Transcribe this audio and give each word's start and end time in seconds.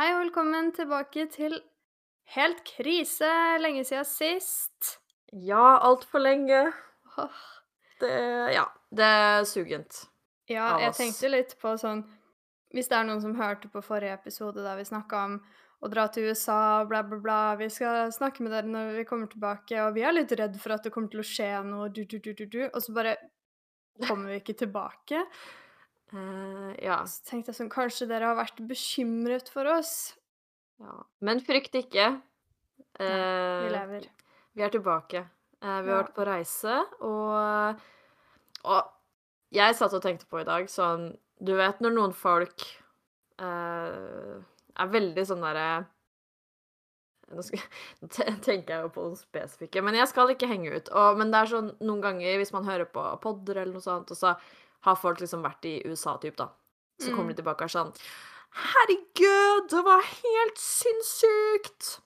Hei 0.00 0.14
og 0.14 0.22
velkommen 0.22 0.70
tilbake 0.72 1.26
til 1.28 1.58
Helt 2.32 2.62
krise, 2.64 3.28
lenge 3.60 3.82
siden 3.84 4.06
sist. 4.08 4.94
Ja, 5.28 5.76
altfor 5.76 6.22
lenge. 6.24 6.62
Det 8.00 8.12
Ja, 8.54 8.62
det 8.96 9.04
er 9.04 9.44
sugent. 9.44 9.98
Ja, 10.48 10.78
jeg 10.80 10.94
tenkte 10.96 11.28
litt 11.28 11.52
på 11.60 11.74
sånn 11.76 12.00
Hvis 12.72 12.88
det 12.88 12.96
er 12.96 13.04
noen 13.10 13.20
som 13.20 13.36
hørte 13.36 13.68
på 13.68 13.84
forrige 13.84 14.16
episode 14.16 14.64
der 14.64 14.80
vi 14.80 14.88
snakka 14.88 15.20
om 15.26 15.36
å 15.84 15.92
dra 15.92 16.08
til 16.08 16.30
USA, 16.32 16.86
bla, 16.88 17.02
bla, 17.04 17.20
bla 17.20 17.38
Vi 17.60 17.68
skal 17.68 18.08
snakke 18.08 18.40
med 18.40 18.56
dere 18.56 18.72
når 18.72 18.96
vi 19.02 19.08
kommer 19.12 19.28
tilbake, 19.28 19.84
og 19.84 20.00
vi 20.00 20.08
er 20.08 20.16
litt 20.16 20.32
redd 20.32 20.56
for 20.64 20.78
at 20.78 20.88
det 20.88 20.96
kommer 20.96 21.12
til 21.12 21.20
å 21.20 21.28
skje 21.34 21.52
noe, 21.68 21.92
du, 21.92 22.06
du, 22.08 22.16
du, 22.24 22.32
du, 22.32 22.46
du, 22.48 22.62
og 22.72 22.80
så 22.80 22.96
bare 22.96 23.18
kommer 24.08 24.32
vi 24.32 24.40
ikke 24.40 24.62
tilbake. 24.64 25.26
Eh, 26.12 26.72
ja. 26.84 27.02
Så 27.06 27.22
tenkte 27.28 27.52
jeg 27.52 27.58
sånn 27.60 27.70
Kanskje 27.70 28.08
dere 28.10 28.30
har 28.32 28.38
vært 28.38 28.60
bekymret 28.66 29.48
for 29.52 29.68
oss? 29.70 30.14
ja. 30.80 30.94
Men 31.20 31.40
frykt 31.44 31.74
ikke. 31.76 32.20
Vi 32.98 33.04
Eh, 33.06 33.68
lever. 33.70 34.06
vi 34.56 34.62
er 34.62 34.70
tilbake. 34.70 35.26
Uh, 35.62 35.82
vi 35.84 35.90
har 35.90 35.98
Ja. 35.98 36.02
vært 36.02 36.14
på 36.16 36.24
reise, 36.26 36.86
og 37.00 37.80
Og 38.64 38.84
jeg 39.52 39.74
satt 39.74 39.92
og 39.94 40.02
tenkte 40.02 40.26
på 40.28 40.40
i 40.40 40.44
dag 40.44 40.66
sånn 40.68 41.16
Du 41.42 41.54
vet 41.56 41.78
når 41.80 41.92
noen 41.94 42.12
folk 42.14 42.60
er 43.38 44.86
veldig 44.92 45.24
sånn 45.26 45.40
derre 45.40 45.86
nå, 47.32 47.42
skal, 47.46 47.60
tenker 48.42 48.74
jeg 48.74 48.82
jo 48.82 48.88
på 48.90 49.04
noen 49.06 49.16
spesifikke, 49.16 49.82
men 49.84 49.94
jeg 49.94 50.08
skal 50.10 50.32
ikke 50.34 50.48
henge 50.50 50.72
ut. 50.74 50.88
Og, 50.90 51.16
men 51.20 51.30
det 51.30 51.38
er 51.44 51.46
sånn 51.52 51.68
noen 51.80 52.00
ganger 52.02 52.40
hvis 52.40 52.52
man 52.52 52.64
hører 52.66 52.88
på 52.90 53.04
podder 53.22 53.60
eller 53.62 53.72
noe 53.76 53.84
sånt, 53.84 54.10
og 54.10 54.18
så 54.18 54.32
har 54.86 54.96
folk 54.96 55.20
liksom 55.20 55.42
vært 55.44 55.64
i 55.68 55.82
USA, 55.86 56.16
typ, 56.22 56.36
da. 56.36 56.48
Så 57.00 57.10
kommer 57.14 57.30
Mm. 57.32 57.36
de 57.36 57.42
tilbake 57.42 57.62
og 57.64 57.68
er 57.70 57.74
sånn 57.74 57.92
Herregud, 58.52 59.68
det 59.70 59.84
var 59.86 60.02
helt 60.02 60.58
sinnssykt! 60.58 62.00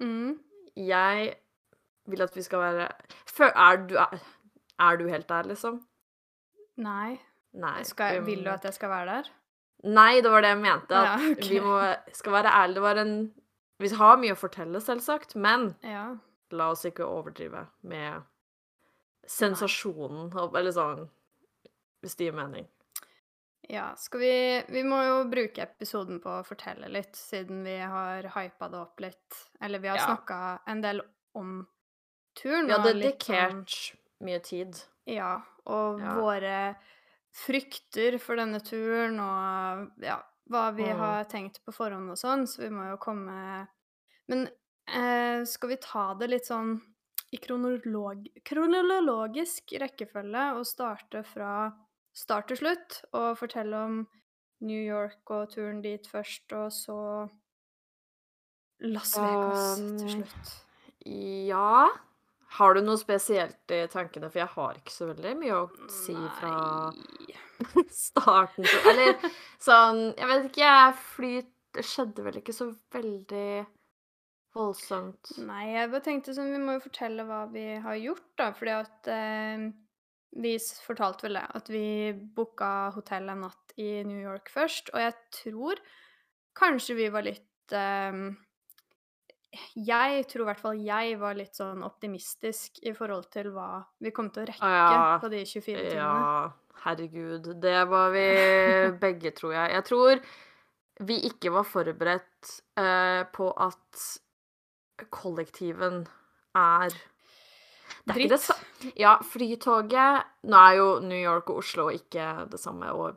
Mm. 0.00 0.38
Jeg 0.76 1.34
vil 2.08 2.22
at 2.22 2.34
vi 2.36 2.42
skal 2.42 2.58
være 2.62 2.88
Før, 3.28 3.52
er, 3.54 3.76
du, 3.86 3.94
er, 4.00 4.18
er 4.80 4.96
du 4.96 5.06
helt 5.08 5.28
der, 5.28 5.42
liksom? 5.50 5.82
Nei. 6.76 7.18
Nei. 7.52 7.82
Skal, 7.84 8.20
vi 8.22 8.32
vil 8.34 8.44
du 8.44 8.50
at 8.50 8.64
jeg 8.64 8.74
skal 8.74 8.88
være 8.88 9.06
der? 9.18 9.30
Nei, 9.84 10.20
det 10.22 10.30
var 10.30 10.40
det 10.40 10.48
jeg 10.54 10.62
mente. 10.62 10.94
At 10.96 11.20
Ja, 11.20 11.30
okay. 11.32 11.48
vi 11.50 11.60
må, 11.60 11.76
skal 12.14 12.32
være 12.32 12.52
ærlige. 12.54 12.74
Det 12.74 12.82
var 12.82 12.96
en 13.02 13.14
Vi 13.82 13.88
har 13.98 14.16
mye 14.16 14.32
å 14.32 14.38
fortelle, 14.38 14.80
selvsagt, 14.80 15.34
men 15.36 15.74
Ja. 15.82 16.14
la 16.50 16.70
oss 16.70 16.84
ikke 16.84 17.04
overdrive 17.04 17.66
med 17.82 18.22
sensasjonen, 19.26 20.30
eller 20.56 20.70
sånn 20.72 21.08
Hvis 22.02 22.16
det 22.18 22.24
gir 22.28 22.32
mening. 22.36 22.66
Ja, 23.70 23.94
skal 23.96 24.20
vi 24.20 24.62
Vi 24.68 24.82
må 24.82 24.98
jo 25.06 25.18
bruke 25.30 25.62
episoden 25.62 26.18
på 26.22 26.32
å 26.40 26.44
fortelle 26.46 26.88
litt, 26.90 27.14
siden 27.16 27.62
vi 27.64 27.76
har 27.78 28.22
hypa 28.34 28.68
det 28.68 28.78
opp 28.80 29.00
litt. 29.00 29.36
Eller 29.60 29.78
vi 29.78 29.88
har 29.88 29.98
Ja. 29.98 30.06
snakka 30.06 30.60
en 30.66 30.80
del 30.82 31.00
om 31.34 31.66
turen. 32.34 32.66
Vi 32.66 32.72
har 32.72 32.94
litt 32.94 33.28
dedikert 33.28 33.94
mye 34.20 34.38
tid. 34.42 34.74
sånn- 34.74 34.88
Ja, 35.06 35.42
og 35.66 36.00
Ja. 36.00 36.14
våre 36.14 36.76
frykter 37.32 38.18
for 38.20 38.36
denne 38.36 38.60
turen, 38.60 39.18
og 39.20 39.92
ja, 40.02 40.22
hva 40.50 40.74
vi 40.74 40.84
Mm. 40.84 40.98
har 40.98 41.24
tenkt 41.24 41.64
på 41.64 41.72
forhånd 41.72 42.10
og 42.10 42.16
sånn, 42.18 42.46
så 42.46 42.58
vi 42.62 42.68
må 42.70 42.90
jo 42.90 42.96
komme 42.96 43.68
Men 44.28 44.48
eh, 44.88 45.44
skal 45.44 45.68
vi 45.68 45.76
ta 45.76 46.14
det 46.14 46.28
litt 46.30 46.44
sånn 46.46 46.80
i 47.32 47.36
kronolog 47.38 48.26
kronologisk 48.44 49.72
rekkefølge 49.80 50.56
og 50.56 50.64
starte 50.66 51.24
fra 51.24 51.72
start 52.16 52.50
til 52.52 52.60
slutt, 52.60 53.02
og 53.16 53.38
fortelle 53.40 53.78
om 53.78 54.02
New 54.62 54.80
York 54.82 55.30
og 55.34 55.50
turen 55.54 55.80
dit 55.82 56.06
først, 56.08 56.52
og 56.54 56.70
så 56.74 56.98
Las 58.82 59.16
Vegas 59.18 59.76
til 59.78 60.08
Um, 60.08 60.08
slutt. 60.08 60.54
Ja 61.06 61.88
Har 62.58 62.74
du 62.74 62.82
noe 62.82 62.98
spesielt 62.98 63.72
i 63.74 63.80
tankene? 63.90 64.28
For 64.30 64.42
jeg 64.42 64.50
har 64.54 64.78
ikke 64.78 64.94
så 64.94 65.08
veldig 65.08 65.32
mye 65.40 65.56
å 65.56 65.90
si 65.90 66.14
fra 66.38 66.90
starten 68.04 68.66
til 68.66 68.90
Eller 68.92 69.14
sånn 69.62 70.02
Jeg 70.18 70.28
vet 70.30 70.48
ikke, 70.50 70.66
jeg 70.66 70.98
flyt 71.14 71.52
Det 71.78 71.86
skjedde 71.86 72.26
vel 72.26 72.38
ikke 72.42 72.54
så 72.54 72.68
veldig 72.94 73.46
voldsomt. 74.52 75.30
Nei, 75.40 75.70
jeg 75.72 75.88
bare 75.88 76.04
tenkte 76.04 76.34
sånn, 76.36 76.50
vi 76.52 76.58
må 76.60 76.74
jo 76.76 76.82
fortelle 76.84 77.24
hva 77.24 77.46
vi 77.48 77.62
har 77.80 77.94
gjort, 77.96 78.26
da. 78.36 78.50
Fordi 78.52 78.74
at 78.76 79.08
eh, 79.08 79.62
vi 80.32 80.54
fortalte 80.86 81.26
vel 81.26 81.36
det, 81.36 81.44
at 81.58 81.68
vi 81.72 82.12
booka 82.36 82.90
hotell 82.94 83.28
en 83.32 83.44
natt 83.46 83.74
i 83.80 84.00
New 84.06 84.20
York 84.20 84.48
først. 84.52 84.92
Og 84.94 85.02
jeg 85.02 85.14
tror 85.42 85.82
kanskje 86.56 86.96
vi 86.96 87.08
var 87.12 87.26
litt 87.26 87.74
um, 87.76 88.30
Jeg 89.76 90.24
tror 90.30 90.44
i 90.44 90.48
hvert 90.48 90.62
fall 90.62 90.80
jeg 90.80 91.18
var 91.20 91.36
litt 91.36 91.58
sånn 91.58 91.84
optimistisk 91.84 92.80
i 92.88 92.94
forhold 92.96 93.28
til 93.32 93.50
hva 93.52 93.82
vi 94.00 94.12
kom 94.14 94.30
til 94.32 94.46
å 94.46 94.48
rekke 94.48 94.72
Ja, 94.72 95.18
på 95.20 95.28
de 95.32 95.44
24 95.44 95.84
timene. 95.90 96.00
Ja, 96.00 96.80
herregud. 96.86 97.52
Det 97.60 97.76
var 97.92 98.16
vi 98.16 98.26
begge, 99.04 99.34
tror 99.36 99.56
jeg. 99.58 99.76
Jeg 99.76 99.88
tror 99.90 100.24
vi 101.02 101.20
ikke 101.28 101.52
var 101.52 101.68
forberedt 101.68 102.56
uh, 102.80 103.24
på 103.32 103.52
at 103.60 104.04
kollektiven 105.12 106.04
er 106.56 106.94
det 108.06 108.14
er 108.14 108.20
ikke 108.24 108.34
det 108.34 108.40
Dritt. 108.42 108.94
Ja, 108.98 109.12
flytoget 109.22 110.24
Nå 110.50 110.58
er 110.58 110.76
jo 110.78 110.86
New 111.04 111.18
York 111.18 111.50
og 111.52 111.60
Oslo 111.62 111.88
ikke 111.92 112.48
det 112.50 112.60
samme, 112.60 112.90
og 112.92 113.16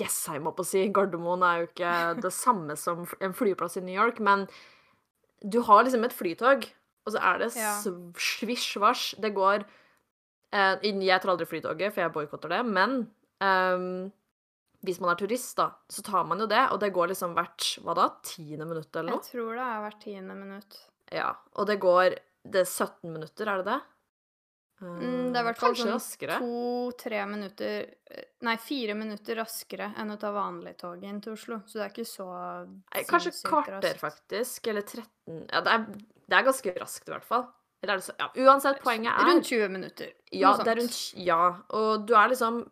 Jessheim, 0.00 0.42
må 0.46 0.54
på 0.56 0.64
å 0.64 0.66
si, 0.68 0.86
Gardermoen 0.94 1.42
er 1.44 1.60
jo 1.60 1.66
ikke 1.68 1.92
det 2.24 2.32
samme 2.32 2.76
som 2.80 3.04
en 3.20 3.34
flyplass 3.36 3.76
i 3.76 3.84
New 3.84 3.94
York, 3.94 4.18
men 4.24 4.46
du 5.44 5.60
har 5.66 5.84
liksom 5.84 6.04
et 6.06 6.16
flytog, 6.16 6.64
og 7.04 7.12
så 7.12 7.20
er 7.20 7.38
det 7.44 7.50
Ja. 7.56 7.74
svisj-svasj. 8.16 9.20
Det 9.20 9.34
går 9.36 9.64
eh, 10.52 10.78
Jeg 10.82 11.20
tar 11.20 11.30
aldri 11.34 11.46
Flytoget, 11.46 11.92
for 11.92 12.00
jeg 12.00 12.12
boikotter 12.14 12.48
det, 12.48 12.62
men 12.64 13.10
eh, 13.44 14.10
hvis 14.84 15.00
man 15.00 15.10
er 15.12 15.20
turist, 15.20 15.54
da, 15.56 15.70
så 15.88 16.02
tar 16.02 16.24
man 16.28 16.40
jo 16.40 16.46
det, 16.46 16.64
og 16.72 16.80
det 16.80 16.92
går 16.92 17.08
liksom 17.12 17.34
hvert 17.36 17.68
hva 17.84 17.94
da, 17.96 18.08
tiende 18.24 18.66
minutt 18.68 18.94
eller 18.96 19.14
noe? 19.16 19.20
Jeg 19.20 19.32
tror 19.36 19.54
det 19.56 19.64
er 19.68 19.82
hvert 19.84 20.00
tiende 20.02 20.34
minutt. 20.38 20.80
Ja, 21.12 21.34
og 21.56 21.66
det 21.68 21.78
går 21.80 22.16
Det 22.44 22.60
er 22.60 22.68
17 22.68 23.08
minutter, 23.12 23.48
er 23.48 23.62
det 23.62 23.64
det? 23.70 23.80
Mm, 24.82 25.32
det 25.32 25.38
er 25.38 25.38
i 25.38 25.38
Eh, 25.38 25.44
hvert 25.46 25.58
fall 25.62 25.76
sånn 25.78 26.38
to-tre 26.42 27.20
minutter 27.30 27.86
eh, 28.10 28.24
Nei, 28.42 28.56
fire 28.60 28.94
minutter 28.98 29.36
raskere 29.38 29.92
enn 29.96 30.10
å 30.10 30.16
ta 30.20 30.32
vanlig 30.34 30.76
tog 30.76 31.02
inn 31.06 31.20
til 31.22 31.32
Oslo. 31.32 31.60
Så 31.64 31.78
det 31.78 31.84
er 31.86 31.92
ikke 31.94 32.08
så 32.10 32.26
Kanskje 33.08 33.32
kvarter, 33.48 33.94
faktisk. 34.02 34.66
Eller 34.68 34.82
13 34.82 35.46
Ja, 35.52 35.60
det 35.64 35.72
er, 35.72 35.86
det 36.28 36.38
er 36.40 36.42
ganske 36.50 36.74
raskt, 36.80 37.08
i 37.08 37.12
hvert 37.14 37.24
fall. 37.24 37.46
Eller 37.82 37.96
det 38.02 38.04
så 38.08 38.14
Ja, 38.18 38.28
uansett, 38.34 38.82
poenget 38.82 39.12
er 39.14 39.24
Rundt 39.30 39.46
20 39.46 39.68
minutter. 39.70 40.12
Ja, 40.32 40.56
det 40.58 40.68
er 40.74 40.80
rundt 40.82 41.00
Ja, 41.16 41.40
og 41.70 42.06
du 42.06 42.14
er 42.14 42.28
liksom 42.34 42.64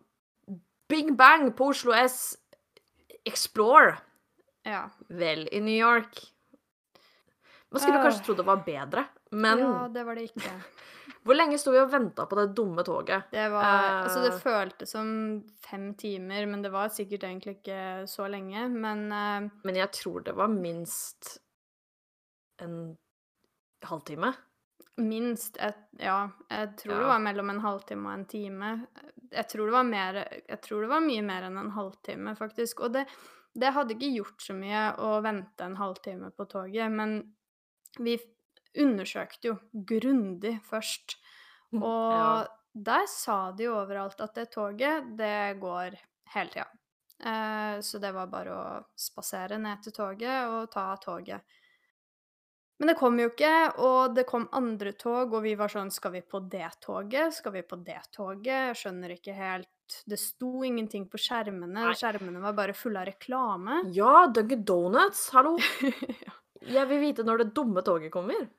bing 0.89 1.15
bang 1.17 1.53
på 1.55 1.69
Oslo 1.71 1.93
S. 1.93 2.35
Explore. 3.25 3.97
Ja. 4.67 4.89
Vel, 5.09 5.47
i 5.51 5.59
New 5.59 5.73
York 5.79 6.19
Man 7.71 7.81
skulle 7.81 7.97
Øh. 7.99 8.03
kanskje 8.05 8.25
tro 8.25 8.33
det 8.35 8.45
var 8.45 8.57
bedre, 8.65 9.07
men 9.31 9.57
ja, 9.59 9.87
det 9.89 10.05
var 10.05 10.15
det 10.15 10.29
ikke. 10.29 10.51
hvor 11.23 11.35
lenge 11.37 11.57
sto 11.59 11.71
vi 11.71 11.79
og 11.79 11.91
venta 11.91 12.25
på 12.27 12.35
det 12.39 12.49
dumme 12.55 12.83
toget? 12.83 13.29
Det 13.31 13.45
var 13.51 13.63
Altså, 14.03 14.21
det 14.25 14.33
Eh. 14.33 14.39
føltes 14.43 14.91
som 14.91 15.07
fem 15.63 15.93
timer, 15.95 16.45
men 16.47 16.61
det 16.61 16.71
var 16.71 16.89
sikkert 16.89 17.23
egentlig 17.23 17.57
ikke 17.61 18.07
så 18.07 18.27
lenge. 18.29 18.67
Men 18.69 19.05
uh, 19.11 19.49
Men 19.63 19.75
jeg 19.75 19.91
tror 19.91 20.23
det 20.23 20.35
var 20.35 20.47
minst 20.51 21.37
en 22.61 22.97
halvtime. 23.83 24.33
minst 24.97 25.57
et 25.57 25.77
Ja, 25.99 26.29
jeg 26.49 26.75
tror 26.77 26.99
det 26.99 27.07
var 27.09 27.19
mellom 27.19 27.49
en 27.49 27.59
halvtime 27.63 28.05
og 28.07 28.13
en 28.13 28.25
time. 28.25 28.87
Jeg 29.31 29.47
tror 29.49 29.65
det 29.65 29.73
var 29.73 29.83
mer 29.83 30.13
Jeg 30.47 30.61
tror 30.61 30.81
det 30.81 30.89
var 30.89 31.01
mye 31.01 31.23
mer 31.25 31.43
enn 31.47 31.57
en 31.57 31.71
halvtime, 31.71 32.35
faktisk. 32.37 32.79
Og 32.85 32.93
det, 32.93 33.07
det 33.55 33.73
hadde 33.73 33.95
ikke 33.95 34.11
gjort 34.19 34.41
så 34.41 34.53
mye 34.53 34.83
å 35.01 35.15
vente 35.25 35.65
en 35.65 35.75
halvtime 35.79 36.29
på 36.37 36.45
toget, 36.51 36.91
men 36.91 37.33
vi 37.99 38.17
undersøkte 38.77 39.51
jo 39.51 39.57
grundig 39.73 40.59
først. 40.69 41.17
Og 41.73 42.13
Ja. 42.13 42.47
der 42.75 43.05
sa 43.07 43.51
de 43.51 43.63
jo 43.63 43.75
overalt 43.79 44.21
at 44.21 44.33
det 44.35 44.51
toget, 44.51 45.15
det 45.17 45.59
går 45.59 45.97
hele 46.33 46.49
tida. 46.49 46.67
Eh, 47.23 47.79
så 47.81 47.99
det 48.01 48.13
var 48.13 48.27
bare 48.27 48.49
å 48.51 48.85
spasere 48.97 49.57
ned 49.59 49.81
til 49.83 49.93
toget 49.93 50.47
og 50.49 50.71
ta 50.71 50.95
toget. 50.97 51.41
Men 52.79 52.87
det 52.89 52.97
kom 52.97 53.17
jo 53.19 53.29
ikke, 53.29 53.77
og 53.79 54.15
det 54.15 54.25
kom 54.27 54.47
andre 54.51 54.91
tog, 54.93 55.31
og 55.33 55.43
vi 55.43 55.53
var 55.55 55.69
sånn 55.69 55.91
Skal 55.93 56.11
vi 56.11 56.21
på 56.21 56.39
det 56.49 56.67
toget? 56.81 57.31
Skal 57.33 57.51
vi 57.53 57.61
på 57.61 57.77
det 57.85 57.99
toget? 58.11 58.73
Jeg 58.73 58.75
skjønner 58.75 59.13
ikke 59.15 59.33
helt 59.37 59.69
Det 60.09 60.17
sto 60.19 60.63
ingenting 60.63 61.05
på 61.07 61.17
skjermene. 61.21 61.67
Nei. 61.71 61.93
Skjermene 61.93 62.41
var 62.41 62.53
bare 62.53 62.73
fulle 62.73 62.99
av 62.99 63.05
reklame. 63.05 63.83
Ja, 63.93 64.25
Dunkin' 64.27 64.65
Donuts, 64.65 65.29
hallo! 65.31 65.55
ja. 66.25 66.33
Jeg 66.65 66.87
vil 66.89 66.99
vite 66.99 67.23
når 67.23 67.37
det 67.43 67.53
dumme 67.53 67.83
toget 67.83 68.11
kommer. 68.11 68.49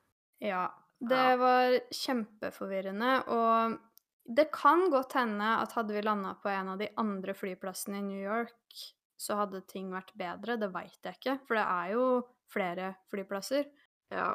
Ja, 0.43 0.67
det 1.05 1.37
var 1.41 1.75
kjempeforvirrende, 1.93 3.13
og 3.29 3.79
det 4.25 4.49
kan 4.55 4.87
godt 4.93 5.13
hende 5.19 5.51
at 5.61 5.75
hadde 5.77 5.95
vi 5.97 6.03
landa 6.05 6.35
på 6.41 6.49
en 6.49 6.71
av 6.73 6.79
de 6.81 6.89
andre 7.01 7.35
flyplassene 7.37 8.01
i 8.01 8.07
New 8.07 8.23
York, 8.23 8.79
så 9.21 9.37
hadde 9.39 9.61
ting 9.69 9.91
vært 9.93 10.13
bedre. 10.19 10.57
Det 10.61 10.71
veit 10.73 10.99
jeg 11.05 11.19
ikke, 11.19 11.39
for 11.47 11.59
det 11.59 11.65
er 11.65 11.93
jo 11.95 12.07
flere 12.53 12.95
flyplasser. 13.13 13.69
Ja. 14.13 14.33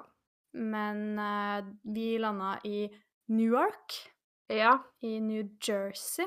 Men 0.53 1.19
uh, 1.19 1.65
vi 1.93 2.17
landa 2.21 2.55
i 2.65 2.87
Newark 3.29 3.97
Ja. 4.49 4.77
i 5.05 5.19
New 5.21 5.43
Jersey. 5.61 6.25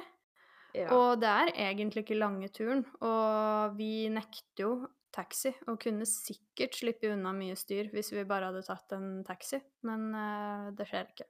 ja. 0.74 0.88
Og 0.94 1.20
det 1.20 1.28
er 1.28 1.52
egentlig 1.68 2.04
ikke 2.04 2.18
lange 2.20 2.48
turen, 2.54 2.84
og 3.00 3.74
vi 3.78 4.08
nekter 4.08 4.62
jo 4.62 4.74
taxi, 5.12 5.52
og 5.68 5.80
kunne 5.82 6.06
sikkert 6.08 6.76
slippe 6.78 7.10
unna 7.12 7.34
mye 7.36 7.56
styr 7.58 7.90
hvis 7.92 8.12
vi 8.14 8.24
bare 8.28 8.50
hadde 8.50 8.64
tatt 8.66 8.94
en 8.96 9.22
taxi, 9.26 9.60
men 9.88 10.08
uh, 10.16 10.70
det 10.76 10.88
skjer 10.88 11.10
ikke. 11.12 11.28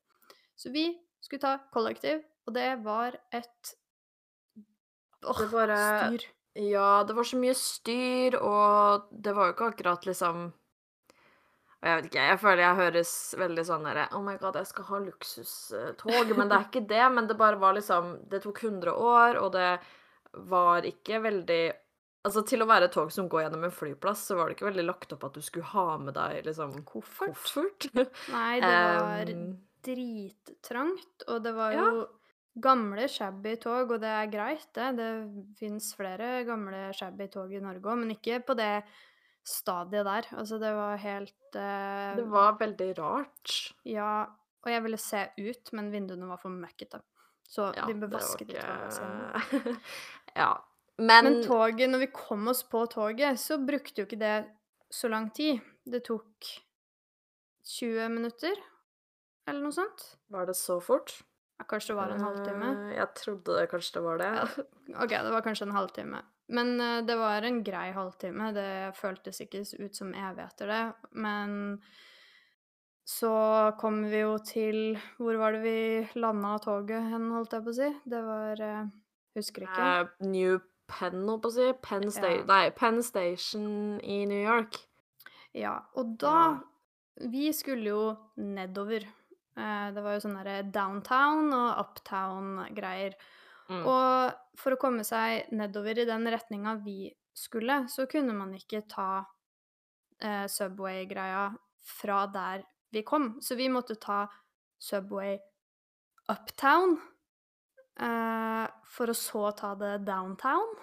Så 0.58 0.72
vi 0.74 0.86
skulle 1.22 1.42
ta 1.42 1.56
kollektiv, 1.74 2.22
og 2.46 2.54
det 2.56 2.68
var 2.84 3.18
et 3.34 3.74
åh, 5.24 5.34
oh, 5.34 5.50
bare- 5.50 5.82
styr. 6.08 6.30
Ja, 6.54 7.02
det 7.08 7.14
var 7.16 7.24
så 7.24 7.38
mye 7.40 7.54
styr, 7.56 8.34
og 8.36 9.06
det 9.10 9.32
var 9.32 9.48
jo 9.48 9.54
ikke 9.54 9.70
akkurat 9.72 10.04
liksom 10.04 10.50
og 11.82 11.88
Jeg 11.88 11.96
vet 11.98 12.04
ikke, 12.10 12.24
jeg 12.28 12.38
føler 12.38 12.62
jeg 12.62 12.78
høres 12.78 13.12
veldig 13.40 13.62
sånn 13.66 13.86
derre 13.88 14.04
Oh 14.14 14.20
my 14.22 14.36
god, 14.38 14.54
jeg 14.60 14.68
skal 14.70 14.84
ha 14.86 15.00
luksustog. 15.02 16.28
Men 16.38 16.52
det 16.52 16.58
er 16.58 16.66
ikke 16.68 16.84
det. 16.92 17.06
Men 17.10 17.26
det 17.26 17.36
bare 17.40 17.58
var 17.58 17.74
liksom 17.74 18.12
Det 18.30 18.38
tok 18.44 18.60
100 18.62 18.92
år, 18.94 19.40
og 19.40 19.50
det 19.56 19.72
var 20.48 20.86
ikke 20.86 21.18
veldig 21.24 21.62
Altså, 22.22 22.44
til 22.46 22.62
å 22.62 22.68
være 22.70 22.86
et 22.86 22.92
tog 22.94 23.10
som 23.10 23.26
går 23.30 23.44
gjennom 23.48 23.64
en 23.66 23.74
flyplass, 23.74 24.20
så 24.28 24.36
var 24.38 24.46
det 24.48 24.54
ikke 24.56 24.68
veldig 24.68 24.84
lagt 24.86 25.12
opp 25.16 25.24
at 25.26 25.34
du 25.34 25.42
skulle 25.42 25.66
ha 25.72 25.98
med 25.98 26.14
deg 26.14 26.44
liksom 26.46 26.76
Koffert? 26.86 27.32
koffert. 27.34 27.88
Nei, 28.36 28.60
det 28.62 28.72
var 29.02 29.32
um, 29.34 29.48
drittrangt, 29.82 31.24
og 31.28 31.40
det 31.42 31.54
var 31.56 31.74
Ja. 31.74 31.86
jo 31.90 32.04
gamle 32.62 33.08
shabby 33.08 33.56
tog, 33.58 33.90
og 33.96 34.00
det 34.04 34.12
er 34.12 34.30
greit, 34.30 34.68
det. 34.76 34.90
Det 35.00 35.10
fins 35.58 35.90
flere 35.98 36.44
gamle 36.46 36.90
shabby 36.94 37.26
tog 37.32 37.52
i 37.56 37.62
Norge 37.64 37.82
òg, 37.90 37.98
men 38.04 38.14
ikke 38.14 38.38
på 38.46 38.54
det 38.58 38.84
stadiet 39.42 40.06
der. 40.06 40.28
Altså, 40.38 40.60
det 40.62 40.72
var 40.76 41.00
helt 41.02 41.56
uh, 41.58 42.12
det 42.20 42.28
var 42.30 42.58
veldig 42.60 42.90
rart. 43.02 43.56
Ja, 43.88 44.28
og 44.62 44.70
jeg 44.70 44.82
ville 44.84 45.00
se 45.00 45.24
ut, 45.42 45.72
men 45.74 45.90
vinduene 45.90 46.28
var 46.30 46.38
for 46.38 46.54
møkkete. 46.54 47.02
Så 47.52 47.72
Ja, 47.76 47.84
vi 47.90 47.94
bør 47.98 48.14
vaske 48.14 48.46
de 48.46 48.54
togene. 48.62 49.80
Ja. 50.38 50.52
Men, 50.98 51.24
Men 51.24 51.38
toget, 51.46 51.88
når 51.90 52.02
vi 52.04 52.10
kom 52.12 52.48
oss 52.52 52.62
på 52.68 52.84
toget, 52.92 53.40
så 53.40 53.56
brukte 53.58 54.02
jo 54.02 54.06
ikke 54.06 54.20
det 54.20 54.34
så 54.92 55.08
lang 55.08 55.30
tid. 55.34 55.60
Det 55.88 56.02
tok 56.04 56.50
20 57.64 58.08
minutter, 58.12 58.58
eller 59.48 59.62
noe 59.64 59.74
sånt. 59.74 60.04
var 60.28 60.46
det 60.46 60.56
så 60.58 60.76
fort? 60.82 61.14
Ja, 61.58 61.64
kanskje 61.70 61.92
det 61.92 61.98
var 62.00 62.12
en 62.12 62.22
halvtime. 62.24 62.68
Eh, 62.90 62.96
Jeg 62.98 63.08
trodde 63.18 63.66
kanskje 63.70 63.94
det 63.98 64.02
var 64.04 64.18
det. 64.18 64.30
Ja. 64.36 64.46
OK, 65.04 65.10
det 65.10 65.32
var 65.32 65.42
kanskje 65.46 65.66
en 65.68 65.76
halvtime. 65.76 66.22
Men 66.52 66.80
eh, 66.80 67.02
det 67.06 67.16
var 67.16 67.42
en 67.46 67.62
grei 67.64 67.90
halvtime. 67.94 68.52
Det 68.56 68.70
føltes 68.98 69.40
ikke 69.40 69.62
ut 69.78 69.96
som 69.96 70.12
evigheter, 70.14 70.66
det. 70.66 70.82
Men 71.12 71.80
så 73.08 73.32
kom 73.80 74.04
vi 74.10 74.20
jo 74.22 74.36
til 74.46 74.98
Hvor 75.18 75.34
var 75.40 75.56
det 75.56 75.62
vi 75.64 76.20
landa 76.20 76.56
toget 76.62 77.02
hen, 77.10 77.30
holdt 77.34 77.56
jeg 77.56 77.64
på 77.64 77.72
å 77.72 77.78
si? 77.78 77.88
Det 78.04 78.20
var 78.26 78.62
eh, 78.62 78.84
Husker 79.38 79.64
ikke. 79.64 79.88
Uh, 80.02 80.28
New 80.28 80.58
Penn, 80.92 81.22
holdt 81.28 81.42
på 81.46 81.50
å 81.50 81.54
si. 81.56 81.68
Penn, 81.84 82.06
Sta 82.12 82.28
Ja. 82.30 82.42
Nei, 82.48 82.70
Penn 82.76 83.00
Station 83.02 83.98
i 84.04 84.22
New 84.28 84.42
York. 84.42 84.76
Ja, 85.54 85.78
og 85.96 86.18
da 86.18 86.60
Vi 87.20 87.50
skulle 87.52 87.84
jo 87.90 88.04
nedover. 88.40 89.04
Eh, 89.56 89.90
Det 89.92 90.02
var 90.02 90.14
jo 90.16 90.20
sånn 90.24 90.38
derre 90.38 90.62
downtown 90.72 91.52
og 91.52 91.78
uptown-greier. 91.82 93.12
Mm. 93.68 93.82
Og 93.86 94.32
for 94.56 94.72
å 94.72 94.80
komme 94.80 95.04
seg 95.04 95.50
nedover 95.52 95.98
i 96.00 96.06
den 96.08 96.24
retninga 96.24 96.82
vi 96.82 97.12
skulle, 97.34 97.84
så 97.88 98.08
kunne 98.08 98.32
man 98.34 98.54
ikke 98.54 98.80
ta 98.88 99.26
eh, 100.20 100.46
Subway-greia 100.46 101.54
fra 101.82 102.26
der 102.26 102.64
vi 102.92 103.02
kom. 103.02 103.38
Så 103.40 103.56
vi 103.56 103.68
måtte 103.68 103.98
ta 104.00 104.26
Subway 104.80 105.38
uptown 106.28 106.96
eh, 108.00 108.66
for 108.84 109.06
å 109.06 109.14
så 109.16 109.56
ta 109.56 109.74
det 109.74 110.04
downtown. 110.04 110.74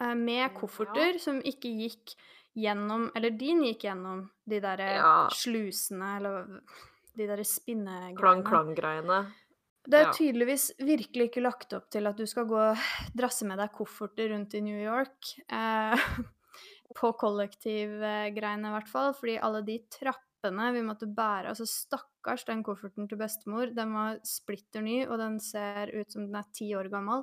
Eh, 0.00 0.14
med 0.14 0.50
Ja. 0.50 0.58
kofferter 0.58 1.18
som 1.20 1.40
ikke 1.40 1.70
gikk 1.70 2.14
gjennom 2.56 3.10
Eller 3.16 3.30
din 3.30 3.62
gikk 3.62 3.80
gjennom 3.84 4.30
de 4.46 4.60
derre 4.60 4.94
Ja. 4.96 5.28
slusene, 5.30 6.16
eller 6.18 6.60
de 7.16 7.26
derre 7.26 7.44
spinnegreiene. 7.44 8.16
Klang-klang-greiene. 8.18 9.32
Det 9.84 9.94
er 9.94 10.04
Ja. 10.04 10.12
tydeligvis 10.12 10.70
virkelig 10.78 11.30
ikke 11.30 11.42
lagt 11.42 11.72
opp 11.72 11.90
til 11.90 12.06
at 12.06 12.16
du 12.16 12.24
skal 12.26 12.44
gå 12.44 12.76
drasse 13.16 13.44
med 13.44 13.58
deg 13.58 13.72
kofferter 13.72 14.28
rundt 14.30 14.54
i 14.54 14.60
New 14.60 14.78
York. 14.78 15.38
Eh, 15.48 15.96
på 16.94 17.12
kollektivgreiene, 17.18 18.66
i 18.68 18.72
hvert 18.78 18.88
fall. 18.88 19.12
Fordi 19.14 19.38
alle 19.40 19.62
de 19.64 19.78
trappene 19.90 20.20
vi 20.42 20.82
måtte 20.82 21.06
bære 21.06 21.52
Altså, 21.52 21.66
stakkars 21.66 22.44
den 22.44 22.62
kofferten 22.62 23.08
til 23.08 23.18
bestemor. 23.18 23.70
Den 23.74 23.92
var 23.94 24.18
splitter 24.24 24.82
ny, 24.82 25.06
og 25.06 25.18
den 25.18 25.38
ser 25.40 25.92
ut 25.94 26.10
som 26.10 26.26
den 26.26 26.34
er 26.34 26.48
ti 26.52 26.74
år 26.74 26.90
gammel 26.90 27.22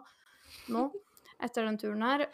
nå, 0.69 0.89
etter 1.43 1.65
den 1.65 1.77
turen 1.77 2.01
her. 2.01 2.25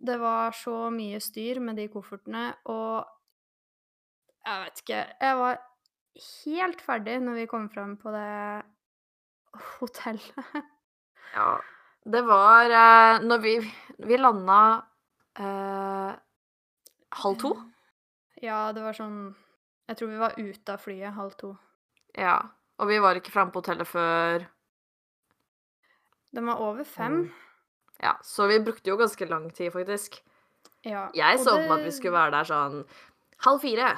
Det 0.00 0.18
var 0.20 0.52
så 0.56 0.90
mye 0.90 1.20
styr 1.20 1.60
med 1.60 1.76
de 1.76 1.88
koffertene, 1.92 2.54
og 2.64 3.04
jeg 4.40 4.62
vet 4.62 4.80
ikke 4.80 5.00
Jeg 5.20 5.36
var 5.36 5.58
helt 6.44 6.80
ferdig 6.80 7.18
når 7.20 7.34
vi 7.42 7.48
kom 7.50 7.66
fram 7.72 7.96
på 8.00 8.12
det 8.14 8.62
hotellet. 9.78 10.54
Ja. 11.30 11.60
Det 12.02 12.24
var 12.26 12.72
eh, 12.74 13.20
Når 13.22 13.38
vi 13.38 13.52
Vi 14.08 14.16
landa 14.16 14.82
eh, 15.38 16.16
halv 17.22 17.36
to. 17.38 17.52
Ja, 18.42 18.72
det 18.72 18.82
var 18.82 18.96
sånn 18.96 19.36
Jeg 19.90 19.98
tror 19.98 20.10
vi 20.12 20.18
var 20.22 20.36
ute 20.38 20.74
av 20.74 20.78
flyet 20.78 21.16
halv 21.16 21.32
to. 21.38 21.48
Ja. 22.14 22.38
Og 22.78 22.88
vi 22.88 22.98
var 23.02 23.18
ikke 23.18 23.32
framme 23.34 23.50
på 23.52 23.58
hotellet 23.58 23.88
før 23.90 24.46
Den 26.30 26.46
var 26.46 26.62
over 26.62 26.86
fem. 26.86 27.24
Mm. 27.24 27.32
Ja, 28.00 28.14
så 28.22 28.46
vi 28.46 28.60
brukte 28.62 28.92
jo 28.92 28.96
ganske 28.96 29.26
lang 29.26 29.50
tid, 29.50 29.72
faktisk. 29.74 30.20
Ja. 30.86 31.08
Jeg 31.14 31.40
så 31.42 31.56
for 31.56 31.66
meg 31.66 31.80
at 31.80 31.88
vi 31.88 31.96
skulle 31.96 32.14
være 32.16 32.36
der 32.38 32.48
sånn 32.48 32.78
halv 33.44 33.60
fire. 33.66 33.90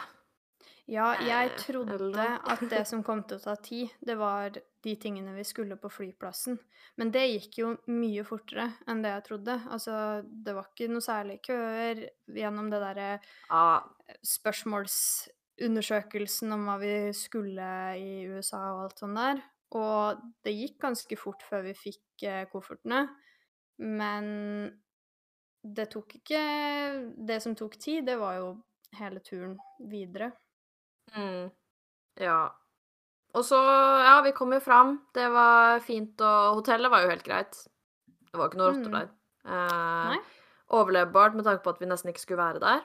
Ja, 0.91 1.13
jeg 1.23 1.53
eh, 1.53 1.59
trodde 1.61 1.95
eller 2.01 2.41
at 2.41 2.65
det 2.73 2.83
som 2.91 3.05
kom 3.07 3.23
til 3.29 3.39
å 3.39 3.45
ta 3.45 3.55
tid, 3.63 3.93
det 4.01 4.17
var 4.19 4.57
de 4.57 4.95
tingene 4.99 5.37
vi 5.37 5.45
skulle 5.47 5.77
på 5.79 5.93
flyplassen. 5.93 6.59
Men 6.99 7.13
det 7.15 7.29
gikk 7.29 7.61
jo 7.61 7.75
mye 7.93 8.25
fortere 8.27 8.71
enn 8.91 9.05
det 9.05 9.13
jeg 9.13 9.27
trodde. 9.29 9.61
Altså, 9.71 9.95
det 10.25 10.57
var 10.57 10.73
ikke 10.73 10.91
noe 10.91 11.05
særlig 11.05 11.39
køer 11.47 12.07
gjennom 12.33 12.73
det 12.73 12.83
derre 12.83 13.11
Ja, 13.21 13.83
spørsmålsundersøkelsen 15.59 16.53
om 16.55 16.65
hva 16.67 16.79
vi 16.81 16.93
skulle 17.15 17.67
i 17.99 18.27
USA 18.29 18.61
og 18.75 18.85
alt 18.87 18.99
sånt 19.03 19.17
der. 19.19 19.43
Og 19.73 20.21
det 20.45 20.53
gikk 20.55 20.79
ganske 20.83 21.17
fort 21.17 21.43
før 21.49 21.63
vi 21.65 21.75
fikk 21.75 22.25
eh, 22.29 22.45
koffertene. 22.51 23.07
Men 23.79 24.79
det 25.65 25.89
tok 25.93 26.15
ikke 26.19 27.15
Det 27.27 27.41
som 27.43 27.55
tok 27.57 27.77
tid, 27.81 28.05
det 28.07 28.19
var 28.21 28.37
jo 28.37 28.49
hele 28.99 29.21
turen 29.25 29.57
videre. 29.89 30.33
Mm. 31.17 31.51
Ja. 32.21 32.51
Og 33.35 33.45
så, 33.45 33.57
ja, 33.57 34.21
vi 34.23 34.33
kom 34.37 34.53
jo 34.53 34.61
fram. 34.61 34.99
Det 35.15 35.31
var 35.33 35.81
fint, 35.81 36.21
og 36.21 36.59
hotellet 36.61 36.91
var 36.93 37.03
jo 37.07 37.09
helt 37.15 37.25
greit. 37.25 37.63
Det 38.29 38.37
var 38.39 38.49
ikke 38.51 38.59
noe 38.61 38.73
rotter 38.75 38.91
Mm. 38.91 38.99
der. 38.99 39.09
Eh, 39.47 40.19
overlevbart 40.73 41.35
med 41.35 41.45
tanke 41.45 41.63
på 41.65 41.71
at 41.71 41.81
vi 41.81 41.87
nesten 41.87 42.09
ikke 42.13 42.21
skulle 42.21 42.43
være 42.45 42.61
der. 42.61 42.83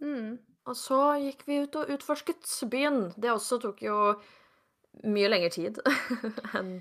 Mm. 0.00 0.38
Og 0.64 0.76
så 0.78 0.98
gikk 1.20 1.44
vi 1.48 1.60
ut 1.64 1.76
og 1.76 1.90
utforsket 1.92 2.48
byen. 2.72 3.10
Det 3.20 3.32
også 3.32 3.58
tok 3.62 3.82
jo 3.84 3.98
mye 5.04 5.28
lengre 5.28 5.50
tid 5.52 5.80
enn 6.58 6.78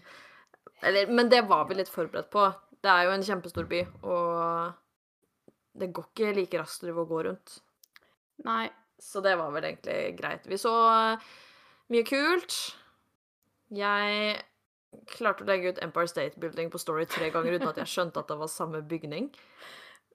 Eller, 0.83 1.07
men 1.07 1.29
det 1.31 1.45
var 1.47 1.67
vi 1.69 1.77
litt 1.79 1.91
forberedt 1.91 2.29
på. 2.31 2.45
Det 2.83 2.91
er 2.91 3.07
jo 3.07 3.13
en 3.15 3.23
kjempestor 3.23 3.67
by, 3.69 3.79
og 4.03 4.73
det 5.79 5.87
går 5.95 6.09
ikke 6.09 6.33
like 6.35 6.59
raskt 6.59 6.83
å 6.91 7.05
gå 7.07 7.21
rundt. 7.29 7.59
Nei. 8.43 8.67
Så 9.03 9.19
det 9.23 9.35
var 9.35 9.51
vel 9.51 9.65
egentlig 9.67 10.15
greit. 10.19 10.45
Vi 10.47 10.57
så 10.59 10.73
mye 11.91 12.03
kult. 12.07 12.55
Jeg 13.73 14.35
klarte 15.09 15.43
å 15.43 15.49
legge 15.49 15.73
ut 15.73 15.81
Empire 15.83 16.11
State 16.11 16.39
Building 16.39 16.69
på 16.71 16.79
Story 16.81 17.07
tre 17.09 17.31
ganger 17.33 17.57
uten 17.57 17.71
at 17.71 17.79
jeg 17.81 17.91
skjønte 17.93 18.21
at 18.21 18.29
det 18.31 18.37
var 18.43 18.51
samme 18.51 18.83
bygning. 18.83 19.31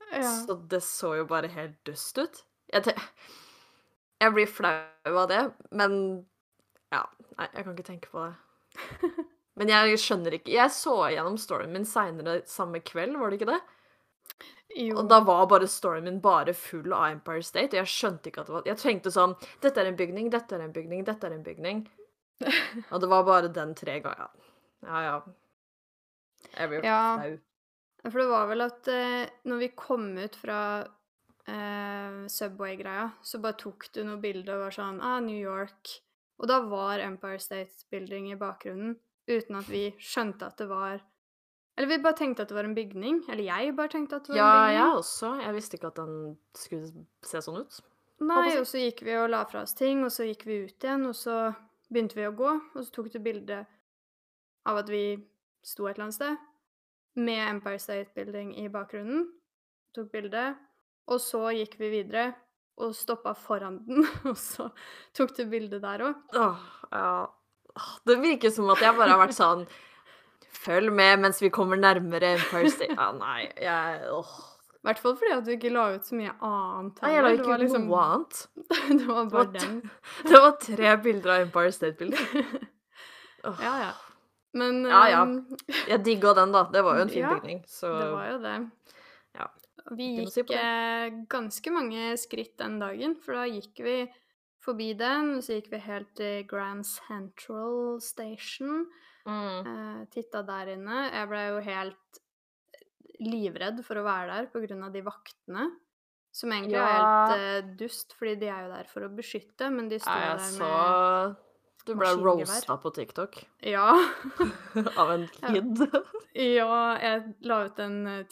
Ja. 0.09 0.25
Så 0.25 0.55
det 0.73 0.79
så 0.87 1.11
jo 1.19 1.27
bare 1.29 1.51
helt 1.53 1.75
dust 1.85 2.17
ut. 2.17 2.39
Jeg, 2.73 2.95
jeg 4.21 4.35
blir 4.35 4.47
flau 4.51 5.15
av 5.23 5.29
det, 5.31 5.43
men 5.79 5.95
ja. 6.93 7.05
Nei, 7.39 7.49
jeg 7.55 7.65
kan 7.65 7.75
ikke 7.77 7.89
tenke 7.93 8.11
på 8.13 8.25
det. 8.27 8.35
Men 9.59 9.71
jeg 9.73 9.97
skjønner 9.99 10.35
ikke 10.37 10.53
Jeg 10.55 10.71
så 10.71 10.93
gjennom 11.11 11.35
storyen 11.41 11.73
min 11.75 11.87
seinere 11.89 12.37
samme 12.47 12.79
kveld, 12.87 13.17
var 13.19 13.33
det 13.33 13.41
ikke 13.41 13.49
det? 13.51 13.59
Jo. 14.79 14.99
Og 15.01 15.09
da 15.11 15.19
var 15.27 15.49
bare 15.51 15.67
storyen 15.71 16.05
min 16.07 16.21
bare 16.23 16.53
full 16.55 16.93
av 16.95 17.09
Empire 17.11 17.43
State, 17.43 17.73
og 17.75 17.81
jeg 17.81 17.91
skjønte 17.91 18.31
ikke 18.31 18.45
at 18.45 18.51
det 18.51 18.55
var 18.55 18.69
Jeg 18.71 18.79
tenkte 18.83 19.11
sånn 19.15 19.35
Dette 19.65 19.83
er 19.83 19.91
en 19.91 19.99
bygning, 19.99 20.29
dette 20.31 20.55
er 20.55 20.63
en 20.67 20.75
bygning, 20.77 21.03
dette 21.09 21.27
er 21.27 21.35
en 21.35 21.43
bygning. 21.47 21.81
Og 22.93 23.01
det 23.03 23.09
var 23.11 23.25
bare 23.27 23.51
den 23.51 23.75
tre 23.75 23.97
ganger. 24.05 24.31
Ja 24.87 25.01
ja. 25.09 25.17
Jeg 26.55 26.69
blir 26.71 26.85
Ja. 26.87 27.01
flau. 27.19 27.39
For 28.09 28.21
det 28.23 28.29
var 28.31 28.47
vel 28.53 28.63
at 28.63 28.89
eh, 28.95 29.27
når 29.51 29.59
vi 29.65 29.69
kom 29.75 30.05
ut 30.19 30.37
fra 30.39 30.59
eh, 31.49 32.27
Subway-greia, 32.31 33.09
så 33.23 33.41
bare 33.43 33.59
tok 33.61 33.89
du 33.95 34.03
noen 34.05 34.23
bilder 34.23 34.57
og 34.57 34.67
var 34.67 34.77
sånn 34.77 35.03
ah, 35.05 35.19
New 35.25 35.39
York. 35.39 35.95
Og 36.39 36.51
da 36.51 36.61
var 36.71 37.03
Empire 37.03 37.41
State 37.43 37.89
Building 37.91 38.31
i 38.33 38.39
bakgrunnen, 38.39 38.97
uten 39.29 39.59
at 39.59 39.71
vi 39.71 39.89
skjønte 39.99 40.47
at 40.47 40.61
det 40.61 40.69
var 40.71 41.01
Eller 41.79 41.93
vi 41.93 42.03
bare 42.03 42.19
tenkte 42.19 42.43
at 42.43 42.51
det 42.51 42.57
var 42.57 42.67
en 42.67 42.75
bygning. 42.75 43.21
Eller 43.31 43.47
jeg 43.47 43.75
bare 43.79 43.93
tenkte 43.93 44.19
at 44.19 44.27
det 44.27 44.35
var 44.35 44.39
Ja, 44.39 44.47
en 44.47 44.57
bygning. 44.59 44.79
Ja, 44.79 44.85
jeg 44.85 44.99
også. 44.99 45.29
Jeg 45.45 45.55
visste 45.55 45.79
ikke 45.79 45.91
at 45.93 46.01
den 46.01 46.17
skulle 46.59 47.05
se 47.23 47.43
sånn 47.45 47.61
ut. 47.63 47.81
Nei, 48.19 48.59
og 48.59 48.67
så 48.67 48.81
gikk 48.83 49.05
vi 49.07 49.15
og 49.15 49.29
la 49.31 49.45
fra 49.47 49.63
oss 49.63 49.77
ting, 49.79 50.03
og 50.03 50.11
så 50.11 50.27
gikk 50.27 50.43
vi 50.49 50.57
ut 50.67 50.85
igjen, 50.85 51.07
og 51.07 51.15
så 51.15 51.37
begynte 51.87 52.19
vi 52.19 52.27
å 52.27 52.35
gå, 52.35 52.51
og 52.75 52.81
så 52.83 52.91
tok 52.97 53.13
du 53.13 53.21
bilde 53.23 53.61
av 54.67 54.81
at 54.81 54.91
vi 54.91 55.05
sto 55.63 55.87
et 55.87 55.95
eller 55.95 56.09
annet 56.09 56.19
sted, 56.19 56.41
med 57.19 57.45
Empire 57.45 57.79
State 57.79 58.11
Building 58.17 58.57
i 58.59 58.67
bakgrunnen. 58.75 59.29
Tok 59.95 60.11
bilde, 60.11 60.51
og 61.09 61.21
så 61.25 61.41
gikk 61.57 61.79
vi 61.81 61.89
videre 61.93 62.31
og 62.79 62.93
stoppa 62.95 63.33
foran 63.35 63.81
den, 63.89 64.05
og 64.31 64.37
så 64.39 64.69
tok 65.17 65.33
du 65.37 65.45
bilde 65.51 65.81
der 65.83 66.05
òg. 66.11 66.21
Åh, 66.39 66.67
ja. 66.93 67.27
Det 68.07 68.17
virker 68.23 68.51
som 68.55 68.71
at 68.75 68.81
jeg 68.83 68.95
bare 68.99 69.13
har 69.15 69.21
vært 69.21 69.37
sånn 69.45 69.67
Følg 70.59 70.91
med 70.91 71.21
mens 71.23 71.39
vi 71.43 71.51
kommer 71.55 71.79
nærmere 71.79 72.33
Empire 72.35 72.71
State 72.73 72.97
Ja, 72.97 73.11
nei, 73.15 73.45
jeg 73.63 74.09
åh. 74.11 74.31
I 74.79 74.89
hvert 74.89 75.03
fall 75.03 75.15
fordi 75.21 75.35
at 75.37 75.45
du 75.47 75.53
ikke 75.53 75.71
la 75.75 75.85
ut 75.93 76.07
så 76.07 76.17
mye 76.17 76.33
annet. 76.47 77.01
Nei, 77.03 77.11
jeg 77.13 77.23
la 77.27 77.31
ikke 77.37 77.51
ut 77.53 77.63
liksom- 77.63 77.87
noe 77.91 78.03
annet. 78.07 78.41
det 78.99 79.07
var 79.07 79.15
bare 79.15 79.31
bare 79.31 79.45
var 79.45 79.53
den. 79.59 79.79
Det 80.31 80.41
var 80.45 80.53
tre 80.63 80.93
bilder 81.05 81.33
av 81.35 81.45
Empire 81.45 81.73
State-bilder. 81.77 82.45
oh. 83.45 83.59
Ja, 83.63 83.75
ja. 83.85 83.91
Men 84.59 84.81
Ja, 84.89 85.03
ja. 85.13 85.23
um, 85.29 85.35
Jeg 85.91 86.01
digga 86.07 86.33
den, 86.39 86.55
da. 86.57 86.63
Det 86.73 86.83
var 86.87 86.97
jo 86.99 87.05
en 87.05 87.13
fin 87.13 87.23
Ja, 87.27 87.35
bygning, 87.35 87.61
så 87.69 87.91
Det 88.01 88.11
var 88.15 88.31
jo 88.33 88.39
det. 88.47 88.57
Ja, 89.89 89.97
Vi 89.97 90.09
gikk 90.19 90.33
si 90.35 90.45
eh, 90.57 91.09
ganske 91.31 91.73
mange 91.75 92.13
skritt 92.21 92.57
den 92.61 92.79
dagen, 92.83 93.17
for 93.25 93.41
da 93.41 93.47
gikk 93.49 93.83
vi 93.85 93.99
forbi 94.65 94.93
den, 94.99 95.37
og 95.37 95.45
så 95.45 95.59
gikk 95.59 95.71
vi 95.73 95.83
helt 95.87 96.15
til 96.19 96.47
Grand 96.51 96.87
Central 96.87 98.01
Station. 98.05 98.87
mm. 99.29 99.67
Eh, 99.67 100.07
titta 100.13 100.43
der 100.47 100.75
inne. 100.77 101.09
Jeg 101.13 101.29
ble 101.31 101.45
jo 101.49 101.61
helt 101.65 102.23
livredd 103.19 103.83
for 103.87 103.99
å 103.99 104.07
være 104.07 104.47
der 104.49 104.83
av 104.85 104.93
de 104.95 105.03
vaktene. 105.03 105.69
Som 106.39 106.53
egentlig 106.53 106.79
er 106.79 106.93
helt 106.93 107.41
eh, 107.41 107.71
dust, 107.81 108.15
fordi 108.19 108.37
de 108.45 108.51
er 108.53 108.67
jo 108.67 108.73
der 108.75 108.89
for 108.91 109.07
å 109.07 109.11
beskytte, 109.11 109.71
men 109.75 109.89
de 109.91 109.99
står 109.99 110.13
Nei, 110.13 110.27
der 110.29 110.43
med 110.45 110.59
så 110.61 111.87
Du 111.89 111.95
ble 111.97 112.11
roasta 112.21 112.77
på 112.83 112.93
TikTok 112.95 113.41
Ja. 113.65 113.89
av 115.01 115.15
en 115.17 115.27
kid. 115.33 115.83
Ja, 116.37 116.77
jeg 117.01 117.33
la 117.49 117.63
ut 117.67 117.81
en 117.83 117.99
eh, 118.07 118.27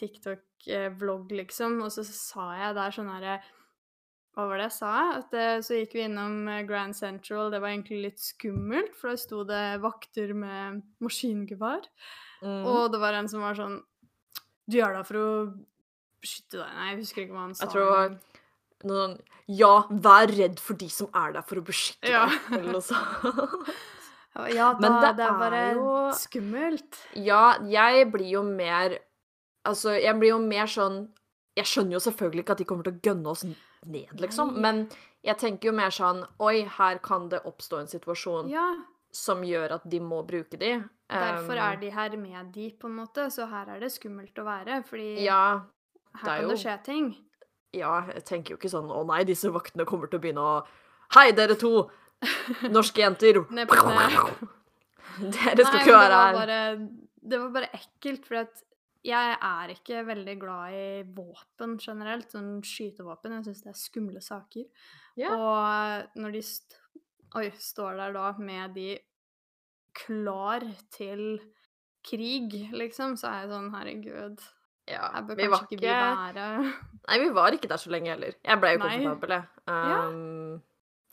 TikTok-vlogg, 0.64 1.30
liksom, 1.32 1.80
og 1.84 1.92
så 1.94 2.04
sa 2.06 2.50
jeg 2.58 2.74
der 2.76 2.94
sånn 2.94 3.10
herre 3.12 3.36
Hva 4.36 4.46
var 4.50 4.58
det 4.60 4.66
jeg 4.68 4.74
sa? 4.76 4.92
At 5.16 5.32
eh, 5.34 5.60
så 5.64 5.78
gikk 5.78 5.94
vi 5.96 6.02
innom 6.04 6.48
eh, 6.52 6.62
Grand 6.68 6.96
Central, 6.96 7.50
det 7.50 7.60
var 7.62 7.70
egentlig 7.72 8.02
litt 8.02 8.20
skummelt, 8.20 8.94
for 8.98 9.08
der 9.14 9.16
sto 9.22 9.44
det 9.48 9.62
vakter 9.80 10.34
med 10.36 10.82
maskingevær. 11.00 11.86
Mm. 12.42 12.66
Og 12.68 12.90
det 12.92 13.00
var 13.00 13.16
en 13.16 13.28
som 13.32 13.40
var 13.40 13.56
sånn 13.56 13.78
Du 14.68 14.76
er 14.82 14.92
der 14.92 15.06
for 15.08 15.16
å 15.16 15.28
beskytte 16.20 16.58
deg 16.60 16.74
Nei, 16.76 16.90
jeg 16.90 16.98
husker 17.00 17.22
ikke 17.24 17.32
hva 17.36 17.44
han 17.46 17.54
sa. 17.56 17.64
Jeg 17.64 17.72
tror 17.72 17.86
det 17.86 17.94
var 17.94 18.10
noe 18.90 18.98
sånn 19.00 19.16
Ja, 19.56 19.72
vær 20.04 20.28
redd 20.36 20.60
for 20.60 20.76
de 20.76 20.88
som 20.92 21.08
er 21.16 21.32
der 21.38 21.46
for 21.48 21.62
å 21.62 21.64
beskytte 21.64 22.12
Ja. 22.12 22.26
deg, 22.28 22.58
eller 22.58 22.72
noe 22.76 22.84
sånt. 22.84 23.70
Ja, 24.52 24.74
da, 24.76 24.80
Men 24.84 24.98
det, 25.00 25.10
det 25.16 25.24
er 25.24 25.36
bare 25.40 25.60
jo- 25.78 26.12
skummelt. 26.12 26.98
Ja, 27.16 27.54
jeg 27.64 28.10
blir 28.12 28.26
jo 28.34 28.42
mer 28.44 28.98
Altså, 29.66 29.94
jeg 29.98 30.14
blir 30.20 30.34
jo 30.34 30.38
mer 30.42 30.70
sånn 30.70 31.06
Jeg 31.56 31.66
skjønner 31.70 31.96
jo 31.96 32.02
selvfølgelig 32.04 32.44
ikke 32.44 32.54
at 32.56 32.60
de 32.62 32.66
kommer 32.68 32.86
til 32.86 32.94
å 32.96 33.00
gønne 33.08 33.32
oss 33.32 33.44
ned, 33.46 34.12
liksom, 34.20 34.54
men 34.60 34.84
jeg 35.26 35.38
tenker 35.40 35.70
jo 35.70 35.74
mer 35.76 35.94
sånn 35.94 36.24
Oi, 36.42 36.64
her 36.78 36.98
kan 37.04 37.28
det 37.32 37.42
oppstå 37.48 37.80
en 37.82 37.90
situasjon 37.90 38.50
Ja, 38.52 38.66
som 39.14 39.44
gjør 39.46 39.76
at 39.78 39.86
de 39.88 40.00
må 40.02 40.22
bruke 40.28 40.58
de. 40.60 40.72
derfor 41.08 41.56
er 41.56 41.78
de 41.80 41.90
her 41.94 42.16
med 42.20 42.50
de, 42.54 42.70
på 42.76 42.90
en 42.90 42.98
måte, 42.98 43.28
så 43.32 43.46
her 43.48 43.70
er 43.76 43.80
det 43.80 43.92
skummelt 43.94 44.36
å 44.38 44.44
være, 44.46 44.82
fordi 44.88 45.24
Ja, 45.24 45.62
her 46.20 46.26
kan 46.26 46.42
jo... 46.42 46.50
det 46.52 46.58
skje 46.64 46.76
ting. 46.84 47.14
ja, 47.72 47.94
jeg 48.14 48.24
tenker 48.28 48.54
jo 48.54 48.58
ikke 48.60 48.72
sånn 48.72 48.90
Å 48.92 49.04
nei, 49.08 49.22
disse 49.28 49.50
vaktene 49.54 49.86
kommer 49.88 50.10
til 50.10 50.20
å 50.20 50.24
begynne 50.26 50.44
å 50.44 50.56
Hei, 51.14 51.30
dere 51.32 51.54
to! 51.56 51.86
Norske 52.74 53.00
jenter! 53.04 53.42
Dere 55.16 55.64
skal 55.64 55.80
ikke 55.80 55.96
være 55.96 56.16
her. 56.20 56.80
det 57.30 57.38
var 57.40 57.52
bare 57.54 57.68
ekkelt, 57.76 58.26
for 58.28 58.42
at 58.42 58.62
jeg 59.06 59.36
er 59.38 59.72
ikke 59.74 60.02
veldig 60.08 60.34
glad 60.40 60.74
i 60.76 60.86
våpen 61.16 61.76
generelt, 61.82 62.32
sånn 62.34 62.56
skytevåpen. 62.66 63.36
Jeg 63.38 63.46
syns 63.48 63.62
det 63.64 63.72
er 63.72 63.78
skumle 63.78 64.22
saker. 64.24 64.66
Yeah. 65.16 65.36
Og 65.36 66.18
når 66.20 66.36
de 66.36 66.42
st 66.44 66.80
oi, 67.36 67.50
står 67.60 68.00
der 68.00 68.16
da 68.16 68.30
med 68.40 68.74
de 68.76 68.90
klar 69.96 70.64
til 70.92 71.38
krig, 72.06 72.54
liksom, 72.76 73.16
så 73.18 73.30
er 73.30 73.44
jeg 73.44 73.52
sånn 73.54 73.72
herregud, 73.74 74.44
Ja, 74.86 75.08
Jeg 75.16 75.26
bør 75.26 75.38
vi 75.40 75.46
var 75.50 75.58
kanskje 75.58 75.74
ikke 75.74 75.80
bli 75.80 75.88
være 75.90 76.42
Nei, 77.08 77.16
vi 77.18 77.30
var 77.34 77.56
ikke 77.56 77.70
der 77.72 77.80
så 77.82 77.90
lenge 77.90 78.12
heller. 78.12 78.36
Jeg 78.38 78.60
ble 78.62 78.70
jo 78.70 78.82
komfortabel, 78.84 79.32
jeg. 79.34 79.64
Ja. 79.66 79.96
Um, 80.06 80.60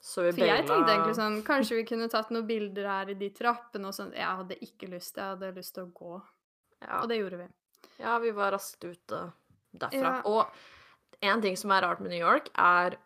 så 0.03 0.25
vi 0.27 0.33
For 0.35 0.45
jeg 0.45 0.65
tenkte 0.67 0.93
egentlig 0.93 1.15
sånn 1.17 1.39
Kanskje 1.47 1.79
vi 1.79 1.87
kunne 1.93 2.09
tatt 2.11 2.29
noen 2.35 2.45
bilder 2.49 2.89
her 2.91 3.13
i 3.13 3.17
de 3.17 3.31
trappene 3.33 3.89
og 3.89 3.97
sånn. 3.97 4.13
Jeg 4.13 4.29
hadde 4.41 4.59
ikke 4.67 4.91
lyst, 4.91 5.17
jeg 5.17 5.25
hadde 5.25 5.53
lyst 5.57 5.73
til 5.77 5.87
å 5.87 5.93
gå. 5.95 6.21
ja. 6.83 7.01
Og 7.01 7.09
det 7.09 7.21
gjorde 7.21 7.41
vi. 7.41 7.49
Ja, 7.99 8.17
vi 8.19 8.31
var 8.35 8.53
raskt 8.55 8.83
ute 8.83 9.19
derfra. 9.71 10.01
Ja. 10.01 10.21
Og 10.29 11.23
en 11.23 11.41
ting 11.43 11.57
som 11.59 11.71
er 11.71 11.85
rart 11.85 12.03
med 12.03 12.13
New 12.13 12.21
York, 12.21 12.51
er 12.57 12.99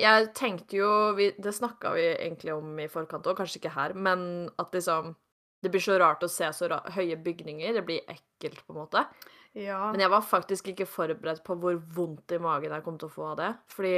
Jeg 0.00 0.30
tenkte 0.32 0.78
jo 0.78 1.12
vi, 1.12 1.30
Det 1.36 1.52
snakka 1.52 1.92
vi 1.92 2.06
egentlig 2.14 2.54
om 2.54 2.78
i 2.80 2.88
forkant 2.88 3.26
òg, 3.26 3.36
kanskje 3.36 3.60
ikke 3.60 3.74
her, 3.74 3.92
men 3.92 4.48
at 4.58 4.72
liksom 4.72 5.14
Det 5.60 5.70
blir 5.70 5.82
så 5.84 5.98
rart 6.00 6.22
å 6.24 6.30
se 6.30 6.48
så 6.56 6.68
ra 6.72 6.80
høye 6.94 7.18
bygninger. 7.20 7.74
Det 7.74 7.84
blir 7.84 8.00
ekkelt, 8.08 8.62
på 8.66 8.72
en 8.72 8.80
måte. 8.80 9.04
Ja. 9.52 9.90
Men 9.90 10.00
jeg 10.00 10.10
var 10.10 10.24
faktisk 10.24 10.70
ikke 10.70 10.86
forberedt 10.88 11.42
på 11.44 11.56
hvor 11.60 11.76
vondt 11.76 12.32
i 12.32 12.38
magen 12.40 12.72
jeg 12.72 12.84
kom 12.86 12.96
til 12.96 13.10
å 13.10 13.12
få 13.12 13.26
av 13.32 13.36
det. 13.42 13.50
Fordi 13.68 13.94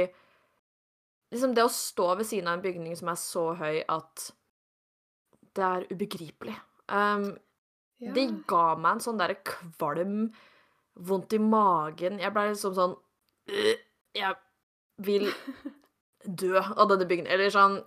liksom 1.31 1.53
det 1.55 1.63
å 1.63 1.71
stå 1.71 2.09
ved 2.19 2.27
siden 2.27 2.49
av 2.49 2.57
en 2.57 2.65
bygning 2.65 2.97
som 2.99 3.13
er 3.13 3.19
så 3.21 3.45
høy 3.57 3.79
at 3.87 4.27
det 5.53 5.63
er 5.63 5.87
ubegripelig 5.93 6.55
um, 6.89 7.29
ja. 8.03 8.13
Det 8.15 8.25
ga 8.49 8.75
meg 8.75 8.91
en 8.97 9.03
sånn 9.05 9.17
derre 9.21 9.37
kvalm, 9.47 10.17
vondt 11.09 11.33
i 11.33 11.39
magen 11.41 12.19
Jeg 12.21 12.33
ble 12.35 12.43
liksom 12.51 12.75
sånn 12.77 12.95
«Øh, 13.49 13.77
Jeg 14.13 14.35
vil 15.03 15.25
dø 16.43 16.59
av 16.61 16.87
denne 16.91 17.07
bygningen. 17.09 17.31
Eller 17.33 17.49
sånn 17.53 17.79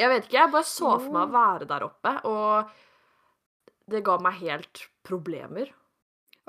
Jeg 0.00 0.08
vet 0.10 0.24
ikke, 0.26 0.38
jeg 0.40 0.52
bare 0.54 0.66
så 0.70 0.94
for 0.98 1.12
meg 1.14 1.28
å 1.28 1.34
være 1.34 1.68
der 1.70 1.84
oppe, 1.86 2.14
og 2.26 2.70
det 3.92 4.00
ga 4.06 4.16
meg 4.18 4.38
helt 4.40 4.80
problemer. 5.04 5.68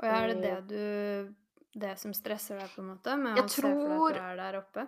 Og 0.00 0.06
er 0.08 0.32
det 0.32 0.38
det 0.42 0.54
du 0.70 1.34
Det 1.76 1.92
som 2.00 2.14
stresser 2.16 2.58
deg, 2.58 2.70
på 2.72 2.80
en 2.82 2.88
måte? 2.94 3.14
Med 3.20 3.36
Jeg 3.36 3.44
å 3.44 3.52
se 3.52 3.60
for 3.60 3.68
deg 3.68 3.84
tror- 3.84 4.08
at 4.08 4.16
du 4.16 4.24
er 4.30 4.36
der 4.40 4.58
oppe? 4.62 4.86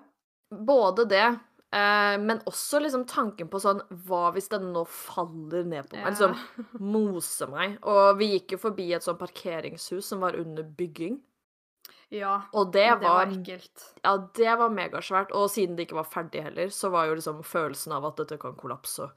Både 0.50 1.04
det, 1.08 1.20
eh, 1.28 1.36
men 1.72 2.38
også 2.48 2.80
liksom 2.80 3.02
tanken 3.04 3.48
på 3.52 3.58
sånn 3.60 3.82
Hva 4.06 4.30
hvis 4.32 4.48
den 4.48 4.70
nå 4.72 4.87
faller 4.88 5.64
ned 5.68 5.88
på 5.90 5.96
meg? 6.00 6.14
Liksom 6.14 6.37
mose 6.94 7.46
meg. 7.52 7.78
Og 7.84 8.16
vi 8.18 8.30
gikk 8.38 8.54
jo 8.56 8.58
forbi 8.62 8.87
et 8.96 9.04
sånn 9.04 9.18
parkeringshus 9.20 10.06
som 10.08 10.20
var 10.25 10.38
under 10.40 10.62
bygging. 10.64 11.18
ja. 12.10 12.38
Og 12.56 12.72
det, 12.72 12.87
Det 12.88 13.02
var 13.02 13.26
var 13.26 13.34
ekkelt. 13.34 13.84
Ja, 14.02 14.14
det 14.34 14.54
var 14.58 14.70
megasvært. 14.72 15.32
Og 15.37 15.50
siden 15.52 15.76
det 15.76 15.87
ikke 15.88 15.98
var 16.00 16.08
ferdig 16.08 16.42
heller, 16.46 16.68
så 16.72 16.88
var 16.90 17.06
jo 17.10 17.18
liksom 17.18 17.42
følelsen 17.44 17.92
av 17.92 18.06
at 18.08 18.16
dette 18.22 18.38
kan 18.40 18.56
kollapse. 18.56 19.10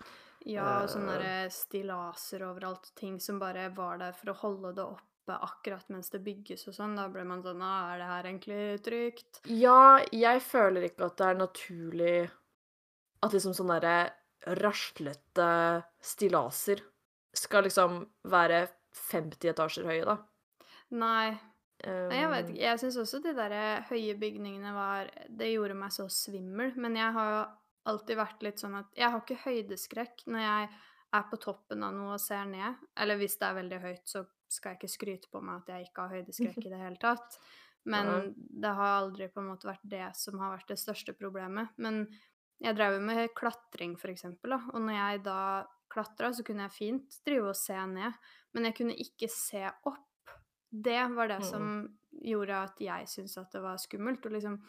Ja, 0.46 0.81
og 0.84 0.89
sånne 0.89 1.15
Eh. 1.22 1.48
stillaser 1.53 2.41
overalt. 2.50 2.91
Ting 2.96 3.20
som 3.20 3.39
bare 3.39 3.70
var 3.70 3.98
der 3.98 4.12
for 4.12 4.34
å 4.34 4.38
holde 4.41 4.74
det 4.75 4.84
oppe 4.84 5.38
akkurat 5.39 5.88
mens 5.93 6.10
det 6.10 6.24
bygges 6.25 6.67
og 6.67 6.74
sånn. 6.74 6.96
Da 6.98 7.08
ble 7.08 7.24
man 7.24 7.43
sånn 7.43 7.62
Er 7.62 7.98
det 8.00 8.08
her 8.10 8.24
egentlig 8.24 8.81
trygt? 8.84 9.39
Ja, 9.48 10.00
jeg 10.12 10.41
føler 10.41 10.89
ikke 10.89 11.05
at 11.05 11.15
det 11.17 11.27
er 11.27 11.36
naturlig 11.46 12.29
at 13.22 13.36
liksom 13.36 13.54
sånne 13.58 13.78
derre 13.82 14.56
raslete 14.58 15.48
stillaser 16.01 16.82
skal 17.38 17.68
liksom 17.68 18.01
være 18.28 18.66
50 19.12 19.51
etasjer 19.54 19.88
høye, 19.88 20.04
da. 20.08 20.18
Nei. 20.92 21.38
Nei, 21.82 22.20
jeg 22.20 22.30
vet 22.30 22.46
Um, 22.46 22.51
ikke. 22.51 22.62
Jeg 22.62 22.80
syns 22.82 22.98
også 23.01 23.20
de 23.24 23.32
der 23.34 23.54
høye 23.90 24.13
bygningene 24.22 24.74
var 24.75 25.08
Det 25.25 25.48
gjorde 25.50 25.78
meg 25.80 25.94
så 25.96 26.06
svimmel. 26.13 26.75
Men 26.78 26.98
jeg 27.00 27.16
har 27.16 27.32
jo 27.32 27.40
alltid 27.92 28.20
vært 28.20 28.46
litt 28.46 28.62
sånn 28.62 28.78
at 28.78 28.92
jeg 28.98 29.10
har 29.10 29.24
ikke 29.24 29.40
høydeskrekk 29.48 30.25
når 30.30 30.46
jeg 30.46 30.68
er 31.18 31.25
på 31.32 31.40
toppen 31.42 31.82
av 31.84 31.96
noe 31.96 32.16
og 32.20 32.22
ser 32.22 32.46
ned. 32.50 32.78
Eller 33.01 33.18
hvis 33.20 33.40
det 33.40 33.48
er 33.48 33.58
veldig 33.58 33.82
høyt, 33.82 34.06
så 34.08 34.24
skal 34.51 34.74
jeg 34.74 34.82
ikke 34.82 34.94
skryte 34.94 35.32
på 35.32 35.42
meg 35.42 35.63
at 35.63 35.74
jeg 35.74 35.88
ikke 35.88 36.06
har 36.06 36.20
høydeskrekk 36.20 36.62
i 36.62 36.74
det 36.74 36.84
hele 36.84 37.01
tatt. 37.01 37.40
Men 37.92 38.36
det 38.36 38.75
har 38.78 39.00
aldri 39.00 39.25
på 39.34 39.42
en 39.42 39.50
måte 39.50 39.66
vært 39.66 39.88
det 39.90 40.12
som 40.13 40.38
har 40.38 40.54
vært 40.54 40.70
det 40.70 40.78
største 40.78 41.16
problemet. 41.18 41.72
Men 41.82 42.04
jeg 42.62 42.77
drev 42.77 42.94
jo 43.00 43.03
med 43.06 43.30
klatring, 43.38 43.96
for 44.00 44.12
eksempel, 44.13 44.53
da. 44.56 44.60
Og 44.74 44.82
når 44.86 44.98
jeg 44.98 45.24
da 45.25 45.39
klatra, 45.91 46.32
så 46.34 46.44
kunne 46.48 46.68
jeg 46.68 46.75
fint 46.77 47.18
drive 47.25 47.50
og 47.51 47.58
se 47.58 47.75
ned. 47.89 48.13
Men 48.53 48.70
jeg 48.70 48.77
kunne 48.77 48.96
ikke 48.96 49.30
se 49.32 49.65
opp 49.89 50.08
det 50.72 51.01
var 51.15 51.27
det 51.27 51.41
Mm. 51.41 51.48
som 51.50 51.98
gjorde 52.24 52.63
at 52.63 52.77
jeg 52.80 53.08
syntes 53.08 53.38
at 53.38 53.51
det 53.51 53.62
var 53.62 53.77
skummelt. 53.77 54.25
Å 54.25 54.32
liksom 54.32 54.60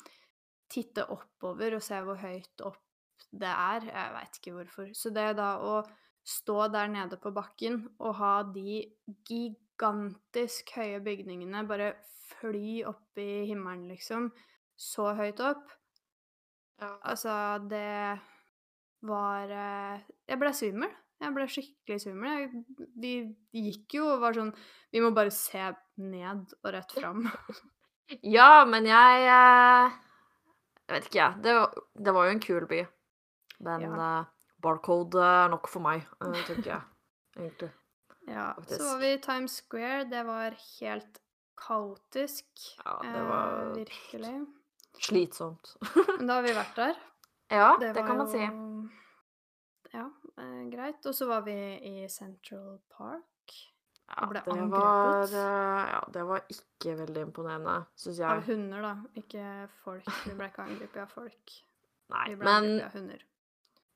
titte 0.69 1.05
oppover 1.07 1.77
og 1.77 1.83
se 1.83 2.01
hvor 2.03 2.17
høyt 2.17 2.61
opp 2.67 2.81
det 3.31 3.49
er. 3.53 3.87
Jeg 3.87 4.13
veit 4.17 4.39
ikke 4.41 4.55
hvorfor. 4.57 4.89
Så 4.97 5.13
det 5.15 5.37
da 5.37 5.59
å 5.63 5.77
stå 6.25 6.73
der 6.73 6.89
nede 6.89 7.17
på 7.21 7.33
bakken 7.35 7.89
og 8.01 8.15
ha 8.19 8.43
de 8.43 8.83
gigantisk 9.29 10.73
høye 10.77 11.01
bygningene 11.05 11.63
bare 11.69 11.93
fly 12.41 12.83
opp 12.89 13.19
i 13.19 13.45
himmelen, 13.47 13.87
liksom, 13.89 14.31
så 14.77 15.15
høyt 15.19 15.41
opp 15.41 15.71
Ja. 16.81 16.99
Altså, 17.02 17.35
det 17.69 18.21
var 19.07 19.50
eh, 19.50 20.00
Jeg 20.29 20.38
ble 20.41 20.52
svimmel. 20.55 20.91
Jeg 21.23 21.35
ble 21.37 21.45
skikkelig 21.47 22.00
svimmel. 22.02 22.49
de 22.99 23.12
gikk 23.55 23.95
jo 24.00 24.09
og 24.14 24.21
var 24.25 24.35
sånn 24.35 24.50
Vi 24.93 25.00
må 25.05 25.12
bare 25.14 25.31
se 25.31 25.69
ned 26.02 26.55
og 26.64 26.73
rett 26.75 26.93
fram. 26.99 27.26
Ja, 28.26 28.64
men 28.69 28.85
jeg 28.85 29.23
eh, 29.25 29.93
Jeg 30.88 30.97
vet 30.97 31.07
ikke, 31.07 31.21
jeg. 31.23 31.43
Det, 31.45 31.52
var- 31.57 31.85
det 32.09 32.12
var 32.19 32.26
jo 32.26 32.33
en 32.35 32.41
kul 32.45 32.67
by. 32.69 32.81
Men 33.62 33.81
Ja. 33.87 33.93
uh, 34.21 34.25
barcode 34.61 35.23
er 35.23 35.49
nok 35.49 35.69
for 35.71 35.81
meg, 35.81 36.02
uh, 36.21 36.35
tenker 36.45 36.73
jeg. 36.75 36.83
Egentlig. 37.38 37.71
Ja, 38.29 38.50
så 38.69 38.79
var 38.83 38.99
vi 39.00 39.12
i 39.14 39.21
Times 39.23 39.55
Square. 39.62 40.05
Det 40.11 40.25
var 40.26 40.59
helt 40.81 41.21
kaotisk. 41.62 42.47
Ja, 42.85 42.99
det 43.07 43.14
eh, 43.23 43.29
var 43.31 43.73
virkelig. 43.79 44.35
Slitsomt. 45.01 45.77
Men 46.19 46.27
da 46.27 46.35
har 46.41 46.43
vi 46.43 46.55
vært 46.57 46.77
der. 46.77 46.95
ja, 47.61 47.77
Det 47.81 47.93
det, 47.95 48.05
kan 48.07 48.19
man 48.19 48.29
si. 48.31 48.43
Ja, 49.93 50.07
eh, 50.39 50.63
greit. 50.73 51.05
Og 51.07 51.15
så 51.15 51.27
var 51.29 51.43
vi 51.47 51.57
i 51.89 52.09
Central 52.09 52.79
Park. 52.97 53.25
Ja, 54.13 54.27
ble 54.29 54.41
det 54.45 54.53
angrepet. 54.53 54.71
var 54.77 55.35
eh, 55.41 55.91
Ja, 55.95 56.01
det 56.13 56.23
var 56.29 56.43
ikke 56.53 56.95
veldig 56.99 57.23
imponerende, 57.29 57.77
syns 57.97 58.21
Av 58.21 58.43
hunder, 58.45 58.83
da. 58.85 58.95
Ikke 59.17 59.45
folk. 59.85 60.09
Vi 60.27 60.35
ble 60.37 60.49
ikke 60.51 60.65
angrepet 60.69 61.03
av 61.07 61.13
folk. 61.15 61.55
Nei, 62.13 62.25
Vi 62.29 62.37
ble 62.37 62.45
men, 62.45 62.57
angrepet 62.65 62.89
av 62.89 62.97
hunder. 63.01 63.23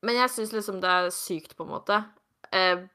men 0.07 0.15
jeg 0.15 0.29
syns 0.33 0.53
liksom 0.55 0.79
det 0.81 0.89
er 0.89 1.09
sykt, 1.13 1.55
på 1.57 1.65
en 1.67 1.73
måte. 1.75 1.99
Eh, 2.51 2.85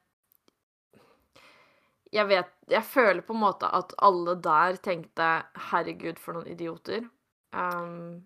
jeg 2.13 2.29
vet 2.29 2.51
Jeg 2.69 2.85
føler 2.85 3.23
på 3.25 3.33
en 3.35 3.41
måte 3.41 3.69
at 3.73 3.93
alle 3.99 4.35
der 4.41 4.77
tenkte 4.85 5.29
'herregud, 5.71 6.19
for 6.19 6.33
noen 6.37 6.47
idioter'. 6.53 7.07
Um, 7.53 8.23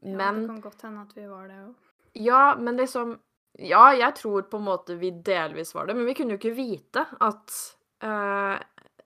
Ja, 0.00 0.16
men 0.16 0.40
det 0.40 0.46
kan 0.46 0.60
godt 0.60 0.82
hende 0.82 1.02
at 1.02 1.16
vi 1.16 1.26
var 1.26 1.48
det 1.50 1.58
òg. 1.62 1.74
Ja, 2.18 2.42
men 2.58 2.76
liksom 2.78 3.18
Ja, 3.58 3.90
jeg 3.96 4.14
tror 4.14 4.44
på 4.50 4.58
en 4.60 4.68
måte 4.68 4.94
vi 5.00 5.10
delvis 5.10 5.74
var 5.74 5.88
det, 5.88 5.96
men 5.98 6.06
vi 6.06 6.14
kunne 6.14 6.36
jo 6.36 6.38
ikke 6.38 6.54
vite 6.54 7.02
at 7.18 7.54
uh, 8.04 8.58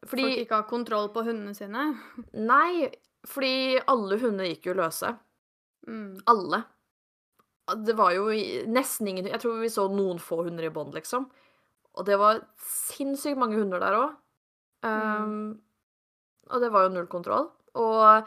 Fordi 0.05 0.26
Folk 0.26 0.43
ikke 0.43 0.59
har 0.59 0.69
kontroll 0.69 1.09
på 1.14 1.23
hundene 1.25 1.55
sine. 1.57 1.87
Nei, 2.52 2.91
fordi 3.25 3.81
alle 3.88 4.19
hunder 4.21 4.50
gikk 4.50 4.67
jo 4.69 4.76
løse. 4.76 5.14
Mm. 5.87 6.21
Alle. 6.29 6.64
Det 7.87 7.95
var 7.97 8.12
jo 8.12 8.26
nesten 8.69 9.09
ingen 9.09 9.31
Jeg 9.31 9.41
tror 9.41 9.62
vi 9.62 9.71
så 9.71 9.87
noen 9.88 10.19
få 10.21 10.43
hunder 10.43 10.67
i 10.67 10.75
bånd, 10.75 10.93
liksom. 10.99 11.29
Og 11.95 12.05
det 12.09 12.19
var 12.19 12.43
sinnssykt 12.59 13.38
mange 13.38 13.57
hunder 13.61 13.81
der 13.81 13.99
òg. 14.00 14.19
Mm. 14.83 15.61
og 16.50 16.61
det 16.61 16.73
var 16.75 16.88
jo 16.88 16.95
null 16.97 17.07
kontroll. 17.07 17.47
Og 17.79 18.26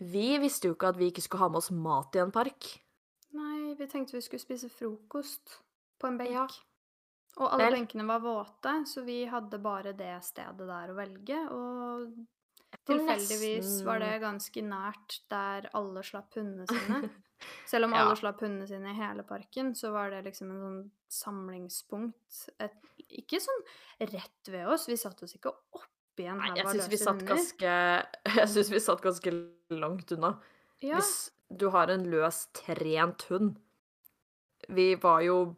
vi 0.00 0.38
visste 0.42 0.68
jo 0.68 0.74
ikke 0.74 0.88
at 0.92 0.98
vi 0.98 1.10
ikke 1.12 1.22
skulle 1.22 1.44
ha 1.44 1.48
med 1.52 1.60
oss 1.62 1.70
mat 1.70 2.16
i 2.16 2.22
en 2.22 2.32
park. 2.34 2.66
Nei, 3.34 3.74
vi 3.78 3.86
tenkte 3.90 4.16
vi 4.16 4.22
skulle 4.22 4.42
spise 4.42 4.68
frokost 4.70 5.58
på 6.00 6.06
en 6.10 6.18
benk. 6.18 6.34
Ja. 6.34 6.46
Og 7.36 7.48
alle 7.50 7.64
Vel. 7.66 7.74
benkene 7.80 8.04
var 8.06 8.20
våte, 8.22 8.72
så 8.86 9.02
vi 9.06 9.24
hadde 9.26 9.58
bare 9.58 9.92
det 9.98 10.12
stedet 10.22 10.66
der 10.68 10.92
å 10.92 10.94
velge. 10.94 11.38
Og 11.50 12.12
tilfeldigvis 12.86 13.80
var 13.86 13.98
det 14.02 14.12
ganske 14.22 14.62
nært 14.62 15.20
der 15.32 15.66
alle 15.74 16.02
slapp 16.06 16.34
hundene 16.38 16.66
sine. 16.70 17.10
Selv 17.70 17.88
om 17.88 17.92
Ja. 17.96 18.04
alle 18.04 18.16
slapp 18.16 18.40
hundene 18.44 18.66
sine 18.70 18.92
i 18.94 18.98
hele 18.98 19.24
parken, 19.26 19.74
så 19.74 19.90
var 19.92 20.10
det 20.14 20.22
liksom 20.28 20.50
en 20.54 20.62
sånn 20.62 20.78
samlingspunkt. 21.10 22.38
Et, 22.62 22.76
ikke 23.18 23.40
sånn 23.42 23.66
rett 24.14 24.50
ved 24.54 24.70
oss, 24.70 24.86
vi 24.88 24.96
satt 24.96 25.22
oss 25.26 25.34
ikke 25.36 25.52
oppi 26.14 26.28
her 26.28 26.38
Nei, 26.38 26.52
jeg 26.56 26.70
syns 26.70 26.88
vi 26.92 26.98
satt 27.02 27.24
ganske 27.26 27.74
Jeg 28.38 28.48
synes 28.54 28.70
vi 28.72 28.80
satt 28.82 29.02
ganske 29.04 29.34
langt 29.74 30.12
unna. 30.14 30.36
Ja, 30.84 30.96
Hvis 31.00 31.30
du 31.50 31.68
har 31.74 31.90
en 31.92 32.06
løs, 32.10 32.46
trent 32.56 33.26
hund 33.30 33.56
Vi 34.72 34.94
var 35.02 35.20
jo 35.26 35.56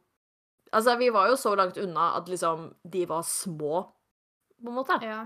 Altså, 0.74 0.96
vi 0.98 1.08
var 1.14 1.28
jo 1.30 1.36
så 1.38 1.54
langt 1.56 1.76
unna 1.78 2.16
at 2.18 2.28
liksom 2.28 2.66
de 2.82 3.04
var 3.06 3.22
små, 3.22 3.84
på 4.58 4.68
en 4.68 4.74
måte. 4.74 4.98
ja. 5.00 5.22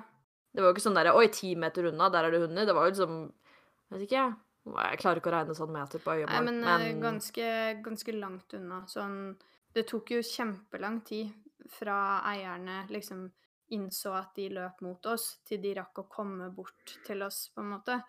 Det 0.53 0.61
var 0.61 0.69
jo 0.71 0.75
ikke 0.77 0.85
sånn 0.85 0.99
derre 0.99 1.15
Oi, 1.17 1.29
ti 1.33 1.55
meter 1.59 1.89
unna, 1.89 2.11
der 2.11 2.27
er 2.27 2.35
det 2.35 2.41
hunder. 2.43 2.67
Det 2.67 2.75
var 2.77 2.87
jo 2.87 2.93
liksom 2.93 3.15
Jeg 3.25 3.95
Vet 3.95 4.05
ikke, 4.05 4.21
jeg. 4.21 4.35
Jeg 4.71 5.01
klarer 5.01 5.19
ikke 5.23 5.31
å 5.31 5.35
regne 5.35 5.55
sånn 5.57 5.73
meter 5.75 6.03
på 6.05 6.13
Nei, 6.13 6.21
øyemål, 6.21 6.45
men, 6.45 6.59
men, 6.67 6.83
eh, 6.85 6.99
ganske, 7.03 7.47
ganske 7.83 8.15
langt 8.19 8.55
unna. 8.59 8.83
Sånn 8.91 9.17
Det 9.75 9.87
tok 9.89 10.11
jo 10.13 10.21
kjempelang 10.27 11.01
tid 11.07 11.33
fra 11.71 12.21
eierne 12.27 12.83
liksom 12.91 13.31
innså 13.77 14.13
at 14.19 14.35
de 14.37 14.49
løp 14.55 14.81
mot 14.85 15.07
oss, 15.11 15.41
til 15.47 15.63
de 15.63 15.75
rakk 15.79 16.03
å 16.03 16.09
komme 16.11 16.51
bort 16.55 16.97
til 17.07 17.23
oss, 17.27 17.47
på 17.55 17.63
en 17.65 17.73
måte. 17.75 18.01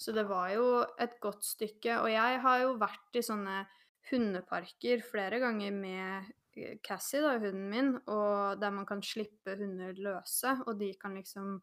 Så 0.00 0.14
det 0.16 0.24
var 0.30 0.48
jo 0.54 0.66
et 1.00 1.18
godt 1.20 1.44
stykke. 1.44 1.98
Og 2.00 2.08
jeg 2.12 2.42
har 2.44 2.60
jo 2.62 2.76
vært 2.80 3.18
i 3.20 3.24
sånne 3.24 3.64
hundeparker 4.10 5.02
flere 5.04 5.40
ganger 5.42 5.74
med 5.76 6.30
eh, 6.56 6.78
Cassie, 6.84 7.20
da, 7.24 7.36
hunden 7.42 7.66
min, 7.72 7.92
og 8.08 8.60
der 8.62 8.72
man 8.74 8.88
kan 8.88 9.04
slippe 9.04 9.58
hunder 9.60 9.98
løse, 10.00 10.56
og 10.66 10.78
de 10.80 10.94
kan 11.00 11.18
liksom 11.18 11.58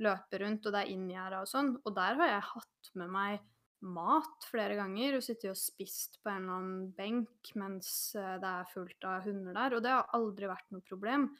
løpe 0.00 0.40
rundt, 0.42 0.66
og 0.66 0.74
det 0.74 0.82
er 0.82 0.92
inngjerda 0.92 1.40
og 1.44 1.48
sånn. 1.50 1.72
Og 1.84 1.96
der 1.96 2.20
har 2.20 2.34
jeg 2.34 2.50
hatt 2.52 2.92
med 3.00 3.16
meg 3.16 3.40
mat 3.80 4.44
flere 4.50 4.76
ganger 4.76 5.16
og 5.16 5.24
sittet 5.24 5.54
og 5.54 5.56
spist 5.56 6.18
på 6.20 6.28
en 6.28 6.42
eller 6.42 6.58
annen 6.58 6.88
benk 6.96 7.52
mens 7.56 8.12
eh, 8.18 8.36
det 8.42 8.50
er 8.50 8.68
fullt 8.74 9.08
av 9.08 9.24
hunder 9.24 9.56
der, 9.56 9.76
og 9.76 9.84
det 9.84 9.94
har 9.94 10.12
aldri 10.16 10.50
vært 10.50 10.68
noe 10.74 10.84
problem. 10.84 11.30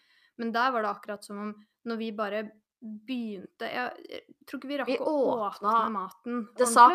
Men 0.40 0.52
der 0.56 0.72
var 0.74 0.82
det 0.86 0.90
akkurat 0.94 1.24
som 1.26 1.38
om 1.44 1.52
når 1.88 1.98
vi 2.00 2.10
bare 2.16 2.42
begynte 2.80 3.68
Jeg, 3.68 4.04
jeg 4.08 4.22
tror 4.48 4.60
ikke 4.60 4.68
vi 4.70 4.78
rakk 4.80 4.88
Vi 4.88 4.98
å 5.04 5.12
åpne 5.36 5.72
maten 5.92 6.38
Det 6.56 6.68
sa 6.68 6.86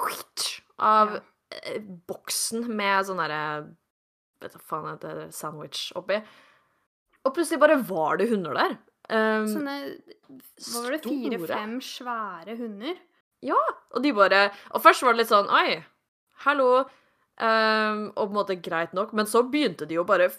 kvitt 0.00 0.44
av 0.80 1.12
Ja. 1.18 1.20
eh, 1.58 1.80
boksen 2.08 2.64
med 2.68 3.04
sånn 3.08 3.20
derre 3.20 3.42
Vet 4.40 4.54
da 4.54 4.60
faen 4.62 4.86
heter 4.92 5.16
det, 5.18 5.26
sandwich 5.34 5.88
oppi. 5.98 6.20
Og 7.26 7.32
plutselig 7.34 7.58
bare 7.58 7.74
var 7.82 8.20
det 8.20 8.28
hunder 8.30 8.54
der. 8.54 8.76
Um, 9.10 9.48
Sånne 9.50 9.74
Hva 10.28 10.82
var 10.84 10.94
det? 10.94 11.00
Fire-fem 11.02 11.72
svære 11.82 12.54
hunder? 12.60 13.00
Ja. 13.42 13.58
Og 13.96 14.04
de 14.04 14.12
bare 14.14 14.44
Og 14.70 14.84
først 14.84 15.02
var 15.02 15.16
det 15.16 15.24
litt 15.24 15.32
sånn 15.32 15.50
Oi, 15.50 15.80
hallo. 16.44 16.84
Um, 17.38 18.04
og 18.14 18.28
på 18.28 18.30
en 18.30 18.38
måte 18.38 18.56
greit 18.62 18.94
nok, 18.94 19.12
men 19.14 19.26
så 19.30 19.42
begynte 19.46 19.86
de 19.90 19.94
jo 19.98 20.04
bare 20.06 20.30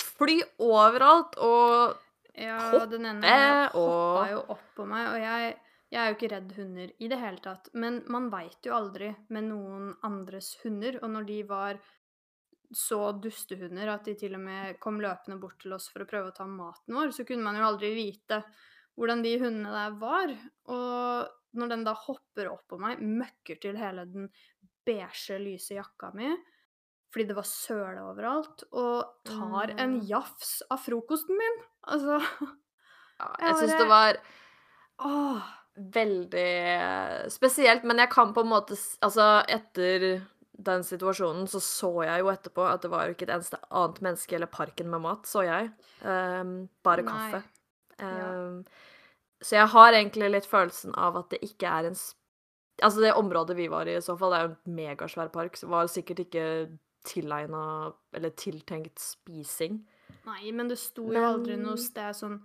fly 0.00 0.40
overalt, 0.58 1.36
og 1.38 2.00
Ja, 2.34 2.56
Hoppe 2.72 2.88
den 2.90 3.04
ene 3.06 3.22
hoppa 3.70 3.78
og- 3.78 4.30
jo 4.32 4.38
opp 4.50 4.62
på 4.74 4.84
meg, 4.90 5.06
og 5.06 5.20
jeg, 5.22 5.56
jeg 5.92 6.00
er 6.00 6.08
jo 6.10 6.14
ikke 6.16 6.30
redd 6.32 6.52
hunder 6.56 6.90
i 6.98 7.08
det 7.08 7.18
hele 7.20 7.38
tatt. 7.38 7.68
Men 7.74 8.02
man 8.10 8.28
veit 8.28 8.58
jo 8.66 8.72
aldri 8.74 9.12
med 9.28 9.44
noen 9.44 9.92
andres 10.02 10.56
hunder, 10.64 10.98
og 11.00 11.10
når 11.10 11.26
de 11.28 11.36
var 11.44 11.78
så 12.74 13.12
dustehunder 13.22 13.86
at 13.92 14.02
de 14.04 14.16
til 14.18 14.34
og 14.34 14.40
med 14.40 14.80
kom 14.80 14.98
løpende 14.98 15.38
bort 15.38 15.60
til 15.62 15.76
oss 15.76 15.86
for 15.92 16.02
å 16.02 16.08
prøve 16.10 16.32
å 16.32 16.34
ta 16.34 16.44
maten 16.44 16.96
vår, 16.96 17.12
så 17.14 17.24
kunne 17.24 17.44
man 17.44 17.54
jo 17.54 17.68
aldri 17.68 17.94
vite 17.94 18.42
hvordan 18.98 19.22
de 19.22 19.38
hundene 19.38 19.70
der 19.70 19.94
var. 20.00 20.34
Og 20.74 21.28
når 21.54 21.68
den 21.68 21.84
da 21.86 21.94
hopper 21.94 22.50
opp 22.50 22.66
på 22.66 22.80
meg, 22.82 22.98
møkker 22.98 23.60
til 23.62 23.76
hele 23.78 24.06
den 24.10 24.26
beige, 24.84 25.38
lyse 25.38 25.78
jakka 25.78 26.10
mi 26.18 26.34
fordi 27.14 27.28
det 27.30 27.36
var 27.38 27.46
søle 27.46 28.02
overalt, 28.10 28.64
og 28.74 29.04
tar 29.28 29.70
en 29.78 30.00
jafs 30.02 30.56
av 30.74 30.80
frokosten 30.82 31.38
min. 31.38 31.60
Altså 31.86 32.18
ja, 32.18 33.28
Jeg 33.38 33.60
syns 33.60 33.76
det 33.78 33.86
var 33.86 34.18
Åh. 35.06 35.52
veldig 35.94 37.30
spesielt, 37.30 37.84
men 37.86 38.02
jeg 38.02 38.10
kan 38.10 38.32
på 38.34 38.42
en 38.42 38.50
måte 38.50 38.74
Altså, 39.04 39.28
etter 39.46 40.24
den 40.54 40.84
situasjonen 40.86 41.48
så 41.50 41.58
så 41.62 41.90
jeg 42.06 42.22
jo 42.22 42.30
etterpå 42.30 42.66
at 42.70 42.82
det 42.84 42.90
var 42.92 43.06
jo 43.06 43.14
ikke 43.16 43.26
et 43.26 43.34
eneste 43.36 43.58
annet 43.70 44.02
menneske 44.06 44.36
eller 44.36 44.50
parken 44.50 44.90
med 44.90 45.02
mat, 45.02 45.26
så 45.26 45.42
jeg. 45.46 45.70
Um, 46.02 46.68
bare 46.86 47.02
Nei. 47.06 47.14
kaffe. 47.14 47.40
Ja. 47.98 48.28
Um, 48.34 48.60
Så 49.44 49.58
jeg 49.58 49.70
har 49.74 49.92
egentlig 49.92 50.30
litt 50.30 50.46
følelsen 50.50 50.94
av 50.98 51.18
at 51.20 51.30
det 51.34 51.42
ikke 51.46 51.70
er 51.70 51.90
en 51.92 51.98
Altså, 52.82 52.98
det 53.04 53.12
området 53.14 53.54
vi 53.54 53.68
var 53.70 53.86
i 53.86 53.92
i 53.94 54.00
så 54.02 54.16
fall, 54.18 54.32
det 54.32 54.38
er 54.38 54.46
jo 54.48 54.54
en 54.54 54.74
megasvær 54.74 55.28
park, 55.30 55.54
så 55.54 55.68
var 55.70 55.86
sikkert 55.86 56.24
ikke 56.24 56.46
tilegna 57.04 57.92
eller 58.14 58.30
tiltenkt 58.30 58.98
spising. 58.98 59.82
Nei, 60.26 60.52
men 60.52 60.68
det 60.68 60.78
sto 60.80 61.06
jo 61.12 61.24
aldri 61.24 61.56
noe 61.60 61.76
sted 61.80 62.16
sånn 62.16 62.38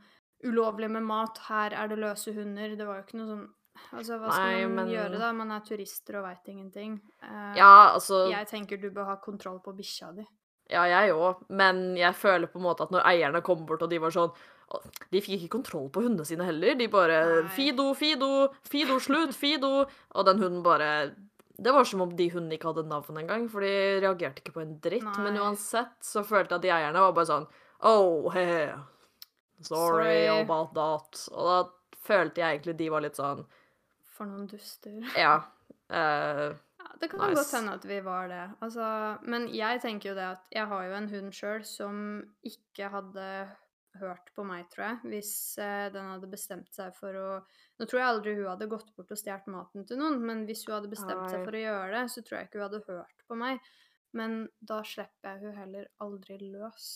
ulovlig 0.47 0.89
med 0.91 1.03
mat, 1.03 1.37
her 1.49 1.73
er 1.75 1.87
det 1.91 1.97
løse 1.99 2.33
hunder. 2.35 2.75
Det 2.79 2.85
var 2.87 2.99
jo 3.01 3.07
ikke 3.07 3.21
noe 3.21 3.31
sånn 3.35 3.47
Altså, 3.95 4.17
hva 4.19 4.27
skal 4.27 4.43
Nei, 4.49 4.65
man 4.67 4.75
men- 4.75 4.89
gjøre, 4.91 5.19
da? 5.21 5.31
Man 5.31 5.51
er 5.55 5.61
turister 5.63 6.17
og 6.19 6.25
veit 6.25 6.47
ingenting. 6.51 6.97
Uh, 7.23 7.53
Ja, 7.55 7.93
altså 7.95 8.29
Jeg 8.29 8.45
tenker 8.49 8.75
du 8.81 8.89
bør 8.91 9.05
ha 9.05 9.15
kontroll 9.15 9.61
på 9.63 9.71
bikkja 9.77 10.09
di. 10.17 10.25
Ja, 10.69 10.83
jeg 10.83 11.13
òg, 11.13 11.45
men 11.49 11.95
jeg 11.95 12.13
føler 12.13 12.47
på 12.51 12.59
en 12.59 12.65
måte 12.65 12.81
at 12.83 12.91
når 12.91 13.05
eierne 13.07 13.41
kom 13.41 13.65
bort 13.65 13.81
og 13.81 13.89
de 13.89 13.97
var 13.97 14.11
sånn 14.11 14.33
De 15.09 15.21
fikk 15.21 15.39
ikke 15.39 15.49
kontroll 15.55 15.87
på 15.89 16.03
hundene 16.03 16.25
sine 16.27 16.43
heller. 16.45 16.75
De 16.75 16.87
bare 16.87 17.43
Nei. 17.43 17.47
Fido, 17.55 17.93
Fido, 17.95 18.49
Fido, 18.67 18.99
slutt, 18.99 19.33
Fido. 19.33 19.85
Og 20.13 20.25
den 20.25 20.37
hunden 20.43 20.61
bare 20.61 21.15
Det 21.61 21.71
var 21.75 21.83
som 21.87 22.01
om 22.05 22.11
de 22.15 22.29
hundene 22.31 22.55
ikke 22.57 22.69
hadde 22.71 22.85
navn 22.87 23.17
engang, 23.21 23.47
for 23.51 23.65
de 23.65 23.71
reagerte 24.03 24.41
ikke 24.43 24.53
på 24.55 24.61
en 24.63 24.77
dritt. 24.83 25.17
Men 25.19 25.37
uansett 25.41 25.97
så 26.05 26.23
følte 26.23 26.55
jeg 26.55 26.59
at 26.61 26.67
de 26.67 26.71
eierne 26.77 27.03
var 27.07 27.15
bare 27.17 27.29
sånn 27.31 27.47
Oh, 27.81 28.29
hey. 28.33 28.69
Sorry, 29.61 30.25
Sorry. 30.27 30.41
about 30.41 30.73
that. 30.75 31.21
Og 31.35 31.47
da 31.49 31.95
følte 32.07 32.41
jeg 32.41 32.57
egentlig 32.59 32.77
de 32.79 32.89
var 32.91 33.03
litt 33.03 33.19
sånn 33.19 33.45
For 34.15 34.27
noen 34.27 34.47
duster. 34.51 34.99
Ja. 35.17 35.37
Uh, 35.91 36.55
Ja, 36.79 36.93
det 37.01 37.09
kan 37.11 37.19
Nice. 37.19 37.35
godt 37.41 37.51
hende 37.57 37.73
at 37.75 37.85
vi 37.85 37.97
var 38.05 38.27
det. 38.31 38.43
Altså, 38.63 38.85
men 39.27 39.49
jeg 39.51 39.81
tenker 39.83 40.09
jo 40.13 40.15
det 40.15 40.27
at 40.29 40.45
jeg 40.55 40.65
har 40.71 40.85
jo 40.87 40.93
en 40.95 41.09
hund 41.11 41.33
sjøl 41.35 41.65
som 41.67 41.97
ikke 42.47 42.87
hadde 42.93 43.25
hørt 43.97 44.29
på 44.35 44.45
meg, 44.45 44.67
tror 44.71 44.85
jeg, 44.85 44.97
hvis 45.11 45.33
eh, 45.61 45.87
den 45.93 46.11
hadde 46.11 46.29
bestemt 46.29 46.69
seg 46.75 46.93
for 46.97 47.15
å 47.17 47.27
Nå 47.79 47.87
tror 47.87 48.01
jeg 48.01 48.11
aldri 48.11 48.33
hun 48.35 48.49
hadde 48.51 48.69
gått 48.69 48.89
bort 48.95 49.11
og 49.13 49.19
stjålet 49.19 49.47
maten 49.49 49.85
til 49.87 49.99
noen, 50.01 50.19
men 50.21 50.43
hvis 50.47 50.65
hun 50.67 50.75
hadde 50.75 50.91
bestemt 50.91 51.23
Nei. 51.23 51.29
seg 51.31 51.45
for 51.47 51.55
å 51.55 51.61
gjøre 51.63 51.91
det, 51.95 52.03
så 52.11 52.23
tror 52.25 52.37
jeg 52.37 52.49
ikke 52.49 52.59
hun 52.59 52.65
hadde 52.65 52.81
hørt 52.89 53.23
på 53.25 53.37
meg. 53.39 53.69
Men 54.19 54.39
da 54.59 54.81
slipper 54.85 55.31
jeg 55.31 55.45
hun 55.45 55.57
heller 55.57 55.87
aldri 56.03 56.39
løs, 56.41 56.87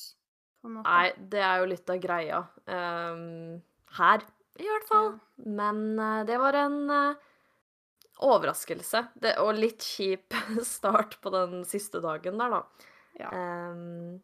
på 0.60 0.70
en 0.70 0.78
måte. 0.80 0.90
Nei, 0.90 1.28
det 1.34 1.44
er 1.46 1.62
jo 1.62 1.70
litt 1.72 1.94
av 1.94 2.02
greia. 2.04 2.42
Um, 2.68 3.62
her, 4.00 4.26
i 4.60 4.68
hvert 4.68 4.90
fall. 4.90 5.14
Men 5.46 5.84
uh, 6.02 6.24
det 6.28 6.40
var 6.42 6.58
en 6.66 6.78
uh, 6.92 7.32
overraskelse. 8.28 9.06
Det, 9.24 9.38
og 9.44 9.56
litt 9.58 9.86
kjip 9.86 10.36
start 10.76 11.20
på 11.24 11.34
den 11.34 11.64
siste 11.70 12.02
dagen 12.04 12.42
der, 12.42 12.58
da. 12.60 12.90
Ja. 13.20 13.30
Ehm, 13.30 14.22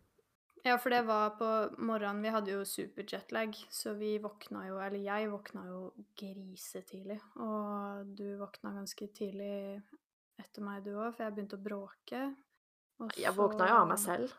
Ja, 0.67 0.75
for 0.77 0.91
det 0.91 1.01
var 1.07 1.29
på 1.39 1.47
morgenen 1.77 2.21
Vi 2.21 2.31
hadde 2.33 2.51
jo 2.51 2.65
superjetlag, 2.67 3.55
så 3.71 3.93
vi 3.95 4.17
våkna 4.19 4.65
jo 4.67 4.79
Eller 4.83 4.99
jeg 4.99 5.29
våkna 5.31 5.63
jo 5.69 5.79
grisetidlig. 6.19 7.19
Og 7.39 8.09
du 8.17 8.25
våkna 8.41 8.73
ganske 8.75 9.07
tidlig 9.15 9.81
etter 10.39 10.63
meg, 10.63 10.83
du 10.83 10.93
òg, 10.95 11.13
for 11.15 11.25
jeg 11.25 11.35
begynte 11.35 11.57
å 11.59 11.63
bråke. 11.63 12.21
Og 13.03 13.17
jeg 13.19 13.35
våkna 13.35 13.67
jo 13.71 13.79
av 13.81 13.89
meg 13.89 13.99
selv. 13.99 14.35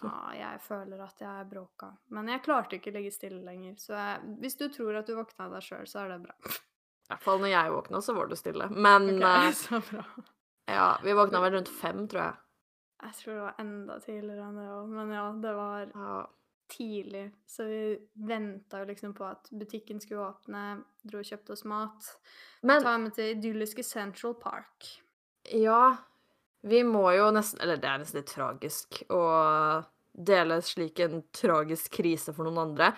Ja, 0.00 0.20
jeg 0.36 0.60
føler 0.64 1.02
at 1.04 1.20
jeg 1.20 1.48
bråka. 1.50 1.90
Men 2.14 2.30
jeg 2.32 2.44
klarte 2.44 2.78
ikke 2.78 2.92
å 2.92 2.96
ligge 2.96 3.12
stille 3.12 3.42
lenger. 3.44 3.74
Så 3.80 3.92
jeg, 3.96 4.36
hvis 4.40 4.56
du 4.56 4.68
tror 4.72 4.96
at 5.00 5.08
du 5.08 5.16
våkna 5.18 5.48
av 5.48 5.56
deg 5.58 5.66
sjøl, 5.66 5.84
så 5.90 6.04
er 6.04 6.14
det 6.14 6.22
bra. 6.24 6.36
I 6.46 7.10
hvert 7.12 7.26
fall 7.26 7.42
når 7.42 7.52
jeg 7.52 7.74
våkna, 7.74 8.00
så 8.02 8.14
var 8.16 8.30
du 8.30 8.36
stille. 8.38 8.68
Men 8.72 9.10
Ok, 9.12 9.26
eh, 9.32 9.50
så 9.60 9.80
bra. 9.90 10.04
ja, 10.72 10.88
vi 11.04 11.16
våkna 11.20 11.42
vel 11.44 11.56
rundt 11.58 11.72
fem, 11.82 12.06
tror 12.08 12.22
jeg. 12.22 12.40
Jeg 13.02 13.12
tror 13.18 13.34
det 13.34 13.42
var 13.42 13.58
enda 13.60 13.98
tidligere 14.00 14.46
enn 14.48 14.56
det 14.56 14.66
òg, 14.72 14.88
men 14.88 15.10
ja, 15.12 15.26
det 15.42 15.54
var 15.56 15.90
Ja. 15.94 16.26
tidlig. 16.68 17.32
Så 17.46 17.64
vi 17.68 17.98
venta 18.26 18.78
jo 18.80 18.84
liksom 18.88 19.12
på 19.14 19.24
at 19.30 19.48
butikken 19.52 20.00
skulle 20.00 20.24
åpne, 20.32 20.82
dro 21.04 21.18
og 21.18 21.24
kjøpte 21.28 21.52
oss 21.52 21.64
mat. 21.64 22.08
Men 22.62 22.82
Ta 22.82 22.96
med 22.98 23.14
til 23.14 23.36
idylliske 23.36 23.84
Central 23.84 24.34
Park. 24.34 24.88
Ja, 25.52 25.96
vi 26.62 26.80
må 26.82 27.04
jo 27.16 27.30
nesten 27.30 27.60
Eller 27.62 27.76
det 27.76 27.84
er 27.84 27.98
nesten 27.98 28.18
litt 28.18 28.32
tragisk 28.34 29.04
å 29.10 29.84
dele 30.16 30.56
slik 30.62 30.98
en 31.04 31.22
tragisk 31.32 31.92
krise 31.92 32.34
for 32.34 32.44
noen 32.48 32.58
andre. 32.58 32.94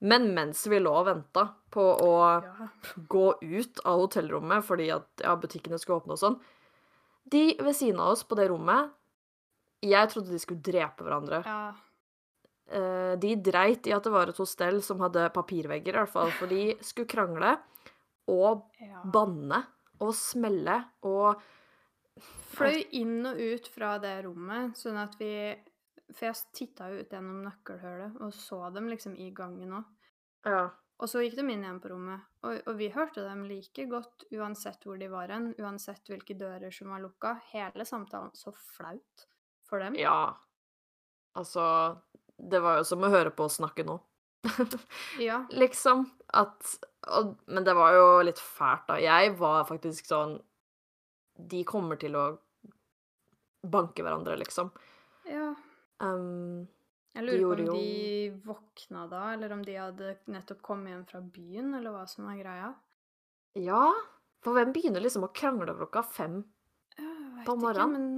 Men 0.00 0.34
mens 0.34 0.66
vi 0.68 0.76
lå 0.78 0.92
og 0.92 1.06
venta 1.06 1.54
på 1.72 1.80
å 2.02 2.42
Ja. 2.42 2.68
gå 3.08 3.32
ut 3.40 3.80
av 3.86 3.98
hotellrommet 4.00 4.62
fordi 4.64 4.90
at 4.92 5.06
ja, 5.24 5.34
butikkene 5.36 5.78
skulle 5.78 6.02
åpne 6.02 6.12
og 6.12 6.18
sånn 6.18 6.40
De 7.28 7.56
ved 7.58 7.74
siden 7.74 7.98
av 7.98 8.12
oss 8.12 8.22
på 8.24 8.36
det 8.36 8.50
rommet 8.50 8.90
Jeg 9.84 10.12
trodde 10.12 10.32
de 10.32 10.40
skulle 10.42 10.64
drepe 10.64 11.04
hverandre. 11.06 11.42
ja. 11.46 11.74
Uh, 12.66 13.14
de 13.22 13.36
dreit 13.38 13.86
i 13.86 13.92
at 13.94 14.02
det 14.02 14.10
var 14.10 14.26
et 14.26 14.38
hostell 14.42 14.80
som 14.82 14.98
hadde 14.98 15.28
papirvegger, 15.30 15.94
i 15.94 16.00
hvert 16.00 16.10
fall, 16.10 16.32
for 16.34 16.50
de 16.50 16.72
skulle 16.88 17.06
krangle 17.06 17.52
og 18.26 18.64
ja. 18.82 19.04
banne 19.06 19.60
og 20.02 20.10
smelle 20.18 20.80
og 21.06 21.44
Fløy 22.56 22.80
inn 22.96 23.28
og 23.28 23.36
ut 23.36 23.66
fra 23.68 23.96
det 24.00 24.14
rommet, 24.24 24.72
sånn 24.78 24.96
at 24.96 25.18
vi 25.20 25.30
For 26.14 26.30
jeg 26.30 26.38
titta 26.56 26.88
jo 26.88 27.02
ut 27.02 27.12
gjennom 27.12 27.42
nøkkelhullet 27.44 28.16
og 28.24 28.32
så 28.32 28.62
dem 28.72 28.88
liksom 28.88 29.16
i 29.20 29.28
gangen 29.36 29.74
òg. 29.76 29.90
Ja. 30.48 30.62
Og 30.96 31.10
så 31.12 31.20
gikk 31.20 31.34
de 31.36 31.44
inn 31.44 31.64
igjen 31.66 31.80
på 31.82 31.90
rommet, 31.92 32.24
og, 32.46 32.62
og 32.70 32.78
vi 32.78 32.88
hørte 32.94 33.26
dem 33.26 33.42
like 33.44 33.84
godt 33.90 34.24
uansett 34.32 34.86
hvor 34.86 34.96
de 34.96 35.10
var 35.12 35.28
hen, 35.34 35.50
uansett 35.60 36.08
hvilke 36.08 36.38
dører 36.40 36.72
som 36.72 36.94
var 36.94 37.02
lukka. 37.04 37.34
Hele 37.50 37.84
samtalen 37.84 38.32
så 38.38 38.54
flaut 38.56 39.26
for 39.68 39.82
dem. 39.82 39.96
Ja. 39.98 40.36
Altså 41.36 41.64
Det 42.36 42.60
var 42.64 42.78
jo 42.80 42.84
som 42.88 43.04
å 43.04 43.10
høre 43.12 43.30
på 43.34 43.46
oss 43.48 43.58
snakke 43.60 43.84
nå. 43.86 43.98
Ja. 45.20 45.42
liksom. 45.62 46.04
At 46.32 46.76
og, 47.06 47.34
Men 47.46 47.64
det 47.66 47.74
var 47.78 47.94
jo 47.96 48.06
litt 48.26 48.38
fælt, 48.42 48.86
da. 48.88 48.98
Jeg 49.02 49.34
var 49.38 49.64
faktisk 49.68 50.06
sånn 50.08 50.36
De 51.36 51.62
kommer 51.68 51.98
til 52.00 52.16
å 52.18 52.26
banke 53.66 54.04
hverandre, 54.06 54.36
liksom. 54.38 54.70
ja. 55.26 55.50
Um, 55.98 56.66
Jeg 57.16 57.24
lurer 57.24 57.62
på 57.64 57.72
om 57.72 57.78
de 57.80 58.30
våkna 58.44 59.06
da, 59.10 59.22
eller 59.32 59.54
om 59.56 59.62
de 59.64 59.74
hadde 59.80 60.12
nettopp 60.30 60.60
kommet 60.62 60.92
hjem 60.92 61.06
fra 61.08 61.20
byen, 61.24 61.72
eller 61.74 61.94
hva 61.94 62.04
som 62.06 62.28
var 62.28 62.36
greia. 62.38 62.74
ja. 63.58 63.86
For 64.44 64.54
hvem 64.54 64.70
begynner 64.76 65.02
liksom 65.02 65.24
å 65.26 65.32
krangle 65.34 65.72
klokka 65.74 66.04
fem? 66.06 66.36
På 67.46 67.56
morgenen? 67.58 68.15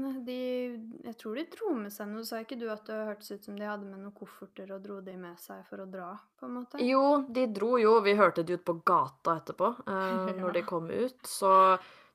Jeg 1.08 1.16
tror 1.16 1.38
de 1.38 1.44
dro 1.48 1.70
med 1.72 1.92
seg 1.92 2.10
noe. 2.10 2.24
Sa 2.28 2.42
ikke 2.42 2.58
du 2.60 2.66
at 2.68 2.84
det 2.84 2.96
hørtes 3.08 3.30
ut 3.32 3.46
som 3.48 3.56
de 3.56 3.64
hadde 3.64 3.86
med 3.88 4.02
noen 4.02 4.12
kofferter 4.16 4.74
og 4.76 4.82
dro 4.84 4.98
de 5.04 5.14
med 5.16 5.38
seg 5.40 5.62
for 5.68 5.80
å 5.80 5.86
dra, 5.88 6.10
på 6.36 6.44
en 6.48 6.58
måte? 6.58 6.82
Jo, 6.84 7.22
de 7.32 7.46
dro 7.56 7.78
jo. 7.80 7.94
Vi 8.04 8.12
hørte 8.18 8.44
de 8.44 8.58
ut 8.58 8.64
på 8.66 8.76
gata 8.84 9.38
etterpå, 9.40 9.72
uh, 9.88 9.94
Ja. 9.94 10.34
når 10.42 10.58
de 10.58 10.64
kom 10.68 10.90
ut. 10.92 11.22
Så 11.24 11.50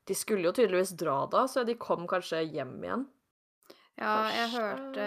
de 0.06 0.18
skulle 0.18 0.46
jo 0.46 0.54
tydeligvis 0.54 0.94
dra 1.00 1.24
da, 1.32 1.48
så 1.50 1.66
de 1.66 1.78
kom 1.80 2.06
kanskje 2.12 2.44
hjem 2.46 2.78
igjen. 2.84 3.08
Ja, 3.94 4.26
jeg 4.34 4.50
hørte 4.56 5.04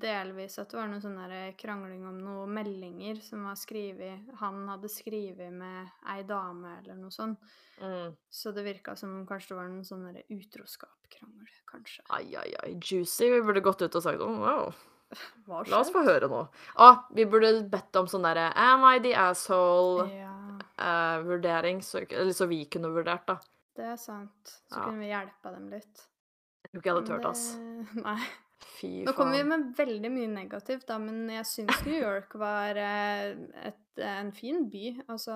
delvis 0.00 0.54
at 0.58 0.70
det 0.72 0.78
var 0.78 0.86
noe 0.88 1.00
sånn 1.02 1.18
krangling 1.60 2.06
om 2.08 2.16
noen 2.24 2.54
meldinger 2.56 3.18
som 3.20 3.42
var 3.44 3.54
skrevet 3.60 4.16
Han 4.40 4.62
hadde 4.70 4.88
skrevet 4.88 5.52
med 5.52 5.90
ei 6.08 6.22
dame 6.24 6.78
eller 6.78 6.94
noe 6.96 7.12
sånt. 7.12 7.36
Mm. 7.82 8.14
Så 8.32 8.52
det 8.56 8.64
virka 8.64 8.94
som 8.96 9.12
om 9.18 9.26
kanskje 9.28 9.52
det 9.52 9.58
var 9.58 9.68
noen 9.68 9.84
sånn 9.84 10.06
utroskapkrangel, 10.32 11.50
kanskje. 11.68 12.00
Ai, 12.16 12.32
ai, 12.40 12.48
ai. 12.62 12.70
Juicy. 12.80 13.28
Vi 13.34 13.42
burde 13.44 13.60
gått 13.64 13.82
ut 13.84 13.94
og 14.00 14.04
sagt 14.06 14.20
oh, 14.24 14.38
wow. 14.40 14.72
La 15.68 15.82
oss 15.82 15.92
få 15.92 16.00
høre 16.06 16.24
nå. 16.30 16.40
Å, 16.80 16.88
vi 17.14 17.24
burde 17.28 17.60
bedt 17.70 17.96
om 18.00 18.06
sånn 18.10 18.24
derre 18.24 18.48
Am 18.56 18.80
I 18.88 18.98
the 19.04 19.12
asshole-vurdering, 19.20 21.78
Ja, 21.84 21.84
så, 21.84 22.00
så 22.32 22.44
vi 22.48 22.64
kunne 22.72 22.88
vurdert, 22.94 23.28
da. 23.28 23.36
det 23.76 23.84
er 23.92 24.00
sant. 24.00 24.56
Så 24.72 24.80
Ja. 24.80 24.84
kunne 24.88 25.04
vi 25.04 25.12
hjelpa 25.12 25.52
dem 25.52 25.68
litt. 25.76 26.08
Jeg 26.64 26.70
tror 26.72 26.80
ikke 26.80 26.90
jeg 26.90 26.96
hadde 26.96 27.10
turt, 27.12 27.28
ass. 27.30 27.44
Nei. 28.08 28.18
Fy 28.64 28.88
faen. 28.88 29.04
Nå 29.06 29.12
kommer 29.16 29.36
vi 29.36 29.44
med 29.50 29.64
veldig 29.76 30.10
mye 30.14 30.30
negativt, 30.32 30.86
da, 30.88 30.96
men 30.98 31.28
jeg 31.30 31.44
syns 31.46 31.82
New 31.86 31.98
York 32.06 32.32
var 32.40 32.78
eh, 32.80 33.34
et, 33.68 33.82
en 34.00 34.32
fin 34.34 34.64
by. 34.72 34.84
Altså 35.12 35.34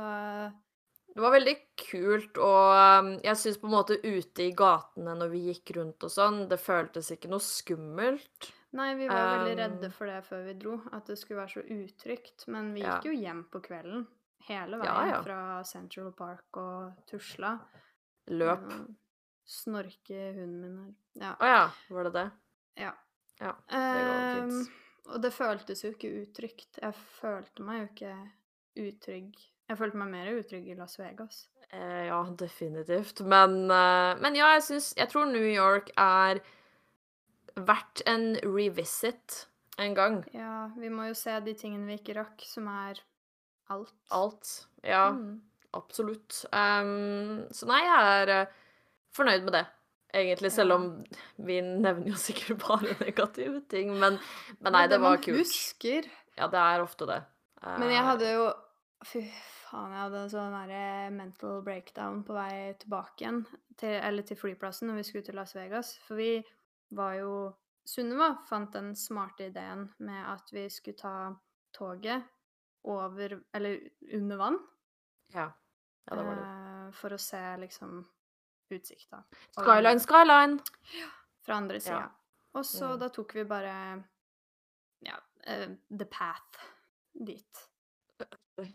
Det 1.12 1.22
var 1.22 1.34
veldig 1.34 1.54
kult, 1.82 2.38
og 2.38 2.68
um, 3.04 3.10
jeg 3.24 3.36
syns 3.40 3.58
på 3.60 3.68
en 3.68 3.74
måte 3.74 3.98
ute 4.04 4.46
i 4.48 4.52
gatene 4.56 5.14
når 5.18 5.32
vi 5.34 5.40
gikk 5.50 5.74
rundt 5.76 6.04
og 6.06 6.12
sånn, 6.14 6.44
det 6.50 6.60
føltes 6.62 7.10
ikke 7.14 7.30
noe 7.32 7.42
skummelt. 7.44 8.52
Nei, 8.78 8.90
vi 8.98 9.08
var 9.08 9.30
veldig 9.38 9.52
Um, 9.54 9.60
redde 9.62 9.88
for 9.96 10.10
det 10.10 10.18
før 10.26 10.42
vi 10.44 10.54
dro, 10.60 10.74
at 10.92 11.06
det 11.08 11.16
skulle 11.18 11.40
være 11.40 11.54
så 11.56 11.62
utrygt. 11.64 12.44
Men 12.52 12.72
vi 12.74 12.82
Ja. 12.84 12.98
gikk 12.98 13.08
jo 13.10 13.14
hjem 13.16 13.44
på 13.52 13.62
kvelden. 13.64 14.06
Hele 14.48 14.78
veien 14.80 14.88
Ja, 14.94 15.06
ja. 15.16 15.20
fra 15.24 15.38
Central 15.64 16.12
Park 16.16 16.56
og 16.60 16.92
tusla. 17.08 17.54
Løp. 18.28 18.68
Med 19.48 19.87
å 19.87 19.90
Snorke 19.90 20.34
hunden 20.37 20.61
min 20.61 20.78
her. 20.78 20.94
Ja. 21.22 21.34
Å 21.40 21.46
ja, 21.48 21.70
var 21.90 22.04
det 22.04 22.12
det? 22.12 22.30
ja. 22.84 22.92
Ja, 23.40 23.52
det 23.70 23.78
går 23.78 24.16
Ehm, 24.18 24.50
fint. 24.50 24.70
og 25.06 25.22
det 25.22 25.30
føltes 25.32 25.82
jo 25.84 25.92
ikke 25.92 26.08
utrygt. 26.24 26.78
Jeg 26.82 26.92
følte 27.20 27.62
meg 27.62 27.78
jo 27.78 27.87
ikke 27.94 28.30
utrygg. 28.76 29.37
Jeg 29.68 29.78
følte 29.78 29.96
meg 30.00 30.08
mer 30.11 30.30
utrygg 30.40 30.66
i 30.68 30.74
Las 30.74 30.98
Vegas. 30.98 31.48
Eh, 31.70 32.06
ja, 32.08 32.18
definitivt. 32.34 33.20
Men, 33.20 33.70
uh, 33.70 34.18
men 34.20 34.34
ja, 34.34 34.48
jeg 34.56 34.62
syns 34.62 34.94
Jeg 34.96 35.08
tror 35.12 35.26
New 35.30 35.46
York 35.46 35.90
er 35.96 36.40
verdt 37.54 38.02
en 38.06 38.34
revisit 38.42 39.46
en 39.78 39.94
gang. 39.94 40.24
Ja, 40.34 40.70
vi 40.76 40.88
må 40.90 41.06
jo 41.08 41.14
se 41.14 41.38
de 41.40 41.54
tingene 41.54 41.87
vi 41.87 41.98
ikke 42.00 42.16
rakk, 42.18 42.42
som 42.42 42.66
er 42.68 42.98
alt. 43.70 43.92
Alt. 44.11 44.66
Ja, 44.82 45.11
Mm. 45.12 45.40
absolutt. 45.74 46.44
Um, 46.52 47.46
så 47.52 47.66
nei, 47.66 47.82
jeg 47.84 48.22
er 48.22 48.28
eh, 48.40 48.46
fornøyd 49.16 49.44
med 49.46 49.52
det, 49.56 49.64
egentlig. 50.14 50.50
Selv 50.52 50.72
om 50.76 50.86
vi 51.48 51.60
nevner 51.64 52.08
jo 52.12 52.18
sikkert 52.20 52.60
bare 52.66 52.94
negative 53.04 53.62
ting. 53.70 53.92
Men, 53.98 54.18
men 54.60 54.72
nei, 54.76 54.86
det 54.90 55.00
var 55.02 55.16
man 55.18 55.38
husker. 55.40 56.08
Ja, 56.38 56.46
det 56.52 56.60
er 56.62 56.84
ofte 56.84 57.06
det. 57.10 57.20
Men 57.64 57.90
jeg 57.90 58.02
Eh, 58.02 58.08
hadde 58.12 58.32
jo 58.36 58.48
Fy 59.06 59.20
faen, 59.68 59.92
jeg 59.94 60.00
hadde 60.00 60.20
en 60.24 60.30
sånn 60.32 60.54
derre 60.56 61.10
mental 61.14 61.60
breakdown 61.62 62.24
på 62.26 62.34
vei 62.34 62.72
tilbake 62.80 63.22
igjen, 63.22 63.36
til, 63.78 63.92
eller 63.94 64.26
til 64.26 64.36
flyplassen 64.40 64.88
når 64.90 64.96
vi 64.98 65.04
skulle 65.06 65.26
til 65.28 65.36
Las 65.38 65.54
Vegas. 65.54 65.92
For 66.02 66.18
vi 66.18 66.32
var 66.98 67.14
jo 67.20 67.34
Sunniva 67.88 68.32
fant 68.48 68.72
den 68.74 68.90
smarte 68.98 69.46
ideen 69.52 69.84
med 70.02 70.18
at 70.32 70.50
vi 70.52 70.64
skulle 70.68 70.98
ta 70.98 71.12
toget 71.72 72.26
over 72.90 73.36
Eller 73.54 73.78
under 74.18 74.36
vann. 74.42 74.58
Ja. 75.34 75.46
Ja, 76.08 76.16
det 76.16 76.24
var 76.26 76.34
det. 76.40 76.42
eh, 76.48 76.90
for 76.98 77.14
å 77.14 77.20
se 77.22 77.40
liksom 77.62 78.02
utsikta. 78.76 79.22
Skyline, 79.57 80.00
skyline! 80.00 80.59
Fra 81.44 81.54
andre 81.57 81.81
sida. 81.81 82.00
Ja. 82.00 82.09
Og 82.54 82.64
så 82.64 82.92
Mm. 82.94 82.98
da 82.98 83.09
tok 83.09 83.35
vi 83.35 83.44
bare 83.44 84.04
ja, 85.07 85.16
uh, 85.46 85.74
the 85.90 86.04
path 86.07 86.59
dit. 87.14 87.68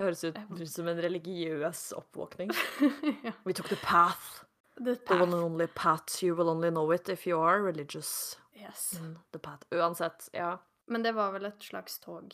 Høres 0.00 0.24
ut 0.24 0.38
som 0.68 0.88
en 0.88 1.00
religiøs 1.04 1.92
oppvåkning. 1.96 2.50
ja, 3.26 3.32
We 3.44 3.52
took 3.52 3.68
the 3.68 3.76
path. 3.76 4.44
the 4.80 4.94
The 4.96 5.14
one 5.20 5.34
and 5.34 5.44
only 5.44 5.66
path. 5.66 6.22
You 6.24 6.34
will 6.34 6.48
only 6.48 6.70
know 6.70 6.90
it 6.92 7.08
if 7.08 7.26
you 7.26 7.38
are 7.40 7.60
religious. 7.62 8.38
Yes. 8.56 8.94
Mm, 9.00 9.18
the 9.32 9.38
path. 9.38 9.66
Uansett, 9.72 10.28
ja. 10.32 10.58
Men 10.88 11.02
det 11.02 11.12
var 11.14 11.32
vel 11.32 11.44
et 11.46 11.60
slags 11.62 11.98
tog. 12.00 12.32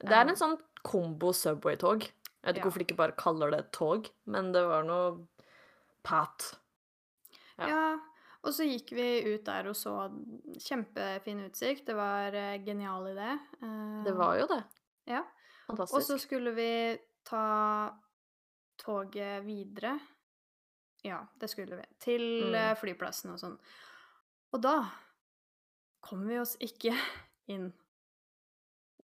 Det 0.00 0.12
er 0.12 0.22
Um, 0.22 0.28
en 0.30 0.36
sånn 0.36 0.56
kombo 0.86 1.32
Subway-tog. 1.34 2.02
Jeg 2.04 2.12
vet 2.44 2.56
ikke 2.56 2.58
Ja. 2.58 2.62
hvorfor 2.62 2.78
de 2.78 2.84
ikke 2.86 2.96
bare 2.96 3.12
kaller 3.18 3.50
det 3.50 3.58
et 3.64 3.72
tog, 3.72 4.08
men 4.26 4.52
det 4.52 4.62
var 4.64 4.84
noe 4.84 5.26
path. 6.02 6.54
Ja. 7.58 7.68
Ja. 7.68 7.98
Og 8.46 8.54
så 8.54 8.62
gikk 8.68 8.92
vi 8.94 9.34
ut 9.34 9.44
der 9.44 9.66
og 9.68 9.74
så 9.76 9.96
kjempefin 10.62 11.40
utsikt. 11.48 11.86
Det 11.88 11.96
var 11.98 12.32
eh, 12.38 12.58
genial 12.64 13.08
idé. 13.10 13.32
Eh, 13.62 14.04
Det 14.06 14.14
var 14.16 14.36
jo 14.38 14.46
det. 14.46 14.62
Ja. 15.10 15.24
Og 15.68 15.88
så 16.00 16.16
skulle 16.18 16.52
vi 16.56 16.70
ta 17.24 17.90
toget 18.78 19.42
videre. 19.44 19.98
Ja, 21.04 21.18
det 21.40 21.50
skulle 21.50 21.76
vi. 21.76 21.84
Til 22.00 22.22
Mm. 22.46 22.54
eh, 22.54 22.74
flyplassen 22.78 23.30
og 23.32 23.38
sånn. 23.38 23.58
Og 24.52 24.62
da 24.62 24.84
kom 26.00 26.26
vi 26.26 26.38
oss 26.38 26.56
ikke 26.60 26.94
inn 27.48 27.72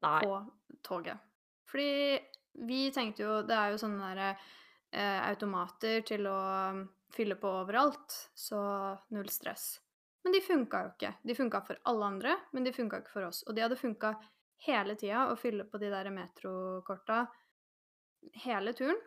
Nei. 0.02 0.20
på 0.22 0.52
toget. 0.84 1.18
Fordi 1.66 2.20
vi 2.68 2.92
tenkte 2.92 3.24
jo 3.24 3.42
Det 3.42 3.56
er 3.56 3.72
jo 3.72 3.78
sånne 3.82 4.14
der, 4.16 4.30
eh, 4.30 4.36
automater 5.02 6.04
til 6.06 6.28
å 6.30 6.38
um, 6.74 6.84
fylle 7.14 7.38
på 7.40 7.50
overalt, 7.64 8.16
så 8.34 8.60
null 9.14 9.30
stress. 9.30 9.78
Men 10.24 10.36
de 10.36 10.42
funka 10.42 10.82
jo 10.84 10.92
ikke. 10.94 11.14
De 11.24 11.36
funka 11.36 11.62
for 11.68 11.80
alle 11.90 12.10
andre, 12.16 12.36
men 12.56 12.64
de 12.64 12.74
funka 12.74 13.02
ikke 13.02 13.14
for 13.14 13.28
oss. 13.28 13.44
Og 13.48 13.56
de 13.56 13.64
hadde 13.66 13.80
funka 13.80 14.14
hele 14.68 14.96
tida 15.00 15.28
å 15.30 15.40
fylle 15.40 15.66
på 15.68 15.80
de 15.82 15.90
der 15.92 16.10
metrokorta 16.16 17.26
hele 18.46 18.72
turen, 18.78 19.00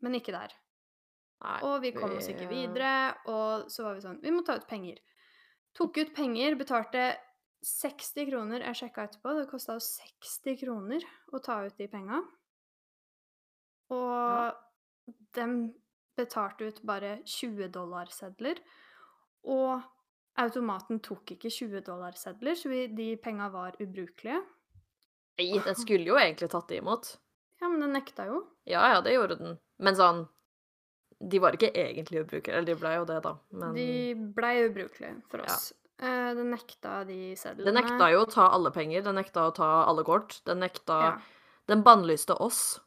men 0.00 0.16
ikke 0.16 0.32
der. 0.34 0.54
Nei. 1.44 1.58
Og 1.68 1.76
vi 1.82 1.92
kom 1.92 2.14
oss 2.16 2.30
ikke 2.32 2.48
videre, 2.48 3.12
og 3.28 3.68
så 3.72 3.84
var 3.84 3.98
vi 3.98 4.04
sånn 4.06 4.22
Vi 4.22 4.32
må 4.32 4.40
ta 4.46 4.56
ut 4.56 4.68
penger. 4.68 5.02
Tok 5.76 5.98
ut 6.00 6.14
penger, 6.16 6.56
betalte 6.56 7.10
60 7.64 8.30
kroner. 8.30 8.64
Jeg 8.70 8.80
sjekka 8.80 9.04
etterpå, 9.08 9.34
det 9.36 9.50
kosta 9.50 9.76
oss 9.76 9.90
60 10.22 10.56
kroner 10.62 11.04
å 11.34 11.40
ta 11.44 11.58
ut 11.66 11.76
de 11.76 11.88
penga. 11.92 12.22
Og 13.92 14.63
dem 15.34 15.74
betalte 16.16 16.68
ut 16.70 16.82
bare 16.86 17.18
20 17.26 17.68
dollarsedler. 17.74 18.60
Og 19.44 19.82
automaten 20.40 21.00
tok 21.04 21.34
ikke 21.36 21.50
20 21.50 21.80
dollarsedler, 21.86 22.54
så 22.58 22.68
vi, 22.70 22.86
de 22.88 23.16
penga 23.22 23.48
var 23.52 23.76
ubrukelige. 23.82 24.40
Nei, 25.38 25.58
den 25.64 25.74
skulle 25.74 26.06
jo 26.06 26.16
egentlig 26.20 26.48
tatt 26.52 26.68
det 26.70 26.78
imot. 26.82 27.16
Ja, 27.60 27.68
men 27.68 27.80
den 27.82 27.92
nekta 27.96 28.26
jo. 28.28 28.40
Ja, 28.66 28.84
ja, 28.94 29.00
det 29.02 29.14
gjorde 29.16 29.38
den. 29.40 29.58
Men 29.78 29.94
sånn 29.98 30.28
De 31.24 31.38
var 31.40 31.54
ikke 31.56 31.70
egentlig 31.72 32.20
ubrukelige. 32.24 32.52
Eller 32.58 32.66
de 32.66 32.74
ble 32.76 32.90
jo 32.98 33.04
det, 33.08 33.20
da. 33.22 33.30
Men 33.54 33.72
De 33.74 34.14
blei 34.34 34.66
ubrukelige 34.68 35.22
for 35.30 35.38
Ja. 35.38 35.44
oss. 35.54 35.72
Eh, 35.98 36.34
Den 36.34 36.50
nekta 36.50 37.04
de 37.06 37.34
sedlene. 37.36 37.64
den 37.64 37.74
nekta 37.74 38.10
jo 38.12 38.24
å 38.26 38.30
ta 38.30 38.48
alle 38.50 38.70
penger. 38.72 39.02
Den 39.02 39.14
nekta 39.14 39.46
å 39.48 39.54
ta 39.54 39.84
alle 39.88 40.02
kort. 40.04 40.40
Den 40.44 40.58
nekta 40.60 40.98
Ja. 41.00 41.18
Den 41.68 41.82
bannlyste 41.82 42.34
oss. 42.40 42.80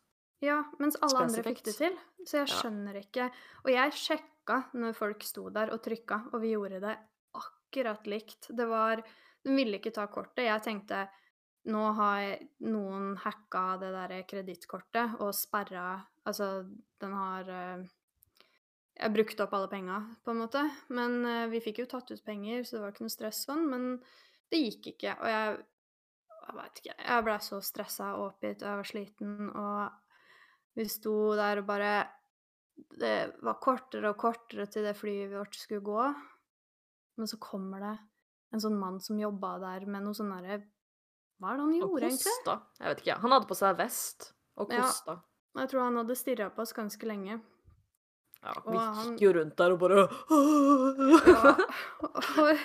Ja, 0.46 0.60
mens 0.80 0.98
alle 1.02 1.24
andre 1.26 1.44
fikk 1.44 1.64
det 1.66 1.76
til. 1.78 1.96
Så 2.26 2.38
jeg 2.44 2.48
Ja. 2.50 2.56
skjønner 2.62 2.96
ikke. 3.02 3.32
Og 3.66 3.72
jeg 3.72 3.92
sjekka 3.92 4.70
når 4.74 4.96
folk 4.96 5.24
sto 5.24 5.50
der 5.50 5.72
og 5.74 5.82
trykka, 5.82 6.30
og 6.34 6.42
vi 6.42 6.54
gjorde 6.54 6.80
det 6.82 6.98
akkurat 7.34 8.06
likt. 8.08 8.48
Det 8.56 8.68
var 8.68 9.04
Den 9.46 9.56
ville 9.56 9.78
ikke 9.80 9.94
ta 9.94 10.08
kortet. 10.08 10.44
Jeg 10.44 10.62
tenkte 10.64 11.08
nå 11.68 11.94
har 11.96 12.38
noen 12.60 13.16
hacka 13.18 13.78
det 13.80 13.92
der 13.94 14.24
kredittkortet 14.24 15.22
og 15.22 15.34
sperra 15.34 16.06
Altså, 16.26 16.68
den 17.00 17.14
har 17.14 17.48
eh, 17.48 17.86
Jeg 19.00 19.14
brukte 19.14 19.44
opp 19.44 19.54
alle 19.54 19.68
penga, 19.70 20.16
på 20.26 20.32
en 20.32 20.40
måte. 20.42 20.64
Men 20.90 21.26
eh, 21.26 21.48
vi 21.48 21.62
fikk 21.62 21.80
jo 21.80 21.86
tatt 21.86 22.12
ut 22.12 22.26
penger, 22.26 22.64
så 22.64 22.72
det 22.76 22.82
var 22.82 22.92
ikke 22.92 23.06
noe 23.06 23.14
stress 23.14 23.46
sånn. 23.46 23.70
Men 23.70 24.04
det 24.52 24.60
gikk 24.60 24.88
ikke. 24.98 25.16
Og 25.22 25.28
jeg 25.28 25.58
jeg 26.48 26.56
veit 26.56 26.80
ikke. 26.82 26.96
Jeg 27.06 27.24
blei 27.24 27.38
så 27.44 27.58
stressa 27.62 28.14
og 28.16 28.26
oppgitt, 28.34 28.62
og 28.64 28.68
jeg 28.70 28.78
var 28.78 28.88
sliten, 28.88 29.50
og 29.52 29.92
vi 30.78 30.86
sto 30.94 31.34
der 31.38 31.60
og 31.64 31.68
bare 31.68 31.92
Det 32.98 33.14
var 33.42 33.58
kortere 33.60 34.12
og 34.14 34.18
kortere 34.22 34.68
til 34.70 34.84
det 34.86 34.94
flyet 34.96 35.32
vårt 35.34 35.56
skulle 35.58 35.82
gå. 35.82 36.04
Men 37.18 37.28
så 37.28 37.40
kommer 37.42 37.82
det 37.82 37.96
en 38.54 38.62
sånn 38.62 38.78
mann 38.80 39.00
som 39.02 39.18
jobba 39.20 39.56
der 39.64 39.86
med 39.90 40.04
noe 40.06 40.14
sånn 40.14 40.30
derre 40.36 40.60
Hva 41.42 41.52
er 41.52 41.58
det 41.58 41.64
han 41.66 41.74
Og 41.74 41.82
gjorde, 41.82 42.08
egentlig? 42.12 42.36
kosta. 42.38 42.56
Jeg 42.80 42.88
vet 42.94 43.02
ikke. 43.04 43.18
Han 43.24 43.32
hadde 43.36 43.48
på 43.50 43.58
seg 43.58 43.78
vest 43.82 44.32
og 44.58 44.72
Ja. 44.74 44.92
Jeg 45.58 45.70
tror 45.72 45.82
han 45.88 45.96
hadde 45.98 46.16
stirra 46.16 46.50
på 46.54 46.62
oss 46.62 46.74
ganske 46.74 47.06
lenge. 47.10 47.40
Ja, 48.44 48.54
Og 48.64 48.72
vi 48.72 48.78
han- 48.78 49.18
gikk 49.18 49.22
jo 49.26 49.34
rundt 49.34 49.56
der 49.58 49.72
og 49.74 49.80
bare 49.80 50.08
Ja. 51.28 51.56
Og, 52.38 52.58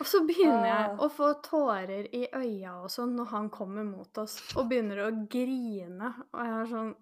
og 0.00 0.06
så 0.08 0.20
begynner 0.26 0.66
jeg 0.66 0.90
Ah. 0.90 0.96
å 0.96 1.08
få 1.12 1.32
tårer 1.44 2.06
i 2.14 2.26
øya 2.32 2.76
og 2.84 2.88
sånn 2.90 3.16
når 3.18 3.26
han 3.34 3.50
kommer 3.50 3.84
mot 3.84 4.18
oss 4.22 4.38
og 4.56 4.68
begynner 4.70 5.02
å 5.08 5.28
grine. 5.28 6.14
Og 6.32 6.40
jeg 6.44 6.54
er 6.60 6.70
sånn 6.70 6.94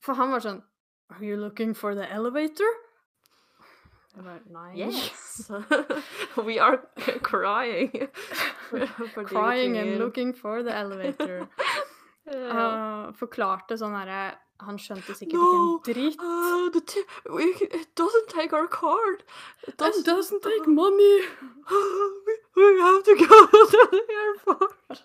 For 0.00 0.16
han 0.18 0.30
var 0.32 0.40
sånn 0.44 0.62
Are 1.10 1.24
you 1.24 1.36
looking 1.36 1.74
for 1.74 1.94
the 1.94 2.06
elevator? 2.14 2.68
Jeg 4.14 4.24
bare 4.24 4.40
Nei. 4.50 4.72
Yes! 4.78 5.50
We 6.48 6.58
are 6.58 6.78
crying. 7.22 8.08
Crying 9.30 9.76
and 9.78 9.98
looking 9.98 10.32
for 10.34 10.62
the 10.62 10.74
elevator. 10.74 11.46
Uh, 12.30 13.08
forklarte 13.18 13.74
sånn 13.80 13.94
herre 13.96 14.36
Han 14.62 14.76
skjønte 14.78 15.16
sikkert 15.18 15.40
No, 15.40 15.78
ikke 15.80 15.94
en 15.96 16.12
dritt. 16.76 16.92
Uh, 17.26 17.32
we, 17.34 17.46
it 17.64 17.88
doesn't 17.98 18.28
take 18.30 18.52
our 18.54 18.68
card. 18.70 19.24
It 19.64 19.72
It 19.72 19.78
doesn't, 19.80 20.04
doesn't 20.06 20.42
take 20.44 20.68
money! 20.68 21.24
we, 21.72 22.36
we 22.60 22.68
have 22.84 23.02
to 23.08 23.16
go 23.18 23.40
to 23.50 23.88
the 23.90 24.02
airport. 24.20 25.02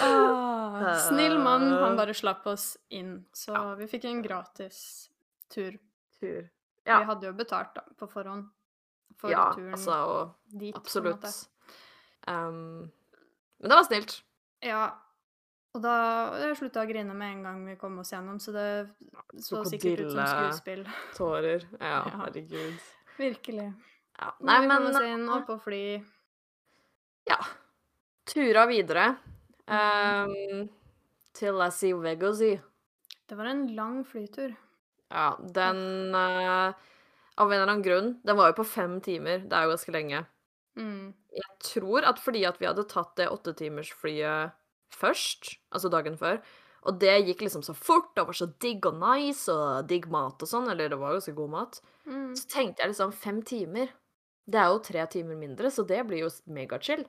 Ah, 0.00 0.96
snill 1.08 1.38
mann. 1.38 1.62
Han 1.72 1.92
Uh. 1.92 1.96
bare 1.96 2.14
slapp 2.14 2.46
oss 2.46 2.76
inn. 2.90 3.24
Så 3.32 3.52
Ja. 3.54 3.74
vi 3.74 3.86
fikk 3.86 4.04
en 4.04 4.22
gratis 4.22 5.10
tur. 5.50 5.78
Tur. 6.20 6.48
Vi 6.84 6.92
hadde 7.04 7.26
jo 7.26 7.32
betalt 7.32 7.74
da, 7.74 7.82
på 7.98 8.06
forhånd 8.08 8.48
for 9.16 9.30
ja 9.30 9.52
turen 9.54 9.72
altså, 9.72 9.92
og 10.06 10.34
dit. 10.58 10.74
absolutt. 10.76 11.24
Um, 12.28 12.90
men 13.60 13.70
det 13.70 13.76
var 13.76 13.84
snilt. 13.84 14.22
Ja. 14.62 14.92
Og 15.74 15.82
da 15.82 16.30
Jeg 16.40 16.56
slutta 16.56 16.82
å 16.84 16.88
grine 16.88 17.14
med 17.14 17.32
en 17.36 17.42
gang 17.42 17.66
vi 17.66 17.76
kom 17.76 17.98
oss 17.98 18.10
gjennom, 18.12 18.38
så 18.40 18.52
det 18.52 18.90
så 19.42 19.64
sikkert 19.64 20.00
ut 20.06 20.12
som 20.12 20.26
skuespill. 20.26 20.84
Tårer. 21.16 21.66
Ja, 21.80 22.04
Ja. 22.06 22.10
herregud. 22.24 22.78
Virkelig. 23.18 23.74
Ja. 24.18 24.32
Nei, 24.40 24.60
men 24.66 24.68
vi 24.70 24.76
kom 24.76 24.86
oss 24.94 25.02
inn, 25.02 25.28
opp 25.28 25.46
på 25.46 25.58
fly. 25.60 26.04
Ja. 27.26 27.36
Tura 28.26 28.66
videre. 28.70 29.06
Um, 29.66 30.66
til 31.36 31.56
Lassie 31.58 31.94
Vegosi. 31.98 32.54
Det 33.26 33.38
var 33.38 33.50
en 33.50 33.66
lang 33.74 34.02
flytur. 34.06 34.54
Ja, 35.10 35.36
den 35.38 36.14
uh, 36.14 36.74
Av 37.38 37.50
en 37.52 37.54
eller 37.54 37.68
annen 37.68 37.82
grunn 37.84 38.08
Den 38.26 38.34
var 38.38 38.48
jo 38.50 38.56
på 38.58 38.64
fem 38.66 38.96
timer. 39.04 39.44
Det 39.46 39.54
er 39.54 39.66
jo 39.66 39.74
ganske 39.74 39.94
lenge. 39.94 40.22
Mm. 40.78 41.12
Jeg 41.36 41.50
tror 41.62 42.06
at 42.08 42.18
fordi 42.22 42.42
at 42.48 42.58
vi 42.60 42.66
hadde 42.66 42.86
tatt 42.90 43.12
det 43.20 43.28
åttetimersflyet 43.30 44.54
først, 44.96 45.52
altså 45.74 45.90
dagen 45.92 46.16
før, 46.18 46.40
og 46.86 46.98
det 47.02 47.14
gikk 47.26 47.42
liksom 47.46 47.62
så 47.66 47.74
fort, 47.76 48.12
og 48.18 48.30
var 48.30 48.36
så 48.38 48.46
digg 48.62 48.86
og 48.88 48.98
nice 49.00 49.52
og 49.52 49.88
digg 49.90 50.06
mat 50.12 50.42
og 50.44 50.48
sånn, 50.48 50.68
eller 50.72 50.88
det 50.92 50.98
var 51.00 51.16
ganske 51.16 51.34
god 51.36 51.52
mat, 51.52 51.80
Mm. 52.06 52.36
så 52.38 52.46
tenkte 52.46 52.84
jeg 52.84 52.92
liksom 52.92 53.12
fem 53.12 53.40
timer. 53.42 53.88
Det 54.46 54.60
er 54.60 54.68
jo 54.70 54.78
tre 54.78 55.06
timer 55.10 55.34
mindre, 55.34 55.72
så 55.74 55.82
det 55.84 56.04
blir 56.06 56.20
jo 56.22 56.28
megachill. 56.46 57.02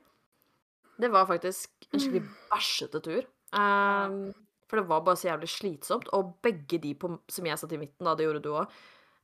Det 0.98 1.12
var 1.14 1.28
faktisk 1.30 1.88
en 1.94 2.02
skikkelig 2.02 2.24
bæsjete 2.52 3.02
tur. 3.06 3.26
Um, 3.54 4.34
for 4.68 4.80
det 4.82 4.88
var 4.90 5.04
bare 5.06 5.16
så 5.20 5.30
jævlig 5.30 5.50
slitsomt. 5.52 6.10
Og 6.18 6.36
begge 6.44 6.80
de 6.84 6.94
på, 6.98 7.12
som 7.30 7.46
jeg 7.46 7.60
satt 7.62 7.76
i 7.76 7.80
midten, 7.82 8.06
da, 8.08 8.16
det 8.18 8.26
gjorde 8.28 8.44
du 8.44 8.52
òg, 8.58 8.78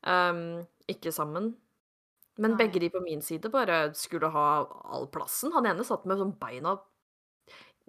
um, 0.07 0.43
ikke 0.91 1.11
sammen. 1.15 1.55
Men 2.37 2.53
Nei. 2.55 2.59
begge 2.63 2.79
de 2.81 2.89
på 2.93 3.01
min 3.03 3.21
side 3.21 3.49
bare 3.53 3.93
skulle 3.97 4.29
ha 4.33 4.45
all 4.89 5.07
plassen. 5.13 5.51
Han 5.53 5.67
ene 5.69 5.85
satt 5.85 6.05
med 6.09 6.17
sånn 6.21 6.33
beina 6.39 6.77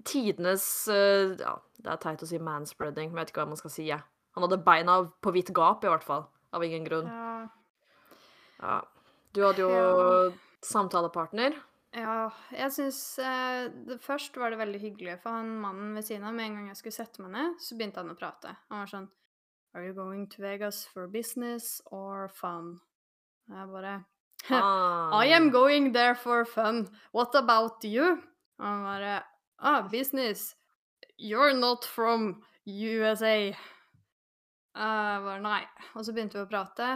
Tidenes 0.05 0.65
uh, 0.91 1.37
Ja, 1.39 1.55
det 1.79 1.93
er 1.93 2.01
teit 2.03 2.25
å 2.25 2.29
si 2.29 2.41
manspreading, 2.43 3.13
men 3.13 3.21
jeg 3.23 3.29
vet 3.29 3.33
ikke 3.33 3.45
hva 3.45 3.53
man 3.53 3.61
skal 3.61 3.73
si. 3.73 3.87
Ja. 3.89 4.01
Han 4.35 4.43
hadde 4.49 4.59
beina 4.67 4.97
på 5.23 5.33
vidt 5.37 5.53
gap, 5.55 5.85
i 5.87 5.93
hvert 5.93 6.05
fall. 6.05 6.27
Av 6.55 6.65
ingen 6.67 6.85
grunn. 6.87 7.07
Ja. 7.07 7.47
Ja. 8.59 8.81
Du 9.35 9.43
hadde 9.45 9.63
jo 9.63 9.71
Ja. 9.71 10.33
samtalepartner. 10.67 11.55
Ja, 11.95 12.31
jeg 12.51 12.73
syns 12.75 13.01
eh, 13.23 13.69
det, 13.87 14.01
Først 14.03 14.35
var 14.41 14.51
det 14.51 14.59
veldig 14.59 14.81
hyggelig, 14.83 15.19
for 15.23 15.31
han 15.37 15.53
mannen 15.63 15.93
ved 15.95 16.03
siden 16.09 16.25
av, 16.27 16.35
med 16.35 16.49
en 16.49 16.57
gang 16.59 16.71
jeg 16.73 16.77
skulle 16.81 16.97
sette 16.97 17.23
meg 17.23 17.31
ned, 17.37 17.61
så 17.63 17.77
begynte 17.79 18.03
han 18.03 18.11
å 18.11 18.17
prate. 18.19 18.57
Han 18.71 18.81
var 18.83 18.91
sånn 18.91 19.07
Are 19.75 19.85
you 19.87 19.95
going 19.95 20.27
to 20.31 20.43
Vegas 20.43 20.85
for 20.87 21.07
business 21.11 21.81
or 21.91 22.29
fun? 22.31 22.77
Og 23.51 23.57
jeg 23.59 23.71
bare 23.75 23.95
I 24.51 25.31
am 25.33 25.49
Ah. 25.49 25.53
going 25.53 25.93
there 25.95 26.15
for 26.15 26.45
fun. 26.45 26.89
What 27.13 27.35
about 27.35 27.83
you? 27.85 28.19
Og 28.59 28.67
han 28.67 28.83
bare 28.85 29.15
Ah, 29.59 29.83
business. 29.89 30.55
You're 31.19 31.55
not 31.57 31.85
from 31.87 32.43
USA. 32.67 33.55
Jeg 34.75 35.23
bare 35.25 35.41
nei. 35.41 35.63
Og 35.95 36.05
så 36.05 36.13
begynte 36.13 36.37
vi 36.41 36.43
å 36.45 36.51
prate. 36.51 36.89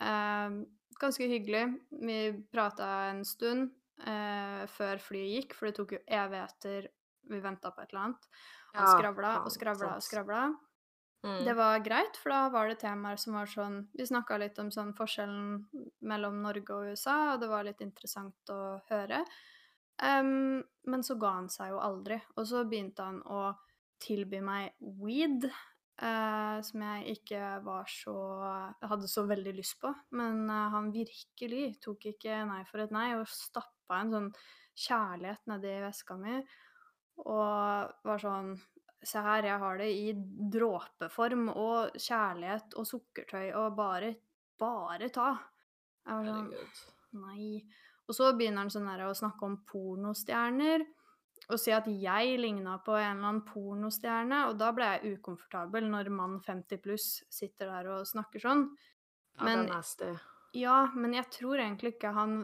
Eh, 0.00 0.56
ganske 1.00 1.28
hyggelig. 1.30 1.66
Vi 2.02 2.18
prata 2.52 2.88
en 3.10 3.22
stund 3.24 3.70
eh, 4.04 4.62
før 4.72 5.02
flyet 5.02 5.32
gikk, 5.32 5.56
for 5.56 5.68
det 5.68 5.76
tok 5.78 5.96
jo 5.96 6.04
evigheter. 6.06 6.88
Vi 7.26 7.42
venta 7.42 7.72
på 7.74 7.82
et 7.82 7.92
eller 7.92 8.04
annet. 8.04 8.30
Han 8.74 8.84
Ja, 8.84 8.94
skravla 8.94 9.32
og 9.42 9.52
skravla 9.54 9.92
og 9.96 10.04
skravla. 10.04 10.46
Mm. 11.26 11.44
Det 11.44 11.54
var 11.58 11.78
greit, 11.82 12.16
for 12.20 12.30
da 12.30 12.40
var 12.54 12.68
det 12.68 12.78
temaer 12.78 13.18
som 13.18 13.34
var 13.34 13.48
sånn 13.50 13.88
Vi 13.96 14.04
snakka 14.06 14.36
litt 14.38 14.58
om 14.62 14.68
sånn 14.70 14.92
forskjellen 14.94 15.64
mellom 16.06 16.42
Norge 16.44 16.74
og 16.74 16.92
USA, 16.92 17.34
og 17.34 17.40
det 17.40 17.48
var 17.50 17.64
litt 17.66 17.80
interessant 17.82 18.52
å 18.52 18.78
høre. 18.90 19.24
Um, 19.96 20.60
men 20.84 21.02
så 21.02 21.16
ga 21.18 21.32
han 21.38 21.48
seg 21.50 21.72
jo 21.72 21.80
aldri. 21.80 22.20
Og 22.36 22.46
så 22.46 22.62
begynte 22.68 23.06
han 23.08 23.22
å 23.24 23.54
tilby 24.02 24.42
meg 24.44 24.76
weed, 25.00 25.48
eh, 26.02 26.58
som 26.66 26.84
jeg 26.86 27.16
ikke 27.16 27.40
var 27.64 27.88
så 27.90 28.14
hadde 28.84 29.10
så 29.10 29.26
veldig 29.28 29.56
lyst 29.56 29.78
på. 29.82 29.92
Men 30.18 30.44
eh, 30.50 30.68
han 30.74 30.92
virkelig 30.94 31.66
tok 31.84 32.08
ikke 32.12 32.42
nei 32.48 32.62
for 32.68 32.84
et 32.84 32.94
nei, 32.94 33.10
og 33.18 33.28
stappa 33.30 34.00
en 34.00 34.14
sånn 34.14 34.30
kjærlighet 34.86 35.46
nedi 35.52 35.76
veska 35.86 36.18
mi. 36.20 36.40
Og 37.24 37.92
var 38.06 38.22
sånn 38.22 38.56
Se 39.06 39.20
her, 39.22 39.44
jeg 39.44 39.60
har 39.60 39.76
det 39.78 39.86
i 39.92 40.06
dråpeform 40.50 41.50
og 41.52 41.98
kjærlighet 42.00 42.72
og 42.80 42.88
sukkertøy 42.88 43.52
og 43.54 43.76
bare 43.78 44.14
Bare 44.58 45.10
ta. 45.12 45.34
Jeg 46.00 46.16
var 46.16 46.24
sånn 46.26 46.48
Herregud. 46.48 46.80
Nei. 47.20 47.50
Og 48.06 48.16
så 48.16 48.30
begynner 48.36 48.64
han 48.64 48.72
sånn 48.72 48.88
der 48.88 49.04
å 49.06 49.14
snakke 49.16 49.46
om 49.46 49.58
pornostjerner. 49.68 50.84
Og 51.46 51.60
si 51.62 51.70
at 51.74 51.86
jeg 51.86 52.38
ligna 52.40 52.76
på 52.82 52.96
en 52.98 53.18
eller 53.18 53.28
annen 53.30 53.42
pornostjerne. 53.46 54.42
Og 54.50 54.56
da 54.58 54.72
ble 54.74 54.88
jeg 54.94 55.18
ukomfortabel 55.18 55.86
når 55.90 56.10
mann 56.14 56.40
50 56.42 56.82
pluss 56.82 57.10
sitter 57.32 57.70
der 57.70 57.90
og 57.94 58.08
snakker 58.08 58.42
sånn. 58.42 58.66
Ja, 59.36 59.44
det 59.44 59.52
er. 60.10 60.24
Ja, 60.56 60.78
men 60.96 61.14
jeg 61.14 61.28
tror 61.34 61.60
egentlig 61.60 61.96
ikke 61.96 62.14
han 62.16 62.38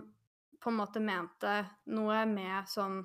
på 0.62 0.70
en 0.70 0.78
måte 0.78 1.02
mente 1.02 1.62
noe 1.90 2.22
med 2.31 2.68
sånn 2.70 3.02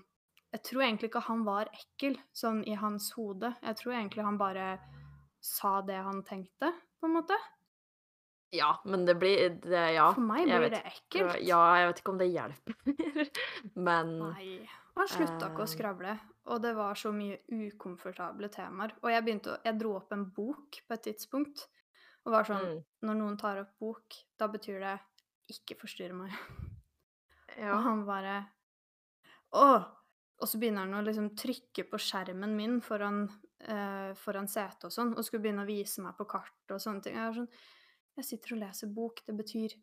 Jeg 0.53 0.63
tror 0.63 0.83
egentlig 0.85 1.09
ikke 1.09 1.25
han 1.25 1.41
var 1.43 1.67
ekkel, 1.75 2.15
sånn 2.31 2.61
i 2.63 2.75
hans 2.79 3.09
hode. 3.17 3.49
Jeg 3.61 3.77
tror 3.81 3.97
egentlig 3.97 4.23
han 4.23 4.37
bare 4.39 4.67
sa 5.43 5.81
det 5.85 5.97
han 6.05 6.21
tenkte, 6.25 6.71
på 6.97 7.09
en 7.09 7.17
måte. 7.17 7.35
Ja, 8.55 8.81
men 8.85 9.05
det 9.05 9.15
blir 9.19 9.49
det, 9.61 9.93
Ja. 9.93 10.13
For 10.13 10.21
meg 10.23 10.45
blir 10.47 10.69
det 10.71 10.83
ikke. 10.85 11.25
ekkelt. 11.25 11.41
Ja, 11.47 11.61
jeg 11.81 11.87
vet 11.89 11.99
ikke 12.01 12.11
om 12.13 12.17
det 12.21 12.27
hjelper. 12.31 12.75
men 13.75 14.13
Nei. 14.19 14.69
Og 14.95 15.03
han 15.03 15.07
slutta 15.11 15.49
ikke 15.51 15.63
å 15.65 15.67
Eh. 15.67 15.73
skravle. 15.75 16.19
Og 16.47 16.61
det 16.63 16.75
var 16.77 16.95
så 16.95 17.11
mye 17.11 17.37
ukomfortable 17.51 18.47
temaer. 18.49 18.93
Og 19.03 19.11
jeg 19.11 19.23
begynte 19.25 19.51
å 19.51 19.57
Jeg 19.65 19.77
dro 19.79 19.95
opp 19.97 20.11
en 20.15 20.25
bok 20.31 20.79
på 20.87 20.93
et 20.95 21.03
tidspunkt. 21.03 21.67
Og 22.25 22.31
var 22.31 22.43
sånn 22.47 22.63
mm, 22.77 22.83
Når 23.03 23.15
noen 23.19 23.37
tar 23.37 23.59
opp 23.59 23.73
bok, 23.79 24.15
da 24.39 24.47
betyr 24.47 24.79
det 24.79 24.99
'ikke 25.51 25.77
forstyrre 25.79 26.13
meg'. 26.15 26.31
Og 27.57 27.63
Ja. 27.63 27.75
han 27.81 28.05
bare 28.05 28.47
Å! 29.53 29.85
Og 30.39 30.47
så 30.47 30.59
begynner 30.59 30.85
han 30.85 30.93
å 30.93 31.05
liksom 31.05 31.31
trykke 31.35 31.89
på 31.89 31.97
skjermen 31.97 32.55
min 32.55 32.79
foran, 32.81 33.23
eh, 33.61 34.13
foran 34.13 34.47
setet 34.47 34.83
og 34.85 34.91
sånn, 34.91 35.15
og 35.17 35.23
skulle 35.25 35.41
begynne 35.41 35.63
å 35.63 35.65
vise 35.65 35.99
meg 36.03 36.15
på 36.17 36.27
kart 36.29 36.51
og 36.69 36.77
sånne 36.79 37.01
ting. 37.01 37.15
Jeg 37.15 37.27
er 37.27 37.33
sånn 37.33 37.47
Jeg 38.17 38.25
sitter 38.25 38.55
og 38.55 38.61
leser 38.65 38.89
bok. 38.93 39.21
Det 39.27 39.35
betyr 39.37 39.73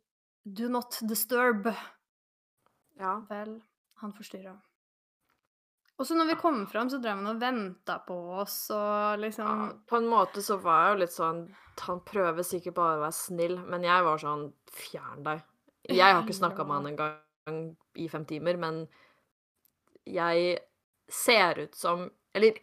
'do 0.45 0.69
not 0.69 1.01
disturb'. 1.09 1.75
ja. 2.99 3.21
Vel, 3.29 3.63
han 4.03 4.13
forstyrra. 4.13 4.57
Og 5.97 6.07
så 6.07 6.17
når 6.19 6.27
vi 6.33 6.35
kom 6.41 6.67
fram, 6.67 6.91
så 6.91 6.99
drev 6.99 7.21
han 7.21 7.31
og 7.31 7.41
venta 7.41 8.01
på 8.03 8.17
oss 8.43 8.71
og 8.75 9.21
liksom 9.23 9.47
Ja, 9.47 9.69
på 9.87 10.01
en 10.01 10.09
måte 10.11 10.43
så 10.43 10.57
var 10.59 10.81
jeg 10.81 10.95
jo 10.95 11.01
litt 11.05 11.15
sånn 11.15 11.43
Han 11.87 12.01
prøver 12.07 12.43
sikkert 12.43 12.75
bare 12.75 12.97
å 12.99 13.05
være 13.05 13.15
snill, 13.15 13.57
men 13.71 13.87
jeg 13.87 14.03
var 14.07 14.19
sånn 14.19 14.49
Fjern 14.75 15.23
deg. 15.23 15.43
Jeg 15.87 16.15
har 16.15 16.23
ikke 16.23 16.35
snakka 16.35 16.65
med 16.67 16.75
han 16.77 16.87
en 16.87 16.97
gang 16.97 17.61
i 17.95 18.09
fem 18.09 18.25
timer, 18.25 18.57
men 18.57 18.89
jeg 20.07 20.59
ser 21.11 21.61
ut 21.67 21.75
som 21.79 22.11
Eller 22.35 22.59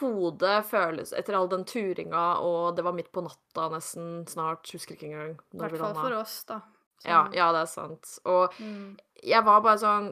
hodet 0.00 0.60
føles 0.68 1.12
Etter 1.16 1.36
all 1.38 1.48
den 1.50 1.64
turinga, 1.68 2.26
og 2.44 2.76
det 2.76 2.84
var 2.86 2.96
midt 2.96 3.12
på 3.14 3.24
natta 3.24 3.68
nesten 3.72 4.24
snart, 4.30 4.68
husker 4.72 4.96
ikke 4.96 5.10
engang 5.10 5.34
I 5.36 5.60
hvert 5.62 5.78
fall 5.80 5.98
for 5.98 6.16
oss, 6.20 6.38
da. 6.48 6.60
Ja, 7.04 7.26
Sånn, 7.26 7.36
ja, 7.36 7.50
det 7.54 7.60
er 7.60 7.70
sant. 7.70 8.14
Og 8.26 8.56
mm. 8.58 8.96
jeg 9.26 9.46
var 9.46 9.60
bare 9.64 9.80
sånn 9.82 10.08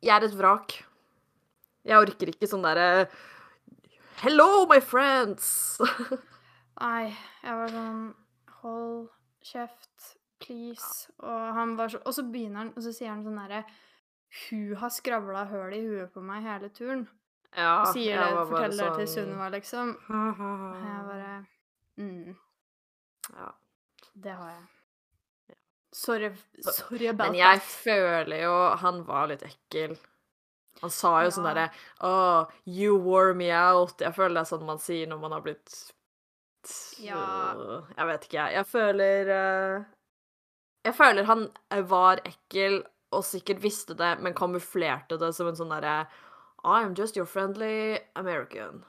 Jeg 0.00 0.14
er 0.16 0.26
et 0.28 0.38
vrak. 0.38 0.78
Jeg 1.84 1.98
orker 2.00 2.32
ikke 2.32 2.48
sånn 2.48 2.64
derre 2.64 3.08
Hello, 4.20 4.66
my 4.68 4.80
friends! 4.84 5.80
Nei, 6.80 7.10
jeg 7.44 7.56
var 7.56 7.72
sånn 7.72 8.02
Hold 8.60 9.06
kjeft, 9.44 10.10
please. 10.42 11.08
Og 11.24 11.54
han 11.56 11.76
var 11.78 11.92
så 11.92 12.02
Og 12.04 12.16
så 12.16 12.26
begynner 12.28 12.64
han, 12.64 12.74
og 12.76 12.84
så 12.84 12.92
sier 12.92 13.12
han 13.12 13.24
sånn 13.24 13.40
derre 13.40 13.64
Hun 14.44 14.76
har 14.82 14.92
skravla 14.92 15.46
høl 15.50 15.76
i 15.76 15.80
huet 15.86 16.12
på 16.14 16.22
meg 16.24 16.44
hele 16.44 16.68
turen. 16.76 17.08
Ja, 17.56 17.80
Og 17.82 17.94
sier 17.94 18.20
det, 18.20 18.46
forteller 18.48 18.84
det 18.84 18.96
til 18.96 19.06
sånn- 19.06 19.26
Sunniva, 19.26 19.48
liksom. 19.50 19.88
Og 20.08 20.84
jeg 20.84 21.00
bare 21.08 21.46
mm, 21.98 22.36
ja. 23.36 23.48
Det 24.14 24.32
har 24.36 24.50
jeg. 24.50 25.56
Sorry, 25.92 26.30
sorry 26.62 27.06
about 27.10 27.30
Men 27.32 27.40
jeg 27.40 27.58
that. 27.58 27.66
føler 27.82 28.42
jo 28.44 28.76
Han 28.78 29.02
var 29.04 29.26
litt 29.26 29.42
ekkel. 29.42 29.96
Han 30.80 30.90
sa 30.90 31.22
jo 31.24 31.30
sånn 31.34 31.48
Ja. 31.48 31.54
derre 31.54 31.70
Oh, 32.00 32.46
you 32.64 32.96
wore 32.96 33.34
me 33.34 33.50
out. 33.50 33.98
Jeg 34.00 34.14
føler 34.14 34.34
det 34.38 34.44
er 34.46 34.56
sånn 34.56 34.64
man 34.66 34.78
sier 34.78 35.06
når 35.10 35.18
man 35.20 35.32
har 35.32 35.40
blitt 35.42 35.92
Ja. 37.00 37.82
Jeg 37.96 38.06
vet 38.06 38.24
ikke, 38.28 38.38
jeg. 38.38 38.54
Jeg 38.54 38.66
føler 38.66 39.28
eh, 39.34 39.84
Jeg 40.84 40.94
føler 40.94 41.24
han 41.24 41.48
var 41.88 42.20
ekkel 42.24 42.84
og 43.12 43.24
sikkert 43.24 43.60
visste 43.60 43.96
det, 43.98 44.20
men 44.22 44.32
kamuflerte 44.34 45.18
det 45.18 45.34
som 45.34 45.48
en 45.48 45.56
sånn 45.58 45.72
derre 45.74 46.06
I'm 46.64 46.94
just 46.94 47.16
your 47.16 47.26
friendly 47.26 47.98
American. 48.14 48.84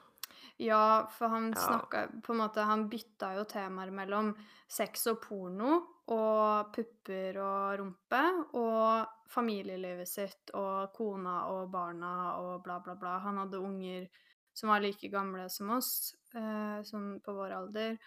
Ja, 0.58 1.08
for 1.10 1.28
han 1.28 1.54
Ja. 1.54 1.80
på 2.22 2.32
en 2.32 2.38
måte 2.38 2.60
Han 2.60 2.88
bytta 2.88 3.34
jo 3.36 3.44
temaer 3.44 3.90
mellom 3.90 4.34
sex 4.68 5.06
og 5.06 5.20
porno 5.22 5.80
og 6.08 6.72
pupper 6.74 7.38
og 7.38 7.78
rumpe 7.80 8.22
og 8.54 9.06
familielivet 9.30 10.08
sitt 10.08 10.50
og 10.54 10.92
kona 10.96 11.46
og 11.48 11.70
barna 11.72 12.36
og 12.38 12.62
bla, 12.64 12.78
bla, 12.80 12.94
bla. 12.94 13.18
Han 13.18 13.36
hadde 13.38 13.58
unger 13.60 14.08
som 14.54 14.68
var 14.68 14.80
like 14.80 15.08
gamle 15.08 15.48
som 15.50 15.70
oss, 15.70 16.14
eh, 16.34 16.82
sånn 16.84 17.20
på 17.24 17.32
vår 17.34 17.52
alder. 17.52 17.98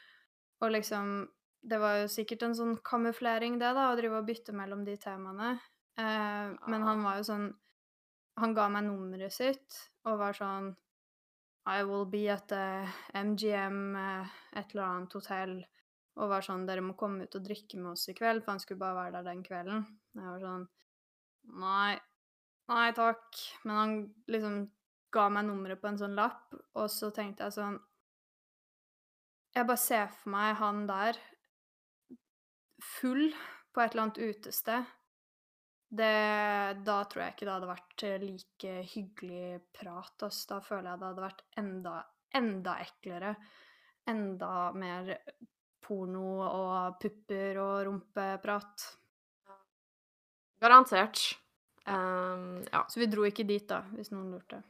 Og 0.61 0.71
liksom 0.71 1.27
Det 1.67 1.79
var 1.79 1.95
jo 1.97 2.07
sikkert 2.07 2.43
en 2.43 2.53
sånn 2.53 2.75
kamuflering, 2.83 3.57
det, 3.57 3.73
da, 3.73 3.87
å 3.91 3.95
drive 3.97 4.19
og 4.19 4.27
bytte 4.27 4.53
mellom 4.53 4.83
de 4.85 4.97
temaene. 4.97 5.59
Eh, 5.97 6.55
men 6.67 6.81
han 6.83 7.01
var 7.03 7.15
jo 7.17 7.23
sånn 7.23 7.47
Han 8.41 8.55
ga 8.55 8.67
meg 8.71 8.83
nummeret 8.87 9.33
sitt 9.33 9.77
og 10.05 10.19
var 10.19 10.35
sånn 10.35 10.73
I 11.71 11.81
will 11.87 12.05
be 12.09 12.25
at 12.29 12.49
the 12.51 12.85
MGM 13.15 13.95
eh, 13.97 14.33
et 14.59 14.73
eller 14.73 14.85
annet 14.85 15.15
hotell. 15.17 15.55
Og 16.15 16.31
var 16.31 16.45
sånn 16.45 16.67
Dere 16.67 16.83
må 16.85 16.93
komme 16.99 17.25
ut 17.25 17.35
og 17.35 17.43
drikke 17.43 17.79
med 17.79 17.95
oss 17.95 18.05
i 18.11 18.15
kveld, 18.15 18.43
for 18.43 18.53
han 18.53 18.61
skulle 18.63 18.79
bare 18.79 18.99
være 18.99 19.17
der 19.17 19.25
den 19.31 19.41
kvelden. 19.43 19.81
Jeg 20.15 20.27
var 20.27 20.43
sånn 20.43 20.67
Nei. 21.61 21.95
Nei 22.71 22.85
takk. 22.97 23.41
Men 23.63 23.79
han 23.79 23.95
liksom 24.31 24.61
ga 25.15 25.27
meg 25.31 25.47
nummeret 25.47 25.81
på 25.81 25.89
en 25.89 25.99
sånn 25.99 26.15
lapp, 26.17 26.55
og 26.75 26.89
så 26.91 27.11
tenkte 27.15 27.47
jeg 27.47 27.57
sånn 27.57 27.79
Jeg 29.55 29.67
bare 29.69 29.79
ser 29.79 30.09
for 30.11 30.33
meg 30.33 30.55
han 30.59 30.83
der 30.89 31.19
full 32.83 33.29
på 33.73 33.81
et 33.81 33.93
eller 33.93 34.07
annet 34.07 34.21
utested. 34.21 34.87
Det, 35.95 36.15
da 36.87 36.97
tror 37.07 37.23
jeg 37.23 37.35
ikke 37.35 37.45
det 37.47 37.53
hadde 37.53 37.69
vært 37.69 38.03
eh, 38.07 38.23
like 38.23 38.75
hyggelig 38.91 39.59
prat. 39.75 40.27
ass. 40.27 40.43
Da 40.49 40.59
føler 40.63 40.91
jeg 40.91 41.01
det 41.01 41.09
hadde 41.09 41.25
vært 41.25 41.43
enda, 41.61 41.95
enda 42.35 42.77
eklere. 42.83 43.35
Enda 44.09 44.51
mer 44.77 45.13
porno 45.85 46.29
og 46.45 46.99
pupper 47.01 47.61
og 47.61 47.75
rumpeprat. 47.87 48.85
Garantert. 50.61 51.23
Um, 51.85 52.63
ja. 52.71 52.81
Så 52.89 52.99
vi 52.99 53.09
dro 53.09 53.25
ikke 53.27 53.45
dit, 53.45 53.67
da, 53.69 53.83
hvis 53.93 54.09
noen 54.13 54.31
lurte. 54.33 54.63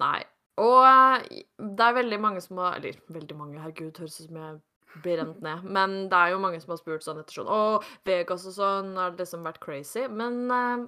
Nei. 0.00 0.18
Og 0.60 0.80
eh, 0.82 1.44
det 1.60 1.86
er 1.86 1.96
veldig 1.96 2.18
mange 2.20 2.40
som 2.44 2.58
har 2.60 2.76
Eller 2.80 2.98
veldig 3.08 3.36
mange, 3.38 3.60
herregud, 3.62 4.00
høres 4.02 4.18
ut 4.18 4.26
som 4.26 4.40
jeg 4.40 4.58
blir 5.02 5.18
rent 5.20 5.40
ned. 5.44 5.64
Men 5.64 6.08
det 6.10 6.16
er 6.18 6.32
jo 6.34 6.40
mange 6.42 6.60
som 6.60 6.72
har 6.74 6.80
spurt 6.80 7.04
sånn 7.06 7.20
etter 7.22 7.38
sånn 7.40 7.50
Å, 7.50 7.80
Vegas 8.08 8.46
og 8.50 8.56
sånn 8.56 8.96
har 8.98 9.14
liksom 9.18 9.44
vært 9.46 9.60
crazy. 9.62 10.06
Men 10.08 10.40
eh, 10.50 10.86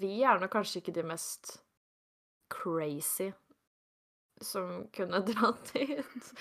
vi 0.00 0.22
er 0.24 0.40
nok 0.40 0.52
kanskje 0.56 0.80
ikke 0.82 0.94
de 0.96 1.04
mest 1.10 1.58
crazy 2.52 3.30
som 4.40 4.86
kunne 4.94 5.20
dratt 5.30 5.72
dit. 5.74 6.32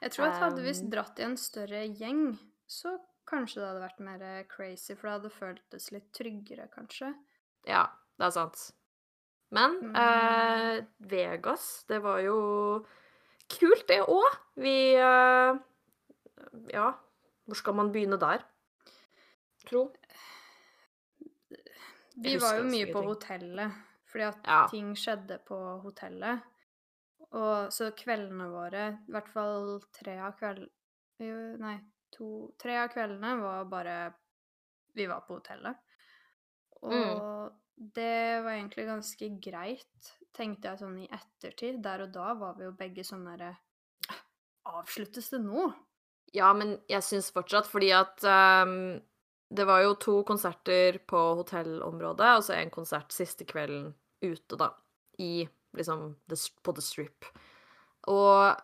Jeg 0.00 0.12
tror 0.14 0.28
at 0.30 0.40
hadde 0.44 0.62
vi 0.64 0.72
Um. 0.80 0.90
dratt 0.92 1.18
i 1.20 1.26
en 1.26 1.36
større 1.36 1.84
gjeng, 1.98 2.38
så 2.70 2.94
kanskje 3.30 3.60
det 3.60 3.68
hadde 3.68 3.82
vært 3.84 4.00
mer 4.06 4.22
eh, 4.26 4.44
crazy, 4.50 4.94
for 4.94 5.08
det 5.08 5.16
hadde 5.18 5.30
føltes 5.34 5.90
litt 5.94 6.08
tryggere, 6.16 6.68
kanskje. 6.72 7.12
Ja, 7.68 7.84
det 8.18 8.26
er 8.30 8.36
sant. 8.38 8.70
Men 9.50 9.76
Mm. 9.82 9.96
eh, 9.98 10.84
Vegas, 11.10 11.84
det 11.90 11.98
var 12.02 12.20
jo 12.22 12.36
kult, 13.50 13.86
det 13.90 14.00
òg. 14.06 14.36
Vi 14.62 14.94
eh, 14.94 15.58
Ja, 16.72 16.92
hvor 17.46 17.54
skal 17.58 17.74
man 17.74 17.92
begynne 17.92 18.18
der? 18.20 18.44
Tro? 19.66 19.90
Vi 22.20 22.36
var 22.40 22.58
jo 22.58 22.64
mye 22.68 22.86
på 22.92 23.00
ting. 23.00 23.08
hotellet, 23.08 23.72
fordi 24.10 24.24
at 24.28 24.46
Ja. 24.46 24.66
ting 24.70 24.94
skjedde 24.96 25.38
på 25.46 25.58
hotellet. 25.82 26.42
Og 27.32 27.70
så 27.72 27.90
kveldene 27.94 28.48
våre, 28.50 28.98
i 29.08 29.12
hvert 29.12 29.28
fall 29.28 29.80
tre 29.92 30.18
av 30.18 30.32
kveldene 30.38 30.68
Nei, 31.60 31.76
to 32.10 32.50
Tre 32.58 32.76
av 32.80 32.88
kveldene 32.88 33.34
var 33.40 33.64
bare 33.66 34.14
Vi 34.94 35.06
var 35.06 35.20
på 35.20 35.36
hotellet. 35.38 35.76
Og 36.82 36.90
Mm. 36.90 37.52
det 37.94 38.42
var 38.42 38.50
egentlig 38.52 38.86
ganske 38.86 39.40
greit, 39.40 40.16
tenkte 40.34 40.62
jeg 40.70 40.78
sånn 40.78 40.98
i 40.98 41.08
ettertid. 41.08 41.82
Der 41.82 42.02
og 42.02 42.12
da 42.12 42.34
var 42.34 42.54
vi 42.54 42.64
jo 42.64 42.72
begge 42.72 43.04
sånn 43.04 43.24
derre 43.24 43.56
Avsluttes 44.66 45.30
det 45.30 45.40
nå? 45.40 45.72
Ja, 46.36 46.52
men 46.54 46.76
jeg 46.90 47.02
syns 47.02 47.32
fortsatt, 47.34 47.66
fordi 47.66 47.90
at 47.96 48.22
um, 48.22 49.00
det 49.50 49.66
var 49.66 49.82
jo 49.82 49.96
to 49.98 50.20
konserter 50.26 51.00
på 51.10 51.20
hotellområdet, 51.40 52.34
og 52.36 52.44
så 52.46 52.54
en 52.54 52.70
konsert 52.70 53.10
siste 53.14 53.46
kvelden 53.48 53.90
ute, 54.22 54.58
da. 54.58 54.70
I 55.18 55.48
liksom 55.76 56.14
På 56.62 56.74
The 56.74 56.82
Strip. 56.82 57.26
Og 58.10 58.56